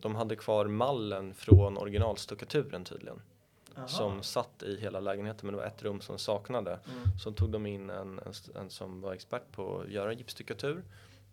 de 0.00 0.14
hade 0.14 0.36
kvar 0.36 0.66
mallen 0.66 1.34
från 1.34 1.78
originalstuckaturen 1.78 2.84
tydligen. 2.84 3.22
Aha. 3.78 3.88
Som 3.88 4.22
satt 4.22 4.62
i 4.62 4.80
hela 4.80 5.00
lägenheten 5.00 5.46
men 5.46 5.52
det 5.54 5.60
var 5.60 5.66
ett 5.66 5.82
rum 5.82 6.00
som 6.00 6.18
saknade. 6.18 6.70
Mm. 6.70 7.18
Så 7.18 7.32
tog 7.32 7.50
de 7.50 7.66
in 7.66 7.90
en, 7.90 8.18
en, 8.18 8.32
en 8.54 8.70
som 8.70 9.00
var 9.00 9.12
expert 9.14 9.52
på 9.52 9.80
att 9.80 9.90
göra 9.90 10.12
gipsstyckatur. 10.12 10.84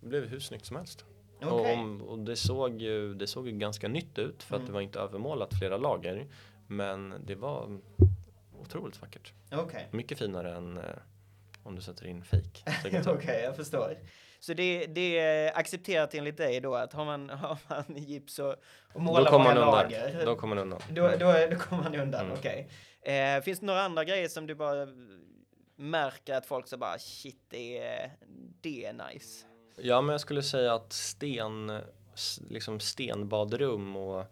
Det 0.02 0.08
blev 0.08 0.26
hur 0.26 0.40
snyggt 0.40 0.66
som 0.66 0.76
helst. 0.78 1.06
Och, 1.42 1.60
Okej. 1.60 1.74
om, 1.74 2.02
och 2.02 2.20
det, 2.20 2.36
såg 2.36 2.82
ju, 2.82 3.14
det 3.14 3.28
såg 3.28 3.48
ju 3.48 3.58
ganska 3.58 3.88
nytt 3.88 4.18
ut 4.18 4.44
för 4.44 4.56
att 4.56 4.60
Mm. 4.60 4.68
det 4.68 4.74
var 4.74 4.82
inte 4.82 5.00
övermålat 5.00 5.54
flera 5.60 5.78
lager. 5.78 6.28
Men 6.68 7.14
det 7.26 7.36
var 7.36 7.80
otroligt 8.62 9.02
vackert. 9.02 9.34
Okej. 9.52 9.88
Mycket 9.92 10.18
finare 10.18 10.56
än 10.56 10.78
eh, 10.78 10.84
om 11.64 11.76
du 11.76 11.82
sätter 11.82 12.08
in 12.08 12.24
fake. 12.24 13.02
Okej, 13.12 13.42
jag 13.44 13.56
förstår. 13.56 13.98
Så 14.46 14.54
det, 14.54 14.86
det 14.86 15.20
är 15.20 15.58
accepterat 15.58 16.14
enligt 16.16 16.38
dig 16.38 16.60
då 16.60 16.76
att 16.76 16.94
har 16.94 17.06
man, 17.06 17.30
har 17.44 17.58
man 17.70 17.84
gips 17.98 18.40
och, 18.40 18.50
och 18.50 18.58
Då 18.94 19.00
målar 19.00 19.32
kommer 19.32 19.56
många 19.56 19.66
lager, 19.72 20.26
Då 20.26 20.36
kommer 20.36 20.56
man 20.56 20.64
undan. 20.64 20.82
då, 20.90 21.02
då, 21.20 21.30
är- 21.30 21.52
då 21.52 21.56
kommer 21.58 21.84
man 21.84 21.96
undan, 21.96 22.26
Mm. 22.26 22.38
okej. 22.38 22.70
Eh, 23.02 23.42
finns 23.44 23.60
det 23.60 23.66
några 23.66 23.82
andra 23.82 24.04
grejer 24.04 24.28
som 24.28 24.48
du 24.48 24.56
bara 24.56 24.88
märker 25.76 26.34
att 26.36 26.46
folk 26.46 26.68
så 26.68 26.78
bara 26.78 27.00
shit, 27.00 27.40
det 27.50 27.78
är, 27.80 28.12
det 28.62 28.86
är 28.86 28.94
nice? 28.94 29.46
Ja, 29.78 30.02
men 30.02 30.14
jag 30.14 30.22
skulle 30.22 30.44
säga 30.44 30.74
att 30.74 30.94
sten, 30.94 31.80
liksom 32.50 32.80
stenbadrum 32.80 33.96
och 33.96 34.26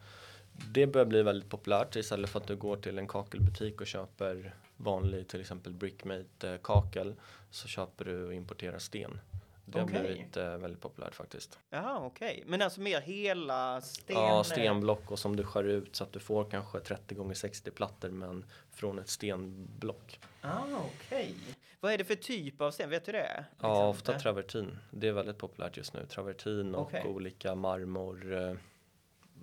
det 0.73 0.87
börjar 0.87 1.05
bli 1.05 1.23
väldigt 1.23 1.49
populärt 1.49 1.95
istället 1.95 2.29
för 2.29 2.39
att 2.39 2.47
du 2.47 2.55
går 2.55 2.77
till 2.77 2.97
en 2.97 3.07
kakelbutik 3.07 3.81
och 3.81 3.87
köper 3.87 4.55
vanlig 4.77 5.27
till 5.27 5.41
exempel 5.41 5.73
brickmate 5.73 6.59
kakel 6.63 7.15
så 7.51 7.67
köper 7.67 8.05
du 8.05 8.25
och 8.27 8.33
importerar 8.33 8.79
sten. 8.79 9.19
Det 9.65 9.79
har 9.79 9.85
blivit 9.87 10.37
eh, 10.37 10.57
väldigt 10.57 10.81
populärt 10.81 11.15
faktiskt. 11.15 11.59
Jaha, 11.69 12.05
okej. 12.05 12.43
Men 12.45 12.61
alltså 12.61 12.81
mer 12.81 13.01
hela 13.01 13.81
sten? 13.81 14.15
Ja, 14.15 14.43
stenblock 14.43 15.11
och 15.11 15.19
som 15.19 15.35
du 15.35 15.43
skär 15.43 15.63
ut 15.63 15.95
så 15.95 16.03
att 16.03 16.13
du 16.13 16.19
får 16.19 16.45
kanske 16.49 16.79
30 16.79 17.15
gånger 17.15 17.33
60 17.33 17.71
plattor 17.71 18.09
men 18.09 18.45
från 18.71 18.99
ett 18.99 19.09
stenblock. 19.09 20.19
Ah, 20.41 20.59
okej. 20.85 21.35
Vad 21.79 21.93
är 21.93 21.97
det 21.97 22.03
för 22.03 22.15
typ 22.15 22.61
av 22.61 22.71
sten? 22.71 22.89
Vet 22.89 23.05
du 23.05 23.11
det? 23.11 23.45
Ja, 23.59 23.87
ofta 23.87 24.19
travertin. 24.19 24.77
Det 24.91 25.07
är 25.07 25.11
väldigt 25.11 25.37
populärt 25.37 25.77
just 25.77 25.93
nu. 25.93 26.05
Travertin 26.05 26.75
och 26.75 26.91
olika 27.05 27.55
marmor, 27.55 28.33
eh, 28.33 28.55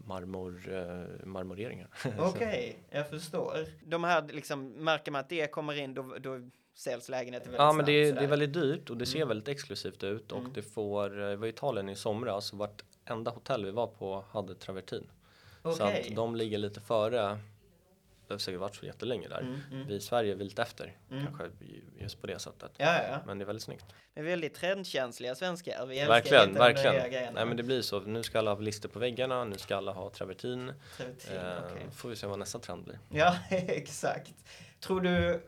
marmor, 0.06 0.72
eh, 0.72 1.26
marmoreringar. 1.26 1.88
Okej, 2.18 2.78
jag 2.90 3.10
förstår. 3.10 3.66
De 3.84 4.04
här 4.04 4.22
liksom, 4.22 4.68
märker 4.68 5.12
man 5.12 5.20
att 5.20 5.28
det 5.28 5.46
kommer 5.46 5.78
in, 5.78 5.94
då, 5.94 6.16
då 6.20 6.40
säljs 6.80 7.08
lägenheten 7.08 7.44
väldigt 7.52 7.58
Ja, 7.60 7.66
men 7.66 7.74
snabbt, 7.74 7.86
det 7.86 7.92
är, 8.08 8.12
det 8.12 8.20
är 8.20 8.26
väldigt 8.26 8.52
dyrt 8.52 8.90
och 8.90 8.96
det 8.96 9.06
ser 9.06 9.16
Mm. 9.16 9.28
väldigt 9.28 9.48
exklusivt 9.48 10.02
ut 10.02 10.32
och 10.32 10.38
Mm. 10.38 10.52
det 10.52 10.62
får, 10.62 11.20
eh, 11.20 11.26
jag 11.28 11.36
var 11.36 11.46
i 11.46 11.50
Italien 11.50 11.88
i 11.88 11.96
somras 11.96 12.52
och 12.52 12.58
vartenda 12.58 13.30
hotell 13.30 13.64
vi 13.64 13.70
var 13.70 13.86
på 13.86 14.24
hade 14.30 14.54
travertin. 14.54 15.10
Så 15.62 15.70
Okej. 15.70 16.06
att 16.10 16.16
de 16.16 16.36
ligger 16.36 16.58
lite 16.58 16.80
före, 16.80 17.38
det 18.26 18.34
har 18.34 18.38
säkert 18.38 18.60
varit 18.60 18.74
så 18.74 18.86
jättelänge 18.86 19.28
där. 19.28 19.40
Mm, 19.40 19.60
mm. 19.72 19.86
Vi 19.86 19.94
i 19.94 20.00
Sverige 20.00 20.32
är 20.32 20.36
vi 20.36 20.44
lite 20.44 20.62
efter, 20.62 20.96
Mm. 21.10 21.26
kanske 21.26 21.44
just 21.98 22.20
på 22.20 22.26
det 22.26 22.38
sättet. 22.38 22.70
Ja, 22.76 22.86
ja, 22.96 23.02
ja. 23.08 23.18
Men 23.26 23.38
det 23.38 23.44
är 23.44 23.46
väldigt 23.46 23.62
snyggt. 23.62 23.84
Men 24.14 24.24
väldigt 24.24 24.54
trendkänsliga 24.54 25.34
svenskar. 25.34 25.86
Vi 25.86 26.04
Verkligen, 26.04 26.48
inte 26.48 26.58
de 26.68 26.72
nya 26.82 26.92
verkligen. 26.92 27.34
Nej 27.34 27.44
men 27.46 27.56
det 27.56 27.62
blir 27.62 27.82
så. 27.82 28.00
Nu 28.00 28.22
ska 28.22 28.38
alla 28.38 28.54
ha 28.54 28.58
lister 28.60 28.88
på 28.88 28.98
väggarna, 28.98 29.44
nu 29.44 29.58
ska 29.58 29.76
alla 29.76 29.92
ha 29.92 30.10
travertin. 30.10 30.72
Travertin, 30.96 31.36
Eh, 31.36 31.64
okej. 31.72 31.86
Får 31.92 32.08
vi 32.08 32.16
se 32.16 32.26
vad 32.26 32.38
nästa 32.38 32.58
trend 32.58 32.84
blir. 32.84 32.98
Ja, 33.10 33.36
exakt. 33.50 34.34
Tror 34.80 35.00
du 35.00 35.42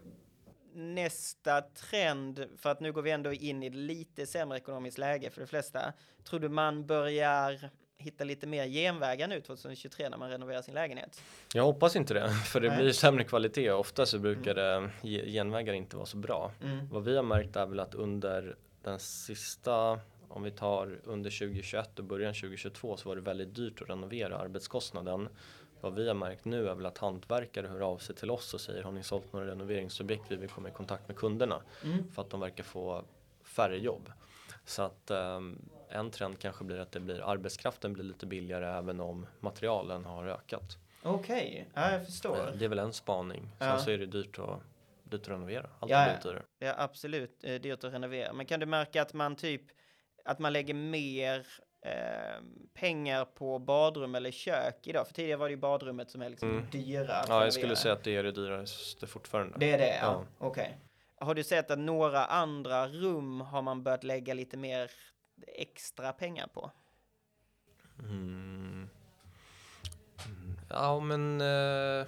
nästa 0.75 1.61
trend, 1.63 2.47
för 2.59 2.71
att 2.71 2.81
nu 2.81 2.93
går 2.93 3.03
vi 3.03 3.11
ändå 3.11 3.33
in 3.33 3.63
i 3.63 3.71
lite 3.71 4.27
sämre 4.27 4.59
ekonomiskt 4.59 4.99
läge 4.99 5.31
för 5.31 5.41
de 5.41 5.47
flesta, 5.47 5.93
tror 6.25 6.41
du 6.41 6.49
man 6.49 6.87
börjar 6.87 7.71
hitta 7.99 8.25
lite 8.25 8.47
mer 8.47 8.67
genvägar 8.67 9.29
nu 9.29 9.41
2023 9.41 10.09
när 10.09 10.19
man 10.19 10.31
renoverar 10.31 10.63
sin 10.63 10.75
lägenhet? 10.75 11.23
Jag 11.55 11.63
hoppas 11.65 11.97
inte 11.97 12.15
det, 12.15 12.29
för 12.31 12.61
det 12.61 12.69
Nej. 12.69 12.79
blir 12.79 12.93
sämre 12.93 13.25
kvalitet. 13.25 13.71
Ofta 13.71 14.07
så 14.07 14.19
brukar 14.19 14.55
det, 14.55 14.91
ge- 15.03 15.31
genvägar 15.31 15.73
inte 15.73 15.97
vara 15.97 16.07
så 16.07 16.17
bra. 16.17 16.53
Mm. 16.63 16.89
Vad 16.89 17.05
vi 17.05 17.17
har 17.17 17.23
märkt 17.23 17.57
är 17.57 17.67
väl 17.67 17.81
att 17.81 17.95
under 17.95 18.57
den 18.83 18.99
sista, 18.99 20.01
om 20.29 20.43
vi 20.43 20.51
tar 20.51 20.99
under 21.05 21.31
2021 21.31 21.99
och 21.99 22.05
början 22.05 22.35
2022 22.35 22.97
så 22.97 23.09
var 23.09 23.17
det 23.17 23.23
väldigt 23.23 23.55
dyrt 23.55 23.83
att 23.83 23.89
renovera 23.91 24.39
arbetskostnaden. 24.39 25.29
Vad 25.83 25.95
vi 25.95 26.09
har 26.09 26.15
märkt 26.15 26.45
nu 26.45 26.69
är 26.69 26.75
väl 26.75 26.87
att 26.87 26.99
hantverkare 26.99 27.67
hör 27.67 27.81
av 27.81 27.99
sig 27.99 28.17
till 28.17 28.31
oss 28.31 28.55
och 28.55 28.61
säger 28.61 28.83
har 28.83 28.93
ni 28.93 29.03
sålt 29.03 29.33
några 29.33 29.47
renoveringsobjekt 29.47 30.23
vi 30.29 30.37
vill 30.37 30.49
komma 30.49 30.69
i 30.69 30.73
kontakt 30.73 31.09
med 31.09 31.17
kunderna 31.17 31.63
Mm. 31.85 32.13
för 32.13 32.23
att 32.23 32.31
de 32.31 32.41
verkar 32.41 32.65
få 32.65 33.05
färre 33.45 33.79
jobb. 33.79 34.13
Så 34.65 34.83
att 34.83 35.11
ehm, 35.11 35.59
en 35.89 36.11
trend 36.11 36.39
kanske 36.39 36.65
blir 36.65 36.79
att 36.79 36.93
det 36.93 37.01
blir 37.01 37.21
arbetskraften 37.31 37.93
blir 37.93 38.05
lite 38.05 38.27
billigare 38.27 38.67
även 38.67 39.01
om 39.01 39.27
materialen 39.41 40.05
har 40.05 40.27
ökat. 40.27 40.77
Okej, 41.03 41.69
ja, 41.75 41.93
jag 41.93 42.07
förstår. 42.07 42.49
Eh, 42.49 42.55
Det 42.59 42.65
är 42.65 42.69
väl 42.69 42.79
en 42.79 42.93
spaning. 42.93 43.49
Sen 43.59 43.69
Ja. 43.69 43.79
så 43.79 43.91
är 43.91 43.99
det 43.99 44.07
dyrt 44.07 44.39
att, 44.39 44.61
dyrt 45.05 45.21
att 45.23 45.29
renovera. 45.29 45.71
Allt 45.81 45.91
Ja, 45.91 46.09
dyrare. 46.23 46.43
Ja, 46.59 46.75
absolut. 46.79 47.45
Eh, 47.45 47.55
dyrt 47.61 47.85
att 47.85 47.93
renovera. 47.93 48.33
Men 48.33 48.47
kan 48.47 48.61
du 48.61 48.67
märka 48.67 49.03
att 49.03 49.13
man 49.13 49.37
typ, 49.37 49.63
att 50.25 50.39
man 50.39 50.53
lägger 50.53 50.75
mer 50.75 51.47
eh, 51.83 51.93
pengar 52.75 53.25
på 53.25 53.59
badrum 53.59 54.15
eller 54.15 54.31
kök 54.31 54.87
idag? 54.87 55.07
För 55.07 55.15
tidigare 55.15 55.37
var 55.39 55.47
det 55.47 55.51
ju 55.51 55.57
badrummet 55.61 56.11
som 56.11 56.23
är 56.23 56.29
liksom 56.29 56.51
Mm. 56.51 56.71
dyra 56.71 57.25
Ja, 57.29 57.45
jag 57.45 57.53
skulle 57.53 57.77
säga 57.77 57.95
att 57.95 58.05
det 58.05 58.17
är 58.17 58.23
det 58.23 58.33
dyraste 58.33 59.07
fortfarande. 59.07 59.57
Det 59.59 59.73
är 59.73 59.79
det, 59.79 59.97
ja. 59.97 60.01
Ja. 60.03 60.47
Okej. 60.47 60.79
har 61.17 61.35
du 61.35 61.45
sett 61.45 61.71
att 61.71 61.79
några 61.79 62.25
andra 62.25 62.89
rum 62.89 63.41
har 63.41 63.63
man 63.63 63.83
börjat 63.83 64.05
lägga 64.05 64.35
lite 64.35 64.57
mer 64.57 64.91
extra 65.47 66.13
pengar 66.13 66.47
på? 66.47 66.71
Mm. 67.99 68.89
Ja, 70.69 71.01
men 71.01 71.41
eh, 71.41 72.07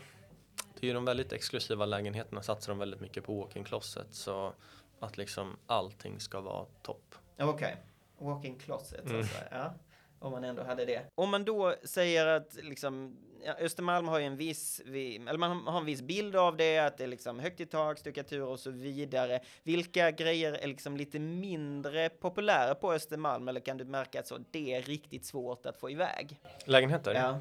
det 0.74 0.80
är 0.80 0.86
ju 0.86 0.92
de 0.92 1.04
väldigt 1.04 1.32
exklusiva 1.32 1.86
lägenheterna 1.86 2.42
satsar 2.42 2.72
de 2.72 2.78
väldigt 2.78 3.00
mycket 3.00 3.24
på 3.24 3.40
walk-in 3.40 3.64
closet 3.64 4.06
så 4.10 4.52
att 5.00 5.16
liksom 5.16 5.56
allting 5.66 6.20
ska 6.20 6.40
vara 6.40 6.66
topp. 6.82 7.14
Okej, 7.38 7.46
okay. 7.46 7.74
Walk-in 8.18 8.58
closet 8.58 9.10
Mm. 9.10 9.24
Ja. 9.50 9.74
Om 10.18 10.32
man 10.32 10.44
ändå 10.44 10.62
hade 10.62 10.84
det. 10.84 11.02
Om 11.14 11.30
man 11.30 11.44
då 11.44 11.74
säger 11.84 12.26
att 12.26 12.54
liksom, 12.62 13.16
ja, 13.44 13.52
Östermalm 13.60 14.08
har 14.08 14.18
ju 14.18 14.24
en 14.26 14.36
viss, 14.36 14.82
vi- 14.84 15.16
eller 15.16 15.38
man 15.38 15.66
har 15.66 15.78
en 15.80 15.84
viss 15.86 16.02
bild 16.02 16.36
av 16.36 16.56
det, 16.56 16.78
att 16.78 16.98
det 16.98 17.04
är 17.04 17.08
liksom 17.08 17.38
högt 17.40 17.60
i 17.60 17.66
tak, 17.66 17.98
stuckatur 17.98 18.42
och 18.42 18.60
så 18.60 18.70
vidare. 18.70 19.40
Vilka 19.62 20.10
grejer 20.10 20.52
är 20.52 20.66
liksom 20.66 20.96
lite 20.96 21.18
mindre 21.18 22.08
populära 22.08 22.74
på 22.74 22.92
Östermalm, 22.92 23.48
eller 23.48 23.60
kan 23.60 23.76
du 23.76 23.84
märka 23.84 24.20
att 24.20 24.26
så, 24.26 24.38
det 24.50 24.74
är 24.74 24.82
riktigt 24.82 25.24
svårt 25.26 25.66
att 25.66 25.76
få 25.76 25.90
iväg? 25.90 26.40
Lägenheter? 26.64 27.14
Ja. 27.14 27.40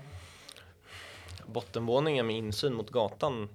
Bottenvåningen 1.45 2.27
med 2.27 2.35
insyn 2.35 2.73
mot 2.73 2.89
gatan 2.89 3.49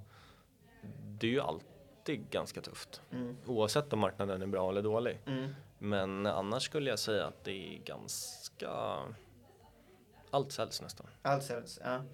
det 1.21 1.27
är 1.27 1.31
ju 1.31 1.41
alltid 1.41 2.31
ganska 2.31 2.61
tufft. 2.61 3.03
Mm. 3.13 3.37
Oavsett 3.47 3.93
om 3.93 3.99
marknaden 3.99 4.43
är 4.43 4.47
bra 4.47 4.71
eller 4.71 4.83
dålig. 4.83 5.19
Mm. 5.27 5.55
Men 5.79 6.27
annars 6.27 6.63
skulle 6.63 6.91
jag 6.91 6.99
säga 6.99 7.27
att 7.27 7.45
det 7.45 7.75
är 7.75 7.79
ganska 7.79 8.71
allt 10.31 10.53
säljs 10.53 10.83
nästan. 10.83 11.07
Allt 11.23 11.45
säljs, 11.45 11.81
ja. 11.85 12.05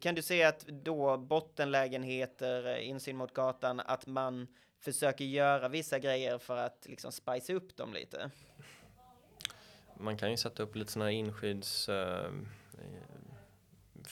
Kan 0.00 0.14
du 0.14 0.22
se 0.22 0.44
att 0.44 0.66
då 0.66 1.16
bottenlägenheter, 1.16 2.66
eh, 2.66 2.88
insyn 2.88 3.16
mot 3.16 3.32
gatan, 3.34 3.80
att 3.80 4.06
man 4.06 4.46
försöker 4.80 5.24
göra 5.24 5.68
vissa 5.68 5.98
grejer 5.98 6.38
för 6.38 6.56
att 6.56 6.86
liksom 6.88 7.12
spice 7.12 7.54
upp 7.54 7.76
dem 7.76 7.92
lite? 7.92 8.30
Man 9.96 10.16
kan 10.16 10.30
ju 10.30 10.36
sätta 10.36 10.62
upp 10.62 10.76
lite 10.76 10.92
sådana 10.92 11.10
här 11.10 11.16
inskydds 11.16 11.88
eh, 11.88 12.26
eh, 12.78 13.06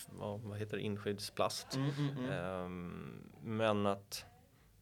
vad, 0.09 0.59
heter 0.59 0.76
det? 0.76 0.82
Inskyddsplast. 0.82 1.74
Mm, 1.74 1.90
mm, 1.90 2.18
mm. 2.18 2.30
Ehm, 2.30 3.30
men 3.42 3.86
att 3.86 4.24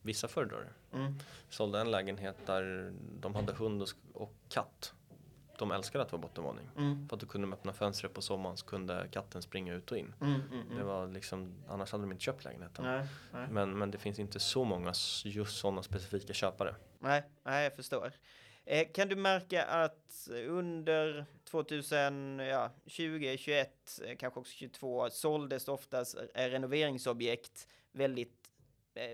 vissa 0.03 0.29
föredrar 0.29 0.61
det. 0.61 0.97
Mm. 0.97 1.15
Sålde 1.49 1.81
en 1.81 1.91
lägenhet 1.91 2.37
där 2.47 2.93
de 3.21 3.35
hade 3.35 3.53
hund 3.53 3.83
och, 3.83 3.89
och 4.13 4.35
katt. 4.49 4.95
De 5.59 5.71
älskade 5.71 6.05
att 6.05 6.13
vara 6.13 6.23
bottenvåning. 6.23 6.69
Mm. 6.77 7.09
För 7.09 7.17
att 7.17 7.21
då 7.21 7.27
kunde 7.27 7.47
de 7.47 7.53
öppna 7.53 7.73
fönstret 7.73 8.15
på 8.15 8.23
sommaren 8.23 8.57
så 8.57 8.67
kunde 8.67 9.09
katten 9.11 9.43
springa 9.43 9.75
ut 9.75 9.91
och 9.91 9.99
in. 9.99 10.15
Mm, 10.21 10.35
mm, 10.35 10.61
mm. 10.63 10.77
Det 10.77 10.85
var 10.85 11.07
liksom, 11.07 11.55
annars 11.69 11.93
hade 11.93 12.05
de 12.05 12.13
inte 12.13 12.25
köpt 12.25 12.45
lägenheten. 12.45 12.85
Nej, 12.85 13.07
nej. 13.33 13.49
Men, 13.51 13.79
men 13.79 13.91
det 13.91 13.99
finns 13.99 14.19
inte 14.19 14.41
så 14.41 14.65
många 14.65 14.93
just 15.25 15.57
sådana 15.57 15.83
specifika 15.83 16.33
köpare. 16.33 16.75
Nej, 16.99 17.23
nej, 17.43 17.65
jag 17.65 17.77
förstår. 17.77 18.13
Eh, 18.65 18.89
kan 18.93 19.09
du 19.09 19.17
märka 19.17 19.65
att 19.65 20.29
under 20.47 21.27
2020, 21.51 23.37
21, 23.39 24.01
eh, 24.05 24.17
kanske 24.17 24.41
också 24.41 24.53
22 24.53 25.11
såldes 25.11 25.69
oftast 25.69 26.17
renoveringsobjekt 26.35 27.69
väldigt, 27.93 28.42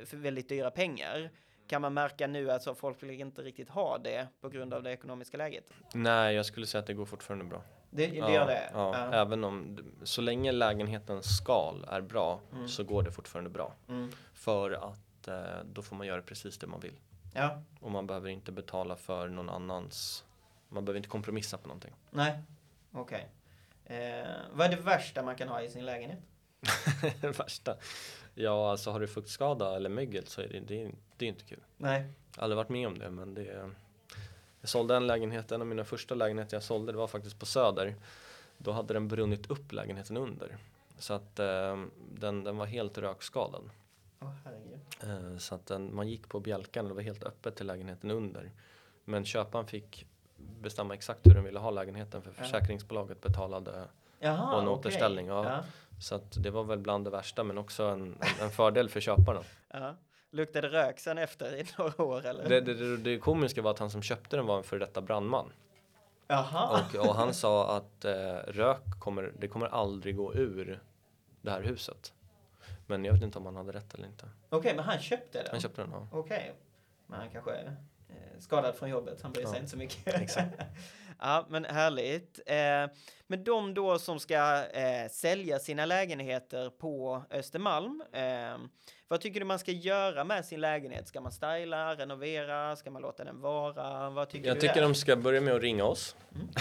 för 0.06 0.16
väldigt 0.16 0.48
dyra 0.48 0.70
pengar? 0.70 1.30
Kan 1.66 1.82
man 1.82 1.94
märka 1.94 2.26
nu 2.26 2.50
att 2.50 2.62
så 2.62 2.74
folk 2.74 3.02
vill 3.02 3.10
inte 3.10 3.42
riktigt 3.42 3.68
ha 3.68 3.98
det 3.98 4.28
på 4.40 4.48
grund 4.48 4.74
av 4.74 4.82
det 4.82 4.92
ekonomiska 4.92 5.36
läget? 5.36 5.64
Nej, 5.94 6.34
jag 6.34 6.46
skulle 6.46 6.66
säga 6.66 6.80
att 6.80 6.86
det 6.86 6.94
går 6.94 7.04
fortfarande 7.06 7.44
bra. 7.44 7.62
Det, 7.90 8.06
det 8.06 8.16
ja, 8.16 8.32
gör 8.34 8.46
det? 8.46 8.70
Ja, 8.72 8.96
Ja. 9.12 9.12
Även 9.20 9.44
om, 9.44 9.78
så 10.02 10.20
länge 10.22 10.52
lägenhetens 10.52 11.36
skal 11.36 11.84
är 11.88 12.00
bra 12.00 12.40
Mm. 12.52 12.68
så 12.68 12.84
går 12.84 13.02
det 13.02 13.12
fortfarande 13.12 13.50
bra. 13.50 13.74
Mm. 13.88 14.10
För 14.34 14.70
att 14.70 15.28
eh, 15.28 15.64
då 15.72 15.82
får 15.82 15.96
man 15.96 16.06
göra 16.06 16.22
precis 16.22 16.58
det 16.58 16.66
man 16.66 16.80
vill. 16.80 16.94
Ja, 17.34 17.62
Och 17.80 17.90
man 17.90 18.06
behöver 18.06 18.28
inte 18.28 18.52
betala 18.52 18.96
för 18.96 19.28
någon 19.28 19.50
annans, 19.50 20.24
man 20.68 20.84
behöver 20.84 20.96
inte 20.96 21.08
kompromissa 21.08 21.58
på 21.58 21.68
någonting. 21.68 21.94
nej, 22.10 22.42
okej. 22.92 23.28
Eh, 23.84 24.26
vad 24.52 24.66
är 24.66 24.70
det 24.76 24.82
värsta 24.82 25.22
man 25.22 25.36
kan 25.36 25.48
ha 25.48 25.62
i 25.62 25.68
sin 25.68 25.86
lägenhet? 25.86 26.18
värsta. 27.38 27.76
Ja, 28.34 28.70
alltså 28.70 28.90
har 28.90 29.00
du 29.00 29.06
fuktskada 29.06 29.76
eller 29.76 29.90
mögel 29.90 30.26
så 30.26 30.40
är 30.40 30.48
det, 30.48 30.60
det, 30.60 30.82
är- 30.82 30.94
det 31.16 31.24
är 31.24 31.28
inte 31.28 31.44
kul. 31.44 31.60
Nej. 31.76 32.00
Jag 32.00 32.40
har 32.40 32.42
aldrig 32.44 32.56
varit 32.56 32.68
med 32.68 32.86
om 32.86 32.98
det, 32.98 33.10
men 33.10 33.34
det. 33.34 33.70
Jag 34.60 34.70
sålde 34.70 34.96
en 34.96 35.06
lägenhet, 35.06 35.52
en 35.52 35.60
av 35.60 35.66
mina 35.66 35.84
första 35.84 36.14
lägenheter 36.14 36.56
jag 36.56 36.62
sålde, 36.62 36.92
det 36.92 36.98
var 36.98 37.06
faktiskt 37.06 37.38
på 37.38 37.46
Söder. 37.46 37.94
Då 38.58 38.72
hade 38.72 38.94
den 38.94 39.08
brunnit 39.08 39.50
upp 39.50 39.72
lägenheten 39.72 40.16
under. 40.16 40.56
Så 40.98 41.14
att 41.14 41.38
eh, 41.38 41.84
den, 42.18 42.44
den 42.44 42.56
var 42.56 42.66
helt 42.66 42.98
rökskadad. 42.98 43.70
Herregud. 44.44 44.78
Eh, 45.32 45.38
så 45.38 45.54
att 45.54 45.66
den, 45.66 45.94
man 45.94 46.08
gick 46.08 46.28
på 46.28 46.40
bjälkan 46.40 46.84
och 46.84 46.88
det 46.88 46.94
var 46.94 47.02
helt 47.02 47.24
öppet 47.24 47.56
till 47.56 47.66
lägenheten 47.66 48.10
under. 48.10 48.50
Men 49.04 49.24
köparen 49.24 49.66
fick 49.66 50.06
bestämma 50.60 50.94
exakt 50.94 51.26
hur 51.26 51.34
den 51.34 51.44
ville 51.44 51.58
ha 51.58 51.70
lägenheten 51.70 52.22
för 52.22 52.30
Ja. 52.36 52.42
försäkringsbolaget 52.44 53.20
betalade. 53.20 53.84
Jaha, 54.18 54.54
Och 54.54 54.62
en 54.62 54.68
okej. 54.68 54.78
återställning, 54.80 55.26
ja. 55.26 55.64
Så 56.00 56.14
att 56.14 56.42
det 56.42 56.50
var 56.50 56.64
väl 56.64 56.78
bland 56.78 57.04
det 57.04 57.10
värsta 57.10 57.44
men 57.44 57.58
också 57.58 57.82
en, 57.84 58.00
en, 58.00 58.16
en 58.42 58.50
fördel 58.50 58.88
för 58.88 59.00
köparna. 59.00 59.42
Ja. 59.72 59.96
Luktade 60.30 60.68
rök 60.68 60.98
sen 60.98 61.18
efter 61.18 61.54
i 61.54 61.66
några 61.78 62.02
år 62.04 62.26
eller? 62.26 62.48
Det, 62.48 62.60
det, 62.60 62.96
det, 62.96 63.18
komiska 63.18 63.62
var 63.62 63.70
att 63.70 63.78
han 63.78 63.90
som 63.90 64.02
köpte 64.02 64.36
den 64.36 64.46
var 64.46 64.56
en 64.56 64.62
före 64.62 64.78
detta 64.78 65.00
brandman. 65.00 65.52
Jaha. 66.26 66.84
Och, 66.94 67.08
och 67.08 67.14
han 67.14 67.34
sa 67.34 67.76
att 67.76 68.04
eh, 68.04 68.34
rök 68.46 69.00
kommer, 69.00 69.32
det 69.38 69.48
kommer 69.48 69.66
aldrig 69.66 70.16
gå 70.16 70.34
ur 70.34 70.82
det 71.42 71.50
här 71.50 71.62
huset. 71.62 72.12
Men 72.86 73.04
jag 73.04 73.12
vet 73.12 73.22
inte 73.22 73.38
om 73.38 73.46
han 73.46 73.56
hade 73.56 73.72
rätt 73.72 73.94
eller 73.94 74.06
inte. 74.06 74.28
Okej, 74.48 74.74
men 74.76 74.84
han 74.84 74.98
köpte 74.98 75.38
den? 75.38 75.48
Han 75.50 75.60
köpte 75.60 75.82
den, 75.82 75.90
ja. 75.92 76.08
Okej. 76.12 76.52
Men 77.06 77.20
han 77.20 77.30
kanske 77.30 77.50
är 77.52 77.76
eh, 78.08 78.38
skadad 78.38 78.74
från 78.74 78.88
jobbet, 78.88 79.22
han 79.22 79.32
bryr 79.32 79.44
sig 79.44 79.52
Ja, 79.52 79.58
inte 79.58 79.70
så 79.70 79.76
mycket. 79.78 80.14
exakt. 80.20 80.54
ja, 81.20 81.46
men 81.50 81.64
härligt. 81.64 82.40
Eh, 82.46 82.96
men 83.26 83.44
de 83.44 83.74
då 83.74 83.98
som 83.98 84.18
ska 84.20 84.64
eh, 84.66 85.08
sälja 85.10 85.58
sina 85.58 85.86
lägenheter 85.86 86.70
på 86.70 87.22
Östermalm, 87.30 88.02
eh, 88.12 88.56
vad 89.08 89.20
tycker 89.20 89.40
du 89.40 89.46
man 89.46 89.58
ska 89.58 89.72
göra 89.72 90.24
med 90.24 90.44
sin 90.44 90.60
lägenhet? 90.60 91.08
Ska 91.08 91.20
man 91.20 91.32
styla, 91.32 91.94
renovera, 91.94 92.76
ska 92.76 92.90
man 92.90 93.02
låta 93.02 93.24
den 93.24 93.40
vara? 93.40 94.10
Vad 94.10 94.28
tycker 94.28 94.46
Jag 94.48 94.56
du 94.56 94.60
tycker 94.60 94.74
där? 94.74 94.82
de 94.82 94.94
ska 94.94 95.16
börja 95.16 95.40
med 95.40 95.54
att 95.54 95.62
ringa 95.62 95.84
oss. 95.84 96.16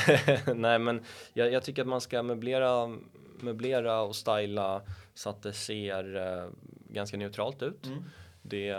Nej 0.55 0.79
men 0.79 1.03
jag, 1.33 1.51
jag 1.51 1.63
tycker 1.63 1.81
att 1.81 1.87
man 1.87 2.01
ska 2.01 2.23
möblera, 2.23 2.97
möblera 3.39 4.01
och 4.01 4.15
styla 4.15 4.81
så 5.13 5.29
att 5.29 5.41
det 5.43 5.53
ser 5.53 6.15
eh, 6.15 6.49
ganska 6.89 7.17
neutralt 7.17 7.61
ut. 7.63 7.85
Mm. 7.85 8.03
Det, 8.41 8.73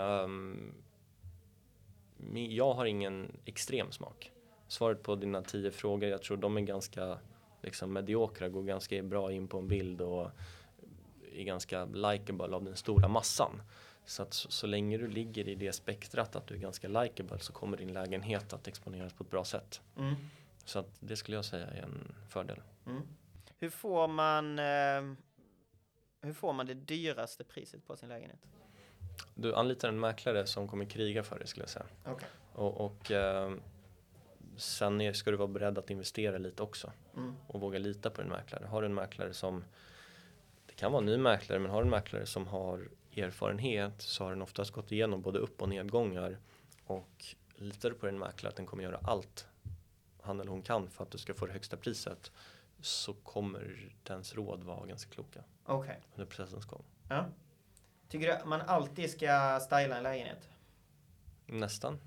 mi- 2.17 2.47
jag 2.55 2.73
har 2.73 2.85
ingen 2.85 3.37
extrem 3.45 3.91
smak. 3.91 4.31
Svaret 4.69 5.03
på 5.03 5.15
dina 5.15 5.41
tio 5.41 5.71
frågor, 5.71 6.09
jag 6.09 6.21
tror 6.21 6.37
de 6.37 6.57
är 6.57 6.61
ganska 6.61 7.17
liksom, 7.61 7.93
mediokra, 7.93 8.49
går 8.49 8.63
ganska 8.63 9.03
bra 9.03 9.31
in 9.31 9.47
på 9.47 9.57
en 9.57 9.67
bild 9.67 10.01
och 10.01 10.31
är 11.35 11.43
ganska 11.43 11.85
likeable 11.85 12.55
av 12.55 12.63
den 12.63 12.75
stora 12.75 13.07
massan. 13.07 13.61
Så 14.05 14.23
att 14.23 14.33
så, 14.33 14.51
så 14.51 14.67
länge 14.67 14.97
du 14.97 15.07
ligger 15.07 15.47
i 15.47 15.55
det 15.55 15.73
spektrat 15.73 16.35
att 16.35 16.47
du 16.47 16.55
är 16.55 16.59
ganska 16.59 16.87
likeable 16.87 17.39
så 17.39 17.53
kommer 17.53 17.77
din 17.77 17.93
lägenhet 17.93 18.53
att 18.53 18.67
exponeras 18.67 19.13
på 19.13 19.23
ett 19.23 19.29
bra 19.29 19.43
sätt. 19.43 19.81
Mm. 19.97 20.15
Så 20.65 20.79
att 20.79 20.89
det 20.99 21.15
skulle 21.15 21.37
jag 21.37 21.45
säga 21.45 21.67
är 21.67 21.81
en 21.81 22.15
fördel. 22.29 22.61
Mm. 22.85 23.01
Hur 23.59 23.69
får 23.69 24.07
man 24.07 24.59
eh, 24.59 25.15
hur 26.21 26.33
får 26.33 26.53
man 26.53 26.65
det 26.65 26.73
dyraste 26.73 27.43
priset 27.43 27.87
på 27.87 27.95
sin 27.95 28.09
lägenhet? 28.09 28.47
Du 29.35 29.55
anlitar 29.55 29.89
en 29.89 29.99
mäklare 29.99 30.45
som 30.45 30.67
kommer 30.67 30.85
kriga 30.85 31.23
för 31.23 31.39
det 31.39 31.47
skulle 31.47 31.63
jag 31.63 31.69
säga. 31.69 31.85
Okej. 32.05 32.27
Och, 32.53 32.85
och 32.85 33.11
eh, 33.11 33.51
sen 34.59 35.13
ska 35.13 35.31
du 35.31 35.37
vara 35.37 35.47
beredd 35.47 35.77
att 35.77 35.89
investera 35.89 36.37
lite 36.37 36.63
också. 36.63 36.91
Mm. 37.15 37.35
och 37.47 37.59
våga 37.59 37.79
lita 37.79 38.09
på 38.09 38.21
en 38.21 38.27
mäklare. 38.27 38.65
Har 38.65 38.81
du 38.81 38.85
en 38.85 38.93
mäklare 38.93 39.33
som, 39.33 39.63
det 40.65 40.73
kan 40.73 40.91
vara 40.91 40.99
en 40.99 41.05
ny 41.05 41.17
mäklare, 41.17 41.59
men 41.59 41.71
har 41.71 41.81
du 41.81 41.85
en 41.85 41.91
mäklare 41.91 42.25
som 42.25 42.47
har 42.47 42.89
erfarenhet 43.15 44.01
så 44.01 44.23
har 44.23 44.31
den 44.31 44.41
oftast 44.41 44.71
gått 44.71 44.91
igenom 44.91 45.21
både 45.21 45.39
upp 45.39 45.61
och 45.61 45.69
nedgångar 45.69 46.37
och 46.85 47.25
litar 47.55 47.89
du 47.89 47.95
på 47.95 48.07
en 48.07 48.19
mäklare 48.19 48.49
att 48.49 48.55
den 48.55 48.65
kommer 48.65 48.83
göra 48.83 48.99
allt 49.03 49.47
han 50.21 50.39
eller 50.39 50.51
hon 50.51 50.61
kan 50.61 50.89
för 50.89 51.03
att 51.03 51.11
du 51.11 51.17
ska 51.17 51.33
få 51.33 51.45
det 51.45 51.53
högsta 51.53 51.77
priset 51.77 52.31
så 52.81 53.13
kommer 53.13 53.93
dens 54.03 54.35
råd 54.35 54.63
vara 54.63 54.85
ganska 54.85 55.11
kloka 55.11 55.43
Okej. 55.65 55.99
under 56.15 56.25
processens 56.25 56.65
gång. 56.65 56.83
Ja. 57.09 57.25
Tycker 58.09 58.27
du 58.27 58.33
att 58.33 58.47
man 58.47 58.61
alltid 58.61 59.09
ska 59.09 59.59
styla 59.59 59.97
en 59.97 60.03
lägenhet? 60.03 60.49
Nästan. 61.45 61.99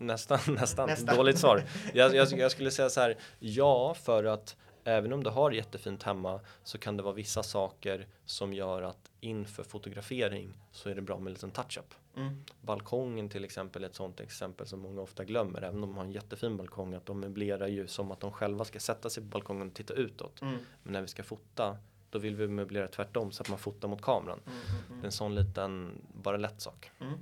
Nästan, 0.00 0.38
nästan. 0.54 0.88
Nästan. 0.88 1.16
Dåligt 1.16 1.38
svar. 1.38 1.64
Jag, 1.94 2.14
jag, 2.14 2.32
jag 2.32 2.50
skulle 2.50 2.70
säga 2.70 2.90
så 2.90 3.00
här, 3.00 3.16
ja, 3.38 3.94
för 3.94 4.24
att 4.24 4.56
även 4.84 5.12
om 5.12 5.24
du 5.24 5.30
har 5.30 5.50
jättefint 5.50 6.02
hemma 6.02 6.40
så 6.64 6.78
kan 6.78 6.96
det 6.96 7.02
vara 7.02 7.14
vissa 7.14 7.42
saker 7.42 8.06
som 8.24 8.52
gör 8.52 8.82
att 8.82 9.10
inför 9.20 9.62
fotografering 9.62 10.54
så 10.72 10.88
är 10.90 10.94
det 10.94 11.02
bra 11.02 11.18
med 11.18 11.26
en 11.26 11.32
liten 11.32 11.50
touch-up. 11.50 11.94
Mm. 12.16 12.44
Balkongen 12.60 13.28
till 13.28 13.44
exempel 13.44 13.84
är 13.84 13.88
ett 13.88 13.94
sånt 13.94 14.20
exempel 14.20 14.66
som 14.66 14.80
många 14.80 15.00
ofta 15.00 15.24
glömmer. 15.24 15.62
Även 15.62 15.74
om 15.74 15.80
de 15.90 15.96
har 15.96 16.04
en 16.04 16.12
jättefin 16.12 16.56
balkong, 16.56 16.94
att 16.94 17.06
de 17.06 17.20
möblerar 17.20 17.66
ju 17.66 17.86
som 17.86 18.10
att 18.10 18.20
de 18.20 18.32
själva 18.32 18.64
ska 18.64 18.80
sätta 18.80 19.10
sig 19.10 19.22
på 19.22 19.28
balkongen 19.28 19.68
och 19.68 19.74
titta 19.74 19.94
utåt. 19.94 20.42
Mm. 20.42 20.56
Men 20.82 20.92
när 20.92 21.00
vi 21.00 21.08
ska 21.08 21.22
fota, 21.22 21.76
då 22.10 22.18
vill 22.18 22.36
vi 22.36 22.48
möblera 22.48 22.88
tvärtom 22.88 23.32
så 23.32 23.42
att 23.42 23.48
man 23.48 23.58
fotar 23.58 23.88
mot 23.88 24.02
kameran. 24.02 24.40
Mm, 24.46 24.58
mm, 24.58 25.00
Det 25.00 25.04
är 25.04 25.06
en 25.06 25.12
sån 25.12 25.34
liten, 25.34 25.92
bara 26.22 26.36
lätt 26.36 26.60
sak. 26.60 26.90
mm. 27.00 27.18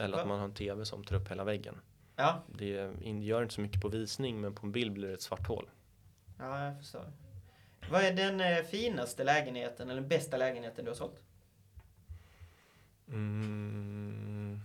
Eller 0.00 0.18
att 0.18 0.28
man 0.28 0.38
har 0.38 0.44
en 0.44 0.54
TV 0.54 0.84
som 0.84 1.04
tar 1.04 1.16
upp 1.16 1.30
hela 1.30 1.44
väggen. 1.44 1.80
Ja, 2.16 2.42
Det 2.58 2.66
gör 3.02 3.42
inte 3.42 3.54
så 3.54 3.60
mycket 3.60 3.80
på 3.80 3.88
visning 3.88 4.40
men 4.40 4.54
på 4.54 4.66
en 4.66 4.72
bild 4.72 4.92
blir 4.92 5.08
det 5.08 5.14
ett 5.14 5.22
svart 5.22 5.46
hål. 5.48 5.70
ja 6.38 6.64
jag 6.64 6.78
förstår. 6.78 7.12
Vad 7.90 8.02
är 8.02 8.12
den 8.12 8.40
eh, 8.40 8.64
finaste 8.64 9.24
lägenheten 9.24 9.90
eller 9.90 10.00
bästa 10.00 10.36
lägenheten 10.36 10.84
du 10.84 10.90
har 10.90 10.96
sålt? 10.96 11.22
Mm. 13.08 14.60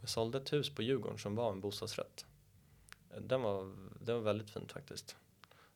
Jag 0.00 0.08
sålde 0.08 0.38
ett 0.38 0.52
hus 0.52 0.74
på 0.74 0.82
Djurgården 0.82 1.18
som 1.18 1.34
var 1.34 1.52
en 1.52 1.60
bostadsrätt. 1.60 2.26
Den 3.20 3.42
var, 3.42 3.74
det 4.00 4.12
var 4.12 4.20
väldigt 4.20 4.50
fint 4.50 4.72
faktiskt. 4.72 5.16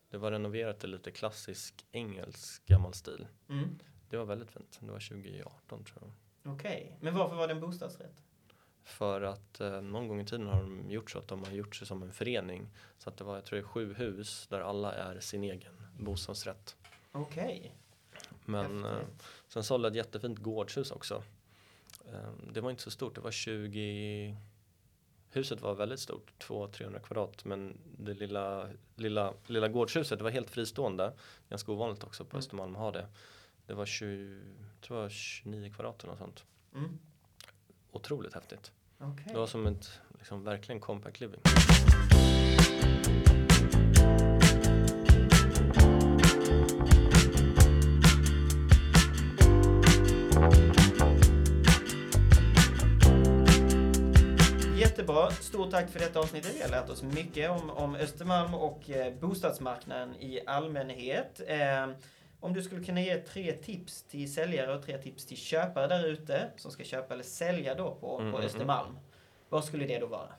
Det 0.09 0.17
var 0.17 0.31
renoverat 0.31 0.83
i 0.83 0.87
lite 0.87 1.11
klassisk 1.11 1.85
engelsk 1.91 2.65
gammal 2.65 2.93
stil. 2.93 3.27
Mm. 3.49 3.79
Det 4.09 4.17
var 4.17 4.25
väldigt 4.25 4.51
fint. 4.51 4.77
Det 4.81 4.91
var 4.91 4.99
2018 4.99 5.83
tror 5.83 5.97
jag. 6.01 6.11
Okej, 6.45 6.97
men 6.99 7.15
varför 7.15 7.35
var 7.35 7.47
det 7.47 7.53
en 7.53 7.59
bostadsrätt? 7.59 8.21
För 8.83 9.21
att 9.21 9.61
eh, 9.61 9.81
någon 9.81 10.07
gång 10.07 10.21
i 10.21 10.25
tiden 10.25 10.47
har 10.47 10.61
de 10.61 10.91
gjort 10.91 11.11
så 11.11 11.19
att 11.19 11.27
de 11.27 11.43
har 11.43 11.51
gjort 11.51 11.75
sig 11.75 11.87
som 11.87 12.03
en 12.03 12.11
förening. 12.13 12.67
Så 12.97 13.09
att 13.09 13.17
det 13.17 13.23
var, 13.23 13.35
jag 13.35 13.45
tror 13.45 13.57
det 13.59 13.63
är 13.63 13.67
sju 13.67 13.93
hus 13.93 14.47
där 14.49 14.59
alla 14.59 14.93
är 14.93 15.19
sin 15.19 15.43
egen 15.43 15.73
bostadsrätt. 15.99 16.75
Okej. 17.11 17.75
Men 18.45 18.85
eh, 18.85 18.97
sen 19.47 19.63
sålde 19.63 19.87
jag 19.87 19.91
ett 19.91 19.97
jättefint 19.97 20.39
gårdshus 20.39 20.91
också. 20.91 21.23
Eh, 22.13 22.29
det 22.53 22.61
var 22.61 22.69
inte 22.69 22.83
så 22.83 22.91
stort, 22.91 23.15
det 23.15 23.21
var 23.21 23.31
20 23.31 24.37
Huset 25.35 25.61
var 25.61 25.75
väldigt 25.75 25.99
stort, 25.99 26.31
200-300 26.39 26.99
kvadrat 26.99 27.45
men 27.45 27.77
det 27.97 28.13
lilla, 28.13 28.69
lilla, 28.95 29.33
lilla 29.47 29.67
gårdshuset 29.67 30.19
det 30.19 30.23
var 30.23 30.31
helt 30.31 30.49
fristående. 30.49 31.13
Ganska 31.49 31.71
ovanligt 31.71 32.03
också 32.03 32.25
på 32.25 32.35
Mm. 32.35 32.39
Östermalm 32.39 32.75
att 32.75 32.81
ha 32.81 32.91
det. 32.91 33.07
Det 33.67 33.73
var 33.73 33.85
20, 33.85 34.39
jag 34.73 34.81
tror 34.81 34.97
var 34.97 35.09
29 35.09 35.73
kvadrat 35.73 36.03
eller 36.03 36.11
något 36.11 36.19
sånt. 36.19 36.43
Mm. 36.75 36.99
Otroligt 37.91 38.33
häftigt. 38.33 38.71
Okej. 38.97 39.25
Det 39.27 39.37
var 39.37 39.47
som 39.47 39.67
ett 39.67 39.99
liksom, 40.17 40.43
verkligen 40.43 40.81
compact 40.81 41.19
living. 41.19 41.39
Jättebra. 54.77 55.31
Stort 55.31 55.71
tack 55.71 55.89
för 55.89 55.99
detta 55.99 56.19
avsnittet. 56.19 56.55
Vi 56.55 56.61
har 56.61 56.69
lärt 56.69 56.89
oss 56.89 57.03
mycket 57.03 57.51
om, 57.51 57.69
om 57.69 57.95
Östermalm 57.95 58.53
och 58.53 58.89
eh, 58.89 59.13
bostadsmarknaden 59.13 60.15
i 60.15 60.41
allmänhet. 60.45 61.41
Eh, 61.47 61.87
om 62.45 62.53
du 62.53 62.63
skulle 62.63 62.83
kunna 62.83 63.01
ge 63.01 63.17
tre 63.17 63.51
tips 63.51 64.03
till 64.03 64.33
säljare 64.33 64.75
och 64.75 64.85
tre 64.85 64.97
tips 64.97 65.25
till 65.25 65.37
köpare 65.37 65.87
där 65.87 66.07
ute 66.07 66.49
som 66.55 66.71
ska 66.71 66.83
köpa 66.83 67.13
eller 67.13 67.23
sälja 67.23 67.75
då 67.75 67.95
på, 67.95 68.19
Mm, 68.19 68.31
på 68.31 68.37
mm, 68.37 68.47
Östermalm. 68.47 68.99
Vad 69.49 69.65
skulle 69.65 69.85
det 69.85 69.99
då 69.99 70.05
vara? 70.05 70.29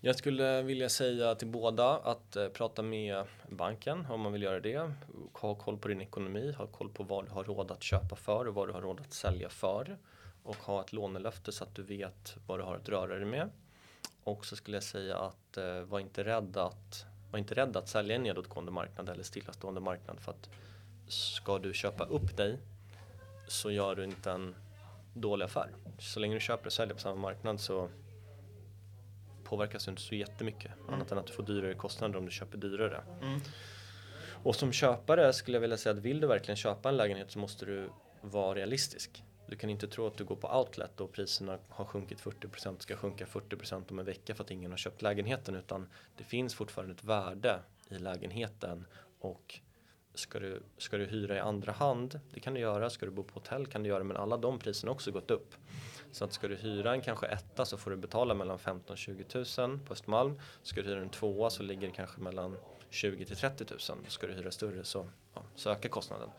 Jag 0.00 0.16
skulle 0.16 0.62
vilja 0.62 0.88
säga 0.88 1.34
till 1.34 1.48
båda 1.48 1.98
att 1.98 2.36
eh, 2.36 2.48
prata 2.48 2.82
med 2.82 3.24
banken 3.48 4.06
om 4.06 4.20
man 4.20 4.32
vill 4.32 4.42
göra 4.42 4.60
det. 4.60 4.92
Ha 5.32 5.54
koll 5.54 5.78
på 5.78 5.88
din 5.88 6.00
ekonomi, 6.00 6.52
ha 6.52 6.66
koll 6.66 6.88
på 6.88 7.02
vad 7.02 7.26
du 7.26 7.30
har 7.30 7.44
råd 7.44 7.70
att 7.70 7.82
köpa 7.82 8.16
för 8.16 8.48
och 8.48 8.54
vad 8.54 8.68
du 8.68 8.72
har 8.72 8.80
råd 8.80 9.00
att 9.00 9.12
sälja 9.12 9.48
för. 9.48 9.98
Och 10.42 10.56
ha 10.56 10.80
ett 10.80 10.92
lånelöfte 10.92 11.52
så 11.52 11.64
att 11.64 11.74
du 11.74 11.82
vet 11.82 12.36
vad 12.46 12.58
du 12.58 12.62
har 12.62 12.76
att 12.76 12.88
röra 12.88 13.16
dig 13.16 13.24
med. 13.24 13.50
Och 14.24 14.46
så 14.46 14.56
skulle 14.56 14.76
jag 14.76 14.84
säga 14.84 15.18
att 15.18 15.56
eh, 15.56 15.80
var 15.80 16.00
inte 16.00 16.24
rädd 16.24 16.56
att 16.56 17.04
var 17.30 17.38
inte 17.38 17.54
rädd 17.54 17.76
att 17.76 17.88
sälja 17.88 18.16
en 18.16 18.22
nedåtgående 18.22 18.72
marknad 18.72 19.08
eller 19.08 19.22
stillastående 19.22 19.80
marknad 19.80 20.20
för 20.20 20.32
att 20.32 20.50
ska 21.08 21.58
du 21.58 21.74
köpa 21.74 22.04
upp 22.04 22.36
dig 22.36 22.58
så 23.46 23.70
gör 23.70 23.94
du 23.94 24.04
inte 24.04 24.30
en 24.30 24.54
dålig 25.14 25.44
affär. 25.44 25.70
Så 25.98 26.20
länge 26.20 26.34
du 26.34 26.40
köper 26.40 26.66
och 26.66 26.72
säljer 26.72 26.94
på 26.94 27.00
samma 27.00 27.20
marknad 27.20 27.60
så 27.60 27.88
påverkas 29.44 29.84
du 29.84 29.90
inte 29.90 30.02
så 30.02 30.14
jättemycket. 30.14 30.72
Mm. 30.80 30.94
Annat 30.94 31.12
än 31.12 31.18
att 31.18 31.26
du 31.26 31.32
får 31.32 31.42
dyrare 31.42 31.74
kostnader 31.74 32.18
om 32.18 32.24
du 32.24 32.30
köper 32.30 32.58
dyrare. 32.58 33.02
Mm. 33.22 33.40
Och 34.42 34.56
som 34.56 34.72
köpare 34.72 35.32
skulle 35.32 35.56
jag 35.56 35.60
vilja 35.60 35.76
säga 35.76 35.94
att 35.94 36.02
vill 36.02 36.20
du 36.20 36.26
verkligen 36.26 36.56
köpa 36.56 36.88
en 36.88 36.96
lägenhet 36.96 37.30
så 37.30 37.38
måste 37.38 37.64
du 37.64 37.90
vara 38.20 38.54
realistisk. 38.54 39.22
Du 39.46 39.56
kan 39.56 39.70
inte 39.70 39.88
tro 39.88 40.06
att 40.06 40.16
du 40.16 40.24
går 40.24 40.36
på 40.36 40.58
outlet 40.58 41.00
och 41.00 41.12
priserna 41.12 41.58
har 41.68 41.84
sjunkit 41.84 42.20
40% 42.20 42.78
ska 42.78 42.96
sjunka 42.96 43.24
40% 43.24 43.90
om 43.90 43.98
en 43.98 44.04
vecka 44.04 44.34
för 44.34 44.44
att 44.44 44.50
ingen 44.50 44.70
har 44.70 44.78
köpt 44.78 45.02
lägenheten 45.02 45.54
utan 45.54 45.88
det 46.16 46.24
finns 46.24 46.54
fortfarande 46.54 46.94
ett 46.94 47.04
värde 47.04 47.60
i 47.90 47.98
lägenheten 47.98 48.84
och 49.20 49.60
ska 50.18 50.38
du, 50.38 50.62
ska 50.78 50.96
du 50.96 51.06
hyra 51.06 51.36
i 51.36 51.38
andra 51.38 51.72
hand, 51.72 52.20
det 52.34 52.40
kan 52.40 52.54
du 52.54 52.60
göra, 52.60 52.90
ska 52.90 53.06
du 53.06 53.12
bo 53.12 53.22
på 53.22 53.34
hotell 53.34 53.66
kan 53.66 53.82
du 53.82 53.88
göra 53.88 54.04
men 54.04 54.16
alla 54.16 54.36
de 54.36 54.58
priserna 54.58 54.90
har 54.90 54.94
också 54.94 55.10
gått 55.10 55.30
upp. 55.30 55.54
Så 56.12 56.24
att 56.24 56.32
ska 56.32 56.48
du 56.48 56.56
hyra 56.56 56.92
en 56.92 57.00
kanske 57.00 57.26
etta 57.26 57.64
så 57.64 57.76
får 57.76 57.90
du 57.90 57.96
betala 57.96 58.34
mellan 58.34 58.58
15 58.58 58.92
och 58.92 58.98
20 58.98 59.24
000 59.58 59.78
på 59.78 59.92
Östermalm. 59.92 60.40
Ska 60.62 60.82
du 60.82 60.88
hyra 60.88 61.00
en 61.00 61.08
tvåa 61.08 61.50
så 61.50 61.62
ligger 61.62 61.86
det 61.88 61.94
kanske 61.94 62.20
mellan 62.20 62.56
20 62.90 63.24
till 63.24 63.36
30 63.36 63.64
000. 63.70 63.80
Ska 64.08 64.26
du 64.26 64.32
hyra 64.32 64.50
större 64.50 64.84
så, 64.84 65.08
ja, 65.34 65.42
så 65.54 65.70
ökar 65.70 65.88
kostnaden. 65.88 66.30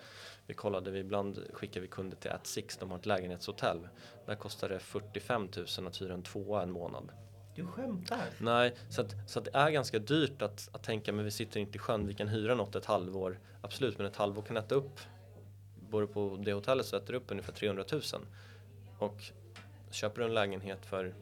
Vi 0.47 0.53
kollade, 0.53 0.91
vi 0.91 0.99
ibland 0.99 1.39
skickar 1.53 1.82
vi 1.82 1.88
kunder 1.88 2.17
till 2.17 2.32
At 2.32 2.47
Six, 2.47 2.77
de 2.77 2.91
har 2.91 2.97
ett 2.97 3.05
lägenhetshotell. 3.05 3.88
Där 4.25 4.36
kostar 4.36 4.69
det 4.69 4.80
45 4.80 5.47
000 5.77 5.88
att 5.88 6.01
hyra 6.01 6.13
en 6.13 6.23
tvåa 6.23 6.63
en 6.63 6.71
månad. 6.71 7.11
Du 7.55 7.65
skämtar? 7.65 8.25
Nej, 8.37 8.75
så 8.89 9.01
att, 9.01 9.15
så 9.25 9.39
att 9.39 9.45
det 9.45 9.51
är 9.53 9.69
ganska 9.69 9.99
dyrt 9.99 10.41
att, 10.41 10.69
att 10.71 10.83
tänka 10.83 11.13
men 11.13 11.25
vi 11.25 11.31
sitter 11.31 11.59
inte 11.59 11.75
i 11.75 11.79
sjön, 11.79 12.07
vi 12.07 12.13
kan 12.13 12.27
hyra 12.27 12.55
något 12.55 12.75
ett 12.75 12.85
halvår. 12.85 13.39
Absolut, 13.61 13.97
men 13.97 14.07
ett 14.07 14.15
halvår 14.15 14.41
kan 14.41 14.57
äta 14.57 14.75
upp, 14.75 14.99
både 15.89 16.07
på 16.07 16.39
det 16.45 16.53
hotellet 16.53 16.85
så 16.85 16.97
äter 16.97 17.13
det 17.13 17.17
upp 17.17 17.31
ungefär 17.31 17.53
300 17.53 17.83
000. 17.91 18.01
Och 18.97 19.23
köper 19.91 20.21
du 20.21 20.27
en 20.27 20.33
lägenhet 20.33 20.85
för 20.85 21.13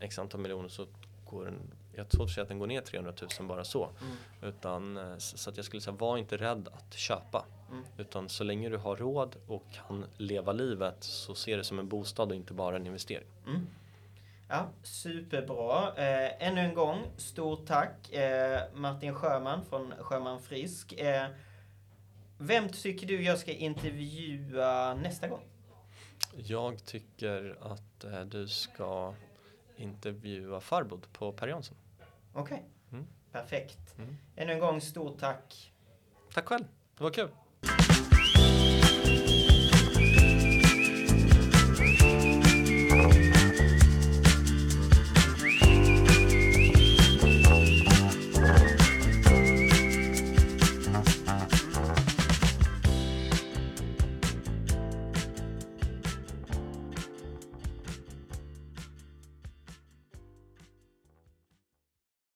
x 0.00 0.18
antal 0.18 0.40
miljoner 0.40 0.68
så 0.68 0.86
går 1.24 1.44
den, 1.44 1.74
jag 1.94 2.04
har 2.04 2.08
svårt 2.10 2.28
att 2.28 2.34
säga 2.34 2.42
att 2.42 2.48
den 2.48 2.58
går 2.58 2.66
ner 2.66 2.80
300 2.80 3.12
000 3.38 3.48
bara 3.48 3.64
så. 3.64 3.84
Mm. 3.84 4.16
Utan, 4.42 4.96
eh, 4.96 5.18
så 5.18 5.50
att 5.50 5.56
jag 5.56 5.66
skulle 5.66 5.80
säga, 5.80 5.96
var 5.96 6.18
inte 6.18 6.36
rädd 6.36 6.68
att 6.72 6.94
köpa. 6.94 7.44
Mm. 7.70 7.84
Utan 7.96 8.28
så 8.28 8.44
länge 8.44 8.68
du 8.68 8.76
har 8.76 8.96
råd 8.96 9.36
och 9.46 9.64
kan 9.72 10.04
leva 10.16 10.52
livet 10.52 10.96
så 11.00 11.34
se 11.34 11.56
det 11.56 11.64
som 11.64 11.78
en 11.78 11.88
bostad 11.88 12.28
och 12.28 12.36
inte 12.36 12.52
bara 12.52 12.76
en 12.76 12.86
investering. 12.86 13.28
Mm. 13.46 13.66
Ja, 14.48 14.70
superbra. 14.82 15.94
Eh, 15.96 16.46
ännu 16.48 16.60
en 16.60 16.74
gång, 16.74 17.02
stort 17.16 17.66
tack 17.66 18.12
eh, 18.12 18.60
Martin 18.74 19.14
Sjöman 19.14 19.64
från 19.64 19.94
Sjöman 19.98 20.40
Frisk. 20.42 20.92
Eh, 20.92 21.26
vem 22.38 22.68
tycker 22.68 23.06
du 23.06 23.22
jag 23.22 23.38
ska 23.38 23.52
intervjua 23.52 24.94
nästa 24.94 25.28
gång? 25.28 25.42
Jag 26.36 26.84
tycker 26.84 27.58
att 27.60 28.04
eh, 28.04 28.20
du 28.20 28.48
ska 28.48 29.14
intervjua 29.76 30.60
Farbod 30.60 31.12
på 31.12 31.32
Per 31.32 31.48
Jansson. 31.48 31.76
Okej, 32.32 32.64
Mm. 32.92 33.06
perfekt. 33.32 33.98
Mm. 33.98 34.16
Ännu 34.36 34.52
en 34.52 34.58
gång, 34.58 34.80
stort 34.80 35.18
tack. 35.18 35.72
Tack 36.34 36.46
själv, 36.46 36.64
det 36.96 37.04
var 37.04 37.10
kul. 37.10 37.28